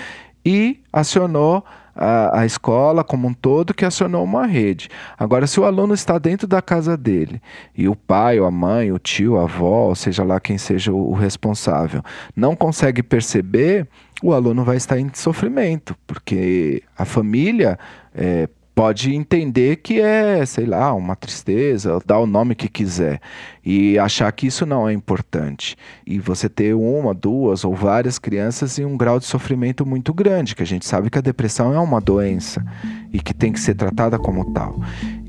e 0.45 0.79
acionou 0.91 1.63
a, 1.95 2.41
a, 2.41 2.45
escola 2.45 3.03
como 3.03 3.27
um 3.27 3.33
todo 3.33 3.73
que 3.73 3.85
acionou 3.85 4.23
uma 4.23 4.45
rede. 4.45 4.89
Agora, 5.17 5.45
se 5.45 5.59
o 5.59 5.65
aluno 5.65 5.93
está 5.93 6.17
dentro 6.17 6.47
da 6.47 6.61
casa 6.61 6.95
dele 6.97 7.41
e 7.75 7.87
o 7.87 7.95
pai, 7.95 8.39
ou 8.39 8.45
a 8.45 8.51
mãe, 8.51 8.91
o 8.91 8.99
tio, 8.99 9.37
a 9.37 9.43
avó, 9.43 9.87
ou 9.87 9.95
seja 9.95 10.23
lá 10.23 10.39
quem 10.39 10.57
seja 10.57 10.91
o, 10.91 11.11
o 11.11 11.13
responsável, 11.13 12.01
não 12.35 12.55
consegue 12.55 13.03
perceber, 13.03 13.87
o 14.23 14.33
aluno 14.33 14.63
vai 14.63 14.77
estar 14.77 14.99
em 14.99 15.09
sofrimento, 15.13 15.95
porque 16.07 16.83
a 16.97 17.05
família 17.05 17.77
é, 18.15 18.47
pode 18.73 19.13
entender 19.13 19.77
que 19.77 19.99
é, 19.99 20.45
sei 20.45 20.65
lá, 20.65 20.93
uma 20.93 21.15
tristeza, 21.15 21.99
dar 22.05 22.19
o 22.19 22.25
nome 22.25 22.55
que 22.55 22.67
quiser 22.67 23.19
e 23.63 23.99
achar 23.99 24.31
que 24.31 24.47
isso 24.47 24.65
não 24.65 24.87
é 24.87 24.93
importante. 24.93 25.75
E 26.05 26.19
você 26.19 26.49
ter 26.49 26.73
uma, 26.73 27.13
duas 27.13 27.63
ou 27.63 27.75
várias 27.75 28.17
crianças 28.17 28.79
em 28.79 28.85
um 28.85 28.97
grau 28.97 29.19
de 29.19 29.25
sofrimento 29.25 29.85
muito 29.85 30.13
grande, 30.13 30.55
que 30.55 30.63
a 30.63 30.65
gente 30.65 30.85
sabe 30.85 31.09
que 31.09 31.17
a 31.17 31.21
depressão 31.21 31.73
é 31.73 31.79
uma 31.79 31.99
doença 31.99 32.65
e 33.11 33.19
que 33.19 33.33
tem 33.33 33.51
que 33.51 33.59
ser 33.59 33.75
tratada 33.75 34.17
como 34.17 34.53
tal. 34.53 34.79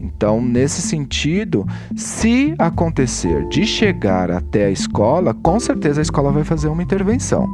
Então, 0.00 0.40
nesse 0.40 0.80
sentido, 0.80 1.66
se 1.96 2.54
acontecer 2.58 3.46
de 3.48 3.64
chegar 3.64 4.30
até 4.30 4.66
a 4.66 4.70
escola, 4.70 5.34
com 5.34 5.58
certeza 5.60 6.00
a 6.00 6.02
escola 6.02 6.32
vai 6.32 6.44
fazer 6.44 6.68
uma 6.68 6.82
intervenção. 6.82 7.46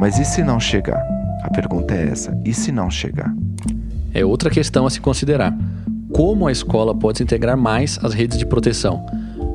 Mas 0.00 0.18
e 0.18 0.24
se 0.24 0.42
não 0.42 0.58
chegar? 0.58 1.02
A 1.42 1.50
pergunta 1.50 1.94
é 1.94 2.08
essa: 2.08 2.36
e 2.44 2.52
se 2.52 2.72
não 2.72 2.90
chegar? 2.90 3.32
É 4.16 4.24
outra 4.24 4.48
questão 4.48 4.86
a 4.86 4.90
se 4.90 4.98
considerar. 4.98 5.54
Como 6.10 6.46
a 6.46 6.52
escola 6.52 6.94
pode 6.94 7.18
se 7.18 7.24
integrar 7.24 7.56
mais 7.56 7.98
às 8.02 8.14
redes 8.14 8.38
de 8.38 8.46
proteção, 8.46 9.04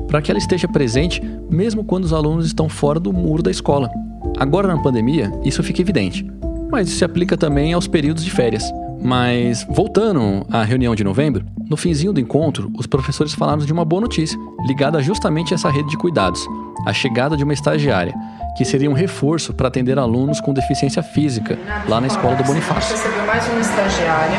para 0.06 0.22
que 0.22 0.30
ela 0.30 0.38
esteja 0.38 0.68
presente 0.68 1.20
mesmo 1.50 1.82
quando 1.82 2.04
os 2.04 2.12
alunos 2.12 2.46
estão 2.46 2.68
fora 2.68 3.00
do 3.00 3.12
muro 3.12 3.42
da 3.42 3.50
escola. 3.50 3.90
Agora 4.38 4.68
na 4.68 4.80
pandemia, 4.80 5.32
isso 5.44 5.62
fica 5.64 5.80
evidente, 5.80 6.24
mas 6.70 6.88
isso 6.88 6.98
se 6.98 7.04
aplica 7.04 7.36
também 7.36 7.72
aos 7.72 7.88
períodos 7.88 8.24
de 8.24 8.30
férias. 8.30 8.62
Mas 9.02 9.66
voltando 9.68 10.46
à 10.50 10.62
reunião 10.62 10.94
de 10.94 11.02
novembro, 11.02 11.44
no 11.68 11.76
finzinho 11.76 12.12
do 12.12 12.20
encontro, 12.20 12.70
os 12.78 12.86
professores 12.86 13.34
falaram 13.34 13.58
de 13.58 13.72
uma 13.72 13.84
boa 13.84 14.00
notícia, 14.00 14.38
ligada 14.66 15.02
justamente 15.02 15.52
a 15.52 15.56
essa 15.56 15.70
rede 15.70 15.88
de 15.90 15.96
cuidados, 15.96 16.46
a 16.86 16.92
chegada 16.92 17.36
de 17.36 17.42
uma 17.42 17.52
estagiária, 17.52 18.14
que 18.56 18.64
seria 18.64 18.90
um 18.90 18.94
reforço 18.94 19.52
para 19.54 19.68
atender 19.68 19.98
alunos 19.98 20.40
com 20.40 20.52
deficiência 20.52 21.02
física 21.02 21.58
lá 21.88 22.00
na 22.00 22.06
escola 22.06 22.36
do 22.36 22.44
Bonifácio. 22.44 22.94
A 22.94 22.96
gente 22.96 23.06
recebeu 23.06 23.26
mais 23.26 23.48
uma 23.48 23.60
estagiária 23.60 24.38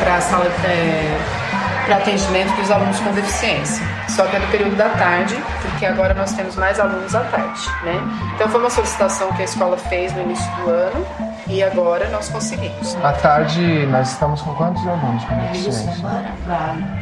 para 0.00 0.16
a 0.16 0.20
sala 0.20 0.46
é, 0.64 1.47
para 1.88 1.96
atendimento 1.96 2.54
dos 2.56 2.70
alunos 2.70 3.00
com 3.00 3.10
deficiência. 3.12 3.82
Só 4.08 4.26
que 4.26 4.36
é 4.36 4.38
no 4.38 4.46
período 4.48 4.76
da 4.76 4.90
tarde, 4.90 5.34
porque 5.62 5.86
agora 5.86 6.12
nós 6.12 6.32
temos 6.32 6.54
mais 6.56 6.78
alunos 6.78 7.14
à 7.14 7.20
tarde, 7.20 7.66
né? 7.82 7.98
Então 8.34 8.46
foi 8.48 8.60
uma 8.60 8.68
solicitação 8.68 9.32
que 9.32 9.40
a 9.40 9.44
escola 9.46 9.76
fez 9.78 10.12
no 10.14 10.20
início 10.20 10.50
do 10.56 10.70
ano 10.70 11.06
e 11.46 11.62
agora 11.62 12.06
nós 12.10 12.28
conseguimos. 12.28 12.94
À 13.02 13.12
tarde 13.14 13.86
nós 13.86 14.12
estamos 14.12 14.42
com 14.42 14.54
quantos 14.54 14.86
alunos 14.86 15.24
com 15.24 15.34
deficiência? 15.36 15.94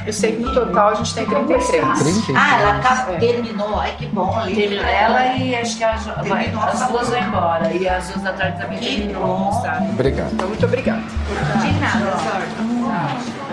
Eu 0.06 0.12
sei 0.12 0.36
que 0.36 0.42
no 0.42 0.54
total 0.54 0.90
a 0.90 0.94
gente 0.94 1.14
tem 1.14 1.26
33. 1.26 1.84
33? 1.98 2.36
Ah, 2.36 2.60
ela 2.60 2.78
tá, 2.78 2.96
terminou, 3.18 3.80
ai 3.80 3.92
que 3.98 4.06
bom. 4.06 4.40
Terminou 4.44 4.84
ela 4.84 5.26
e 5.36 5.56
acho 5.56 5.76
que 5.76 5.82
as, 5.82 6.04
vai, 6.04 6.52
as 6.54 6.88
duas 6.88 7.08
vão 7.08 7.18
embora. 7.18 7.72
E 7.72 7.88
as 7.88 8.06
duas 8.08 8.22
da 8.22 8.32
tarde 8.32 8.60
também 8.60 8.78
Que 8.78 9.00
terminou, 9.00 9.52
sabe? 9.54 9.88
Obrigado. 9.90 10.30
Então, 10.32 10.48
muito 10.48 10.64
obrigada. 10.64 11.00
De 11.00 11.72
nada, 11.80 13.45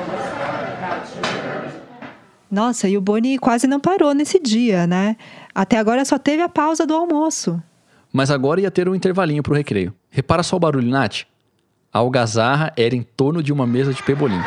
Nossa, 2.54 2.88
e 2.88 2.96
o 2.96 3.02
Boni 3.02 3.40
quase 3.40 3.66
não 3.66 3.80
parou 3.80 4.14
nesse 4.14 4.40
dia, 4.40 4.86
né? 4.86 5.18
Até 5.56 5.80
agora 5.80 6.06
só 6.06 6.20
teve 6.20 6.44
a 6.44 6.48
pausa 6.48 6.86
do 6.86 6.94
almoço. 6.94 7.60
Mas 8.12 8.30
agora 8.30 8.62
ia 8.62 8.70
ter 8.70 8.88
um 8.88 8.94
intervalinho 8.94 9.42
pro 9.42 9.56
recreio. 9.56 9.92
Repara 10.08 10.44
só 10.44 10.58
o 10.58 10.60
barulho, 10.60 10.88
Nath. 10.88 11.24
A 11.92 11.98
algazarra 11.98 12.72
era 12.78 12.96
em 12.96 13.02
torno 13.02 13.42
de 13.42 13.52
uma 13.52 13.66
mesa 13.66 13.92
de 13.92 14.04
pebolim. 14.04 14.40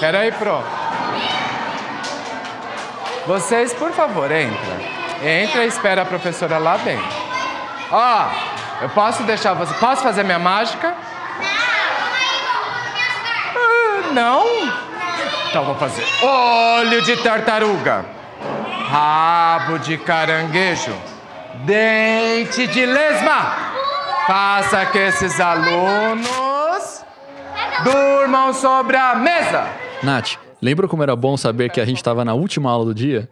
Peraí, 0.00 0.32
Pro. 0.32 0.89
Vocês, 3.30 3.72
por 3.72 3.92
favor, 3.92 4.28
entra. 4.32 4.74
Entra 5.22 5.64
e 5.64 5.68
espera 5.68 6.02
a 6.02 6.04
professora 6.04 6.58
lá 6.58 6.76
dentro. 6.78 7.06
Ó, 7.92 8.24
eu 8.82 8.88
posso 8.88 9.22
deixar 9.22 9.54
você. 9.54 9.72
Posso 9.74 10.02
fazer 10.02 10.24
minha 10.24 10.40
mágica? 10.40 10.92
Ah, 13.54 14.12
Não? 14.12 14.44
Então 15.48 15.64
vou 15.64 15.76
fazer. 15.76 16.04
Olho 16.20 17.02
de 17.02 17.18
tartaruga. 17.18 18.04
Rabo 18.90 19.78
de 19.78 19.96
caranguejo. 19.96 20.92
Dente 21.64 22.66
de 22.66 22.84
lesma. 22.84 23.54
Faça 24.26 24.86
que 24.86 24.98
esses 24.98 25.38
alunos 25.38 27.04
durmam 27.84 28.52
sobre 28.52 28.96
a 28.96 29.14
mesa. 29.14 29.68
Nath, 30.02 30.34
lembra 30.60 30.88
como 30.88 31.02
era 31.02 31.14
bom 31.14 31.36
saber 31.36 31.70
que 31.70 31.80
a 31.80 31.84
gente 31.84 31.98
estava 31.98 32.24
na 32.24 32.34
última 32.34 32.70
aula 32.70 32.86
do 32.86 32.94
dia? 32.94 33.28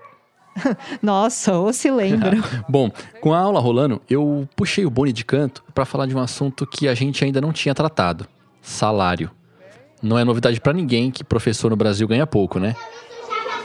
Nossa, 1.03 1.55
ou 1.55 1.73
se 1.73 1.91
lembra. 1.91 2.39
Bom, 2.69 2.91
com 3.21 3.33
a 3.33 3.39
aula 3.39 3.61
rolando, 3.61 4.01
eu 4.09 4.49
puxei 4.57 4.85
o 4.85 4.91
Boni 4.91 5.13
de 5.13 5.25
canto 5.25 5.63
para 5.75 5.85
falar 5.85 6.07
de 6.07 6.17
um 6.17 6.21
assunto 6.21 6.67
que 6.67 6.89
a 6.89 6.95
gente 6.95 7.25
ainda 7.25 7.41
não 7.41 7.53
tinha 7.53 7.75
tratado: 7.75 8.27
salário. 8.61 9.31
Não 10.03 10.19
é 10.19 10.25
novidade 10.25 10.61
para 10.61 10.73
ninguém 10.73 11.11
que 11.11 11.25
professor 11.25 11.71
no 11.71 11.77
Brasil 11.77 12.07
ganha 12.07 12.27
pouco, 12.27 12.61
né? 12.61 12.77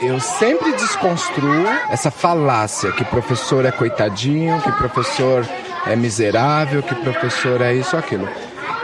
Eu 0.00 0.18
sempre 0.18 0.72
desconstruo 0.72 1.66
essa 1.88 2.10
falácia 2.10 2.90
que 2.92 3.04
professor 3.04 3.64
é 3.64 3.70
coitadinho, 3.70 4.60
que 4.60 4.72
professor 4.72 5.46
é 5.86 5.94
miserável, 5.94 6.82
que 6.82 6.94
professor 6.96 7.60
é 7.60 7.74
isso 7.74 7.94
ou 7.94 8.00
aquilo. 8.00 8.28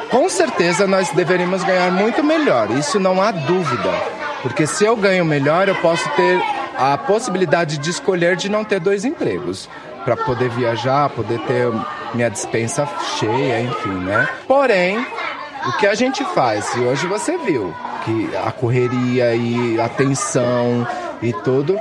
Com 0.08 0.28
certeza 0.28 0.86
nós 0.86 1.10
deveríamos 1.10 1.64
ganhar 1.64 1.90
muito 1.90 2.22
melhor, 2.22 2.70
isso 2.70 3.00
não 3.00 3.20
há 3.20 3.32
dúvida. 3.32 4.19
Porque 4.42 4.66
se 4.66 4.84
eu 4.84 4.96
ganho 4.96 5.24
melhor, 5.24 5.68
eu 5.68 5.74
posso 5.76 6.08
ter 6.10 6.40
a 6.76 6.96
possibilidade 6.96 7.78
de 7.78 7.90
escolher 7.90 8.36
de 8.36 8.48
não 8.48 8.64
ter 8.64 8.80
dois 8.80 9.04
empregos. 9.04 9.68
Para 10.04 10.16
poder 10.16 10.48
viajar, 10.50 11.10
poder 11.10 11.38
ter 11.40 11.70
minha 12.14 12.30
dispensa 12.30 12.88
cheia, 13.18 13.60
enfim, 13.60 13.92
né? 14.04 14.26
Porém, 14.48 14.98
o 15.66 15.72
que 15.76 15.86
a 15.86 15.94
gente 15.94 16.24
faz, 16.24 16.74
e 16.74 16.80
hoje 16.80 17.06
você 17.06 17.36
viu, 17.36 17.74
que 18.04 18.30
a 18.36 18.50
correria 18.50 19.34
e 19.34 19.78
a 19.78 19.88
tensão 19.90 20.86
e 21.20 21.32
tudo. 21.32 21.78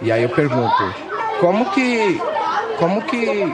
E 0.00 0.12
aí 0.12 0.22
eu 0.22 0.28
pergunto, 0.28 0.94
como 1.40 1.68
que 1.72 2.20
como 2.78 3.02
que, 3.02 3.44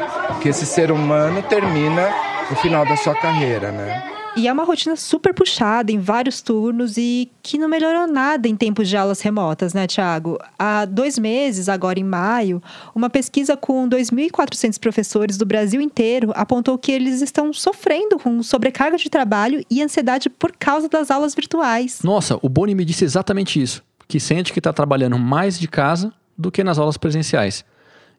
que 0.40 0.48
esse 0.48 0.64
ser 0.64 0.90
humano 0.90 1.42
termina 1.42 2.08
o 2.50 2.56
final 2.56 2.86
da 2.86 2.96
sua 2.96 3.14
carreira, 3.14 3.70
né? 3.70 4.17
E 4.38 4.46
é 4.46 4.52
uma 4.52 4.62
rotina 4.62 4.94
super 4.94 5.34
puxada 5.34 5.90
em 5.90 5.98
vários 5.98 6.40
turnos 6.40 6.96
e 6.96 7.28
que 7.42 7.58
não 7.58 7.68
melhorou 7.68 8.06
nada 8.06 8.46
em 8.46 8.54
tempos 8.54 8.88
de 8.88 8.96
aulas 8.96 9.20
remotas, 9.20 9.74
né, 9.74 9.84
Tiago? 9.88 10.38
Há 10.56 10.84
dois 10.84 11.18
meses, 11.18 11.68
agora 11.68 11.98
em 11.98 12.04
maio, 12.04 12.62
uma 12.94 13.10
pesquisa 13.10 13.56
com 13.56 13.88
2.400 13.88 14.78
professores 14.78 15.36
do 15.36 15.44
Brasil 15.44 15.80
inteiro 15.80 16.30
apontou 16.36 16.78
que 16.78 16.92
eles 16.92 17.20
estão 17.20 17.52
sofrendo 17.52 18.16
com 18.16 18.40
sobrecarga 18.40 18.96
de 18.96 19.10
trabalho 19.10 19.60
e 19.68 19.82
ansiedade 19.82 20.30
por 20.30 20.52
causa 20.56 20.88
das 20.88 21.10
aulas 21.10 21.34
virtuais. 21.34 21.98
Nossa, 22.04 22.38
o 22.40 22.48
Boni 22.48 22.76
me 22.76 22.84
disse 22.84 23.04
exatamente 23.04 23.60
isso. 23.60 23.82
Que 24.06 24.20
sente 24.20 24.52
que 24.52 24.60
está 24.60 24.72
trabalhando 24.72 25.18
mais 25.18 25.58
de 25.58 25.66
casa 25.66 26.12
do 26.38 26.52
que 26.52 26.62
nas 26.62 26.78
aulas 26.78 26.96
presenciais. 26.96 27.64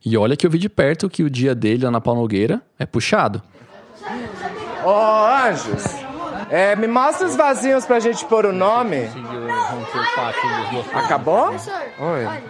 E 0.05 0.17
olha 0.17 0.35
que 0.35 0.45
eu 0.45 0.51
vi 0.51 0.57
de 0.57 0.67
perto 0.67 1.09
que 1.09 1.23
o 1.23 1.29
dia 1.29 1.55
dele 1.55 1.85
lá 1.85 1.91
na 1.91 2.01
Pau 2.01 2.13
Nogueira 2.13 2.61
é 2.77 2.85
puxado. 2.85 3.41
Ô, 4.83 4.91
Anjos, 4.91 6.08
é, 6.49 6.75
me 6.75 6.87
mostra 6.87 7.27
os 7.27 7.35
vasinhos 7.35 7.85
pra 7.85 7.99
gente 7.99 8.25
pôr 8.25 8.45
o 8.45 8.51
nome. 8.53 9.09
Acabou? 10.93 11.51
Oi. 11.51 12.43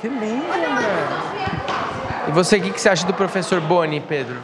Que 0.00 0.08
lindo, 0.08 0.46
né? 0.46 2.26
E 2.28 2.32
você, 2.32 2.56
o 2.56 2.62
que, 2.62 2.70
que 2.72 2.80
você 2.80 2.88
acha 2.88 3.06
do 3.06 3.14
professor 3.14 3.60
Boni, 3.60 4.00
Pedro? 4.00 4.36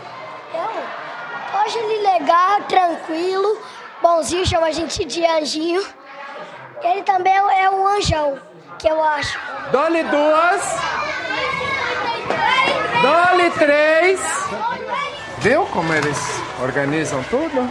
Eu 0.54 1.60
acho 1.60 1.78
ele 1.78 2.02
legal, 2.02 2.60
tranquilo, 2.68 3.58
bonzinho, 4.00 4.46
chama 4.46 4.68
a 4.68 4.72
gente 4.72 5.04
de 5.04 5.24
anjinho. 5.26 5.82
Ele 6.82 7.02
também 7.02 7.34
é 7.34 7.70
um 7.70 7.86
anjão, 7.86 8.38
que 8.78 8.88
eu 8.88 9.02
acho. 9.02 9.38
Dole 9.70 10.02
duas. 10.04 10.80
Dole 13.02 13.50
três. 13.50 14.20
Viu 15.38 15.66
como 15.66 15.92
eles 15.92 16.40
organizam 16.62 17.22
tudo? 17.24 17.68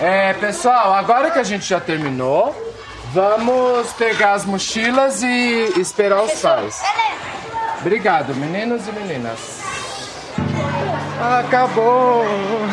É, 0.00 0.32
pessoal, 0.34 0.92
agora 0.92 1.30
que 1.30 1.38
a 1.38 1.44
gente 1.44 1.64
já 1.64 1.78
terminou, 1.80 2.54
vamos 3.12 3.92
pegar 3.92 4.32
as 4.32 4.44
mochilas 4.44 5.22
e 5.22 5.72
esperar 5.80 6.22
os 6.22 6.32
pais. 6.40 6.82
Obrigado, 7.80 8.34
meninos 8.34 8.88
e 8.88 8.92
meninas. 8.92 9.62
Acabou! 11.38 12.24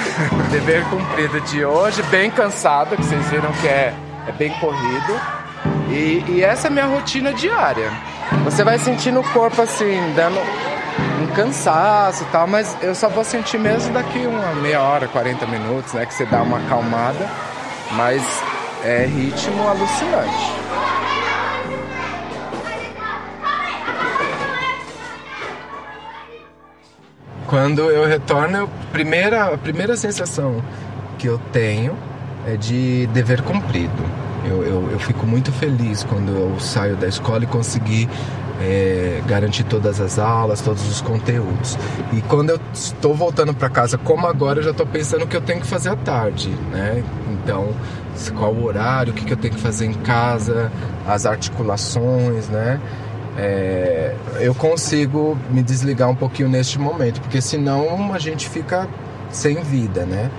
Dever 0.52 0.84
cumprido 0.90 1.40
de 1.42 1.64
hoje, 1.64 2.02
bem 2.04 2.32
cansado, 2.32 2.96
que 2.96 3.04
vocês 3.04 3.26
viram 3.30 3.52
que 3.54 3.68
é, 3.68 3.94
é 4.28 4.32
bem 4.32 4.52
corrido. 4.60 5.22
E, 5.90 6.24
e 6.28 6.44
essa 6.44 6.68
é 6.68 6.70
a 6.70 6.72
minha 6.72 6.86
rotina 6.86 7.34
diária. 7.34 7.92
Você 8.46 8.64
vai 8.64 8.80
sentir 8.80 9.12
no 9.12 9.24
corpo 9.24 9.62
assim, 9.62 10.14
dando 10.16 10.40
cansaço 11.32 12.24
e 12.24 12.26
tal, 12.28 12.48
mas 12.48 12.76
eu 12.82 12.94
só 12.94 13.10
vou 13.10 13.24
sentir 13.24 13.58
mesmo 13.58 13.94
daqui 13.94 14.20
uma 14.20 14.54
meia 14.56 14.82
hora, 14.82 15.08
40 15.08 15.46
minutos, 15.48 15.94
né? 15.94 16.06
Que 16.06 16.14
você 16.14 16.26
dá 16.26 16.42
uma 16.42 16.58
acalmada, 16.58 17.28
mas 17.94 18.22
é 18.84 19.06
ritmo 19.06 19.68
alucinante. 19.68 20.62
Quando 27.48 27.82
eu 27.82 28.08
retorno, 28.08 28.64
a 28.64 28.92
primeira, 28.92 29.54
a 29.54 29.58
primeira 29.58 29.98
sensação 29.98 30.64
que 31.18 31.28
eu 31.28 31.38
tenho 31.52 31.98
é 32.48 32.56
de 32.56 33.08
dever 33.08 33.42
cumprido. 33.42 34.04
Eu, 34.46 34.64
eu, 34.64 34.92
eu 34.92 35.00
fico 35.00 35.26
muito 35.28 35.52
feliz 35.52 36.04
quando 36.04 36.32
eu 36.32 36.60
saio 36.60 36.96
da 36.96 37.08
escola 37.08 37.44
e 37.44 37.48
consegui 37.48 38.10
é, 38.62 39.22
garantir 39.28 39.64
todas 39.64 40.00
as 40.00 40.20
aulas, 40.20 40.62
todos 40.62 40.88
os 40.88 41.02
conteúdos. 41.02 41.78
E 42.14 42.22
quando 42.22 42.52
eu 42.52 42.60
estou 42.74 43.16
voltando 43.16 43.54
para 43.54 43.70
casa, 43.70 43.98
como 43.98 44.28
agora, 44.28 44.60
eu 44.60 44.64
já 44.64 44.72
estou 44.72 44.86
pensando 44.86 45.24
o 45.24 45.28
que 45.28 45.36
eu 45.36 45.42
tenho 45.42 45.60
que 45.60 45.68
fazer 45.68 45.90
à 45.90 45.96
tarde, 45.96 46.50
né? 46.72 47.04
Então, 47.32 47.70
qual 48.38 48.54
o 48.54 48.64
horário, 48.66 49.12
o 49.12 49.16
que, 49.16 49.26
que 49.26 49.34
eu 49.34 49.38
tenho 49.38 49.54
que 49.54 49.60
fazer 49.60 49.86
em 49.86 49.94
casa, 49.94 50.72
as 51.08 51.26
articulações, 51.26 52.48
né? 52.50 52.80
É, 53.38 54.14
eu 54.40 54.54
consigo 54.54 55.38
me 55.50 55.64
desligar 55.64 56.10
um 56.10 56.16
pouquinho 56.16 56.50
neste 56.50 56.78
momento, 56.78 57.22
porque 57.22 57.42
senão 57.42 58.14
a 58.14 58.20
gente 58.20 58.48
fica 58.48 58.88
sem 59.30 59.64
vida, 59.64 60.06
né? 60.06 60.30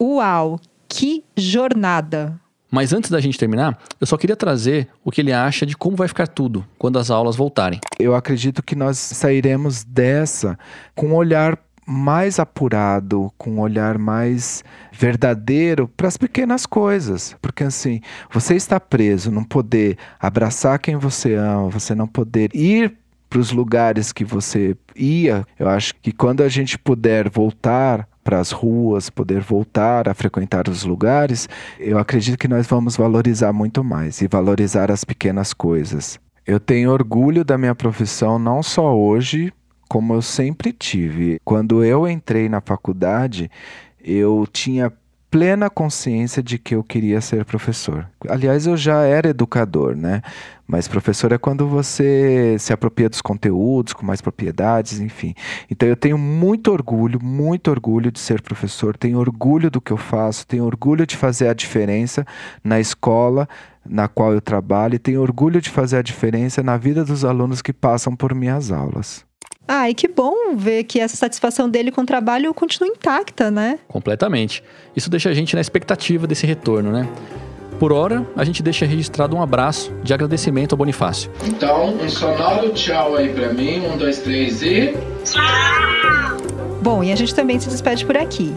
Uau, 0.00 0.60
que 0.86 1.24
jornada! 1.36 2.38
Mas 2.70 2.92
antes 2.92 3.10
da 3.10 3.20
gente 3.20 3.38
terminar, 3.38 3.78
eu 4.00 4.06
só 4.06 4.16
queria 4.16 4.36
trazer 4.36 4.88
o 5.04 5.10
que 5.10 5.20
ele 5.20 5.32
acha 5.32 5.64
de 5.64 5.76
como 5.76 5.96
vai 5.96 6.08
ficar 6.08 6.26
tudo 6.26 6.66
quando 6.78 6.98
as 6.98 7.10
aulas 7.10 7.36
voltarem. 7.36 7.80
Eu 7.98 8.14
acredito 8.14 8.62
que 8.62 8.76
nós 8.76 8.98
sairemos 8.98 9.84
dessa 9.84 10.58
com 10.94 11.08
um 11.08 11.14
olhar 11.14 11.58
mais 11.86 12.38
apurado, 12.38 13.32
com 13.38 13.52
um 13.52 13.60
olhar 13.60 13.96
mais 13.96 14.62
verdadeiro 14.92 15.88
para 15.88 16.06
as 16.06 16.18
pequenas 16.18 16.66
coisas. 16.66 17.34
Porque 17.40 17.64
assim, 17.64 18.02
você 18.30 18.54
está 18.54 18.78
preso, 18.78 19.30
não 19.30 19.42
poder 19.42 19.96
abraçar 20.20 20.78
quem 20.78 20.96
você 20.96 21.34
ama, 21.34 21.70
você 21.70 21.94
não 21.94 22.06
poder 22.06 22.54
ir 22.54 22.94
para 23.30 23.38
os 23.38 23.50
lugares 23.52 24.12
que 24.12 24.24
você 24.24 24.76
ia. 24.94 25.46
Eu 25.58 25.68
acho 25.68 25.94
que 25.94 26.12
quando 26.12 26.42
a 26.42 26.48
gente 26.48 26.78
puder 26.78 27.30
voltar 27.30 28.06
para 28.28 28.40
as 28.40 28.50
ruas, 28.50 29.08
poder 29.08 29.40
voltar 29.40 30.06
a 30.06 30.12
frequentar 30.12 30.68
os 30.68 30.84
lugares, 30.84 31.48
eu 31.80 31.98
acredito 31.98 32.36
que 32.36 32.46
nós 32.46 32.66
vamos 32.66 32.94
valorizar 32.94 33.54
muito 33.54 33.82
mais 33.82 34.20
e 34.20 34.28
valorizar 34.28 34.90
as 34.90 35.02
pequenas 35.02 35.54
coisas. 35.54 36.20
Eu 36.46 36.60
tenho 36.60 36.92
orgulho 36.92 37.42
da 37.42 37.56
minha 37.56 37.74
profissão 37.74 38.38
não 38.38 38.62
só 38.62 38.94
hoje, 38.94 39.50
como 39.88 40.12
eu 40.12 40.20
sempre 40.20 40.74
tive. 40.74 41.40
Quando 41.42 41.82
eu 41.82 42.06
entrei 42.06 42.50
na 42.50 42.60
faculdade, 42.60 43.50
eu 43.98 44.46
tinha 44.52 44.92
plena 45.30 45.68
consciência 45.68 46.42
de 46.42 46.58
que 46.58 46.74
eu 46.74 46.82
queria 46.82 47.20
ser 47.20 47.44
professor. 47.44 48.08
Aliás, 48.28 48.66
eu 48.66 48.76
já 48.76 49.02
era 49.02 49.28
educador, 49.28 49.94
né? 49.94 50.22
Mas 50.66 50.86
professor 50.86 51.32
é 51.32 51.38
quando 51.38 51.66
você 51.66 52.56
se 52.58 52.72
apropria 52.72 53.08
dos 53.08 53.22
conteúdos 53.22 53.94
com 53.94 54.04
mais 54.04 54.20
propriedades, 54.20 55.00
enfim. 55.00 55.34
Então 55.70 55.88
eu 55.88 55.96
tenho 55.96 56.18
muito 56.18 56.70
orgulho, 56.70 57.22
muito 57.22 57.70
orgulho 57.70 58.12
de 58.12 58.18
ser 58.18 58.42
professor, 58.42 58.96
tenho 58.96 59.18
orgulho 59.18 59.70
do 59.70 59.80
que 59.80 59.90
eu 59.90 59.96
faço, 59.96 60.46
tenho 60.46 60.64
orgulho 60.64 61.06
de 61.06 61.16
fazer 61.16 61.48
a 61.48 61.54
diferença 61.54 62.26
na 62.62 62.78
escola 62.78 63.48
na 63.88 64.08
qual 64.08 64.32
eu 64.32 64.40
trabalho 64.40 64.94
e 64.94 64.98
tenho 64.98 65.20
orgulho 65.20 65.60
de 65.60 65.70
fazer 65.70 65.96
a 65.96 66.02
diferença 66.02 66.62
na 66.62 66.76
vida 66.76 67.04
dos 67.04 67.24
alunos 67.24 67.62
que 67.62 67.72
passam 67.72 68.14
por 68.14 68.34
minhas 68.34 68.70
aulas. 68.70 69.24
Ah, 69.66 69.90
e 69.90 69.94
que 69.94 70.08
bom 70.08 70.56
ver 70.56 70.84
que 70.84 70.98
essa 70.98 71.14
satisfação 71.14 71.68
dele 71.68 71.92
com 71.92 72.00
o 72.00 72.06
trabalho 72.06 72.54
continua 72.54 72.88
intacta, 72.88 73.50
né? 73.50 73.78
Completamente. 73.86 74.64
Isso 74.96 75.10
deixa 75.10 75.28
a 75.28 75.34
gente 75.34 75.54
na 75.54 75.60
expectativa 75.60 76.26
desse 76.26 76.46
retorno, 76.46 76.90
né? 76.90 77.06
Por 77.78 77.92
hora, 77.92 78.26
a 78.34 78.44
gente 78.44 78.62
deixa 78.62 78.86
registrado 78.86 79.36
um 79.36 79.42
abraço 79.42 79.92
de 80.02 80.12
agradecimento 80.12 80.72
ao 80.72 80.78
Bonifácio. 80.78 81.30
Então, 81.44 81.94
um 81.94 82.08
sonoro 82.08 82.70
tchau 82.72 83.14
aí 83.14 83.28
pra 83.32 83.52
mim. 83.52 83.86
Um, 83.86 83.96
dois, 83.96 84.18
três 84.18 84.62
e. 84.62 84.94
Bom, 86.82 87.04
e 87.04 87.12
a 87.12 87.16
gente 87.16 87.34
também 87.34 87.60
se 87.60 87.68
despede 87.68 88.04
por 88.04 88.16
aqui. 88.16 88.52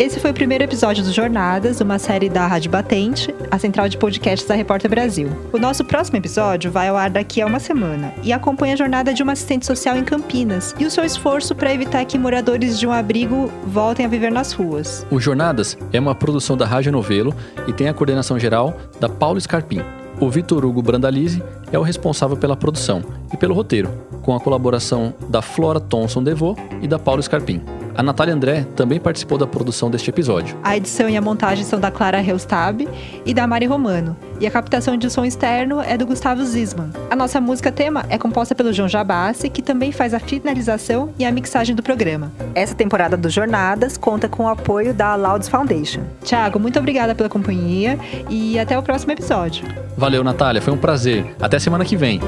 Esse 0.00 0.18
foi 0.18 0.30
o 0.30 0.34
primeiro 0.34 0.64
episódio 0.64 1.04
do 1.04 1.12
Jornadas, 1.12 1.78
uma 1.82 1.98
série 1.98 2.30
da 2.30 2.46
Rádio 2.46 2.70
Batente, 2.70 3.34
a 3.50 3.58
central 3.58 3.86
de 3.86 3.98
podcasts 3.98 4.48
da 4.48 4.54
Repórter 4.54 4.88
Brasil. 4.90 5.28
O 5.52 5.58
nosso 5.58 5.84
próximo 5.84 6.16
episódio 6.16 6.70
vai 6.70 6.88
ao 6.88 6.96
ar 6.96 7.10
daqui 7.10 7.42
a 7.42 7.46
uma 7.46 7.60
semana 7.60 8.10
e 8.22 8.32
acompanha 8.32 8.72
a 8.72 8.76
jornada 8.78 9.12
de 9.12 9.22
uma 9.22 9.32
assistente 9.32 9.66
social 9.66 9.98
em 9.98 10.02
Campinas 10.02 10.74
e 10.78 10.86
o 10.86 10.90
seu 10.90 11.04
esforço 11.04 11.54
para 11.54 11.74
evitar 11.74 12.02
que 12.06 12.16
moradores 12.16 12.78
de 12.78 12.86
um 12.86 12.92
abrigo 12.92 13.52
voltem 13.66 14.06
a 14.06 14.08
viver 14.08 14.32
nas 14.32 14.52
ruas. 14.52 15.06
O 15.10 15.20
Jornadas 15.20 15.76
é 15.92 16.00
uma 16.00 16.14
produção 16.14 16.56
da 16.56 16.64
Rádio 16.64 16.92
Novelo 16.92 17.34
e 17.68 17.72
tem 17.74 17.86
a 17.86 17.92
coordenação 17.92 18.38
geral 18.38 18.74
da 18.98 19.06
Paulo 19.06 19.38
Scarpim. 19.38 19.82
O 20.18 20.30
Vitor 20.30 20.64
Hugo 20.64 20.80
Brandalize 20.80 21.42
é 21.70 21.78
o 21.78 21.82
responsável 21.82 22.38
pela 22.38 22.56
produção 22.56 23.02
e 23.34 23.36
pelo 23.36 23.52
roteiro, 23.52 23.90
com 24.22 24.34
a 24.34 24.40
colaboração 24.40 25.12
da 25.28 25.42
Flora 25.42 25.78
Thomson 25.78 26.22
Devô 26.22 26.56
e 26.80 26.88
da 26.88 26.98
Paulo 26.98 27.22
Scarpim. 27.22 27.60
A 28.00 28.02
Natália 28.02 28.32
André 28.32 28.66
também 28.74 28.98
participou 28.98 29.36
da 29.36 29.46
produção 29.46 29.90
deste 29.90 30.08
episódio. 30.08 30.56
A 30.62 30.74
edição 30.74 31.06
e 31.06 31.18
a 31.18 31.20
montagem 31.20 31.66
são 31.66 31.78
da 31.78 31.90
Clara 31.90 32.18
Reustab 32.18 32.88
e 33.26 33.34
da 33.34 33.46
Mari 33.46 33.66
Romano. 33.66 34.16
E 34.40 34.46
a 34.46 34.50
captação 34.50 34.96
de 34.96 35.10
som 35.10 35.22
externo 35.22 35.82
é 35.82 35.98
do 35.98 36.06
Gustavo 36.06 36.42
Zisman. 36.42 36.88
A 37.10 37.14
nossa 37.14 37.42
música 37.42 37.70
tema 37.70 38.06
é 38.08 38.16
composta 38.16 38.54
pelo 38.54 38.72
João 38.72 38.88
Jabassi, 38.88 39.50
que 39.50 39.60
também 39.60 39.92
faz 39.92 40.14
a 40.14 40.18
finalização 40.18 41.12
e 41.18 41.26
a 41.26 41.30
mixagem 41.30 41.76
do 41.76 41.82
programa. 41.82 42.32
Essa 42.54 42.74
temporada 42.74 43.18
do 43.18 43.28
Jornadas 43.28 43.98
conta 43.98 44.30
com 44.30 44.44
o 44.44 44.48
apoio 44.48 44.94
da 44.94 45.14
Louds 45.14 45.50
Foundation. 45.50 46.00
Tiago, 46.24 46.58
muito 46.58 46.78
obrigada 46.78 47.14
pela 47.14 47.28
companhia 47.28 47.98
e 48.30 48.58
até 48.58 48.78
o 48.78 48.82
próximo 48.82 49.12
episódio. 49.12 49.68
Valeu, 49.94 50.24
Natália. 50.24 50.62
Foi 50.62 50.72
um 50.72 50.78
prazer. 50.78 51.36
Até 51.38 51.58
semana 51.58 51.84
que 51.84 51.98
vem. 51.98 52.18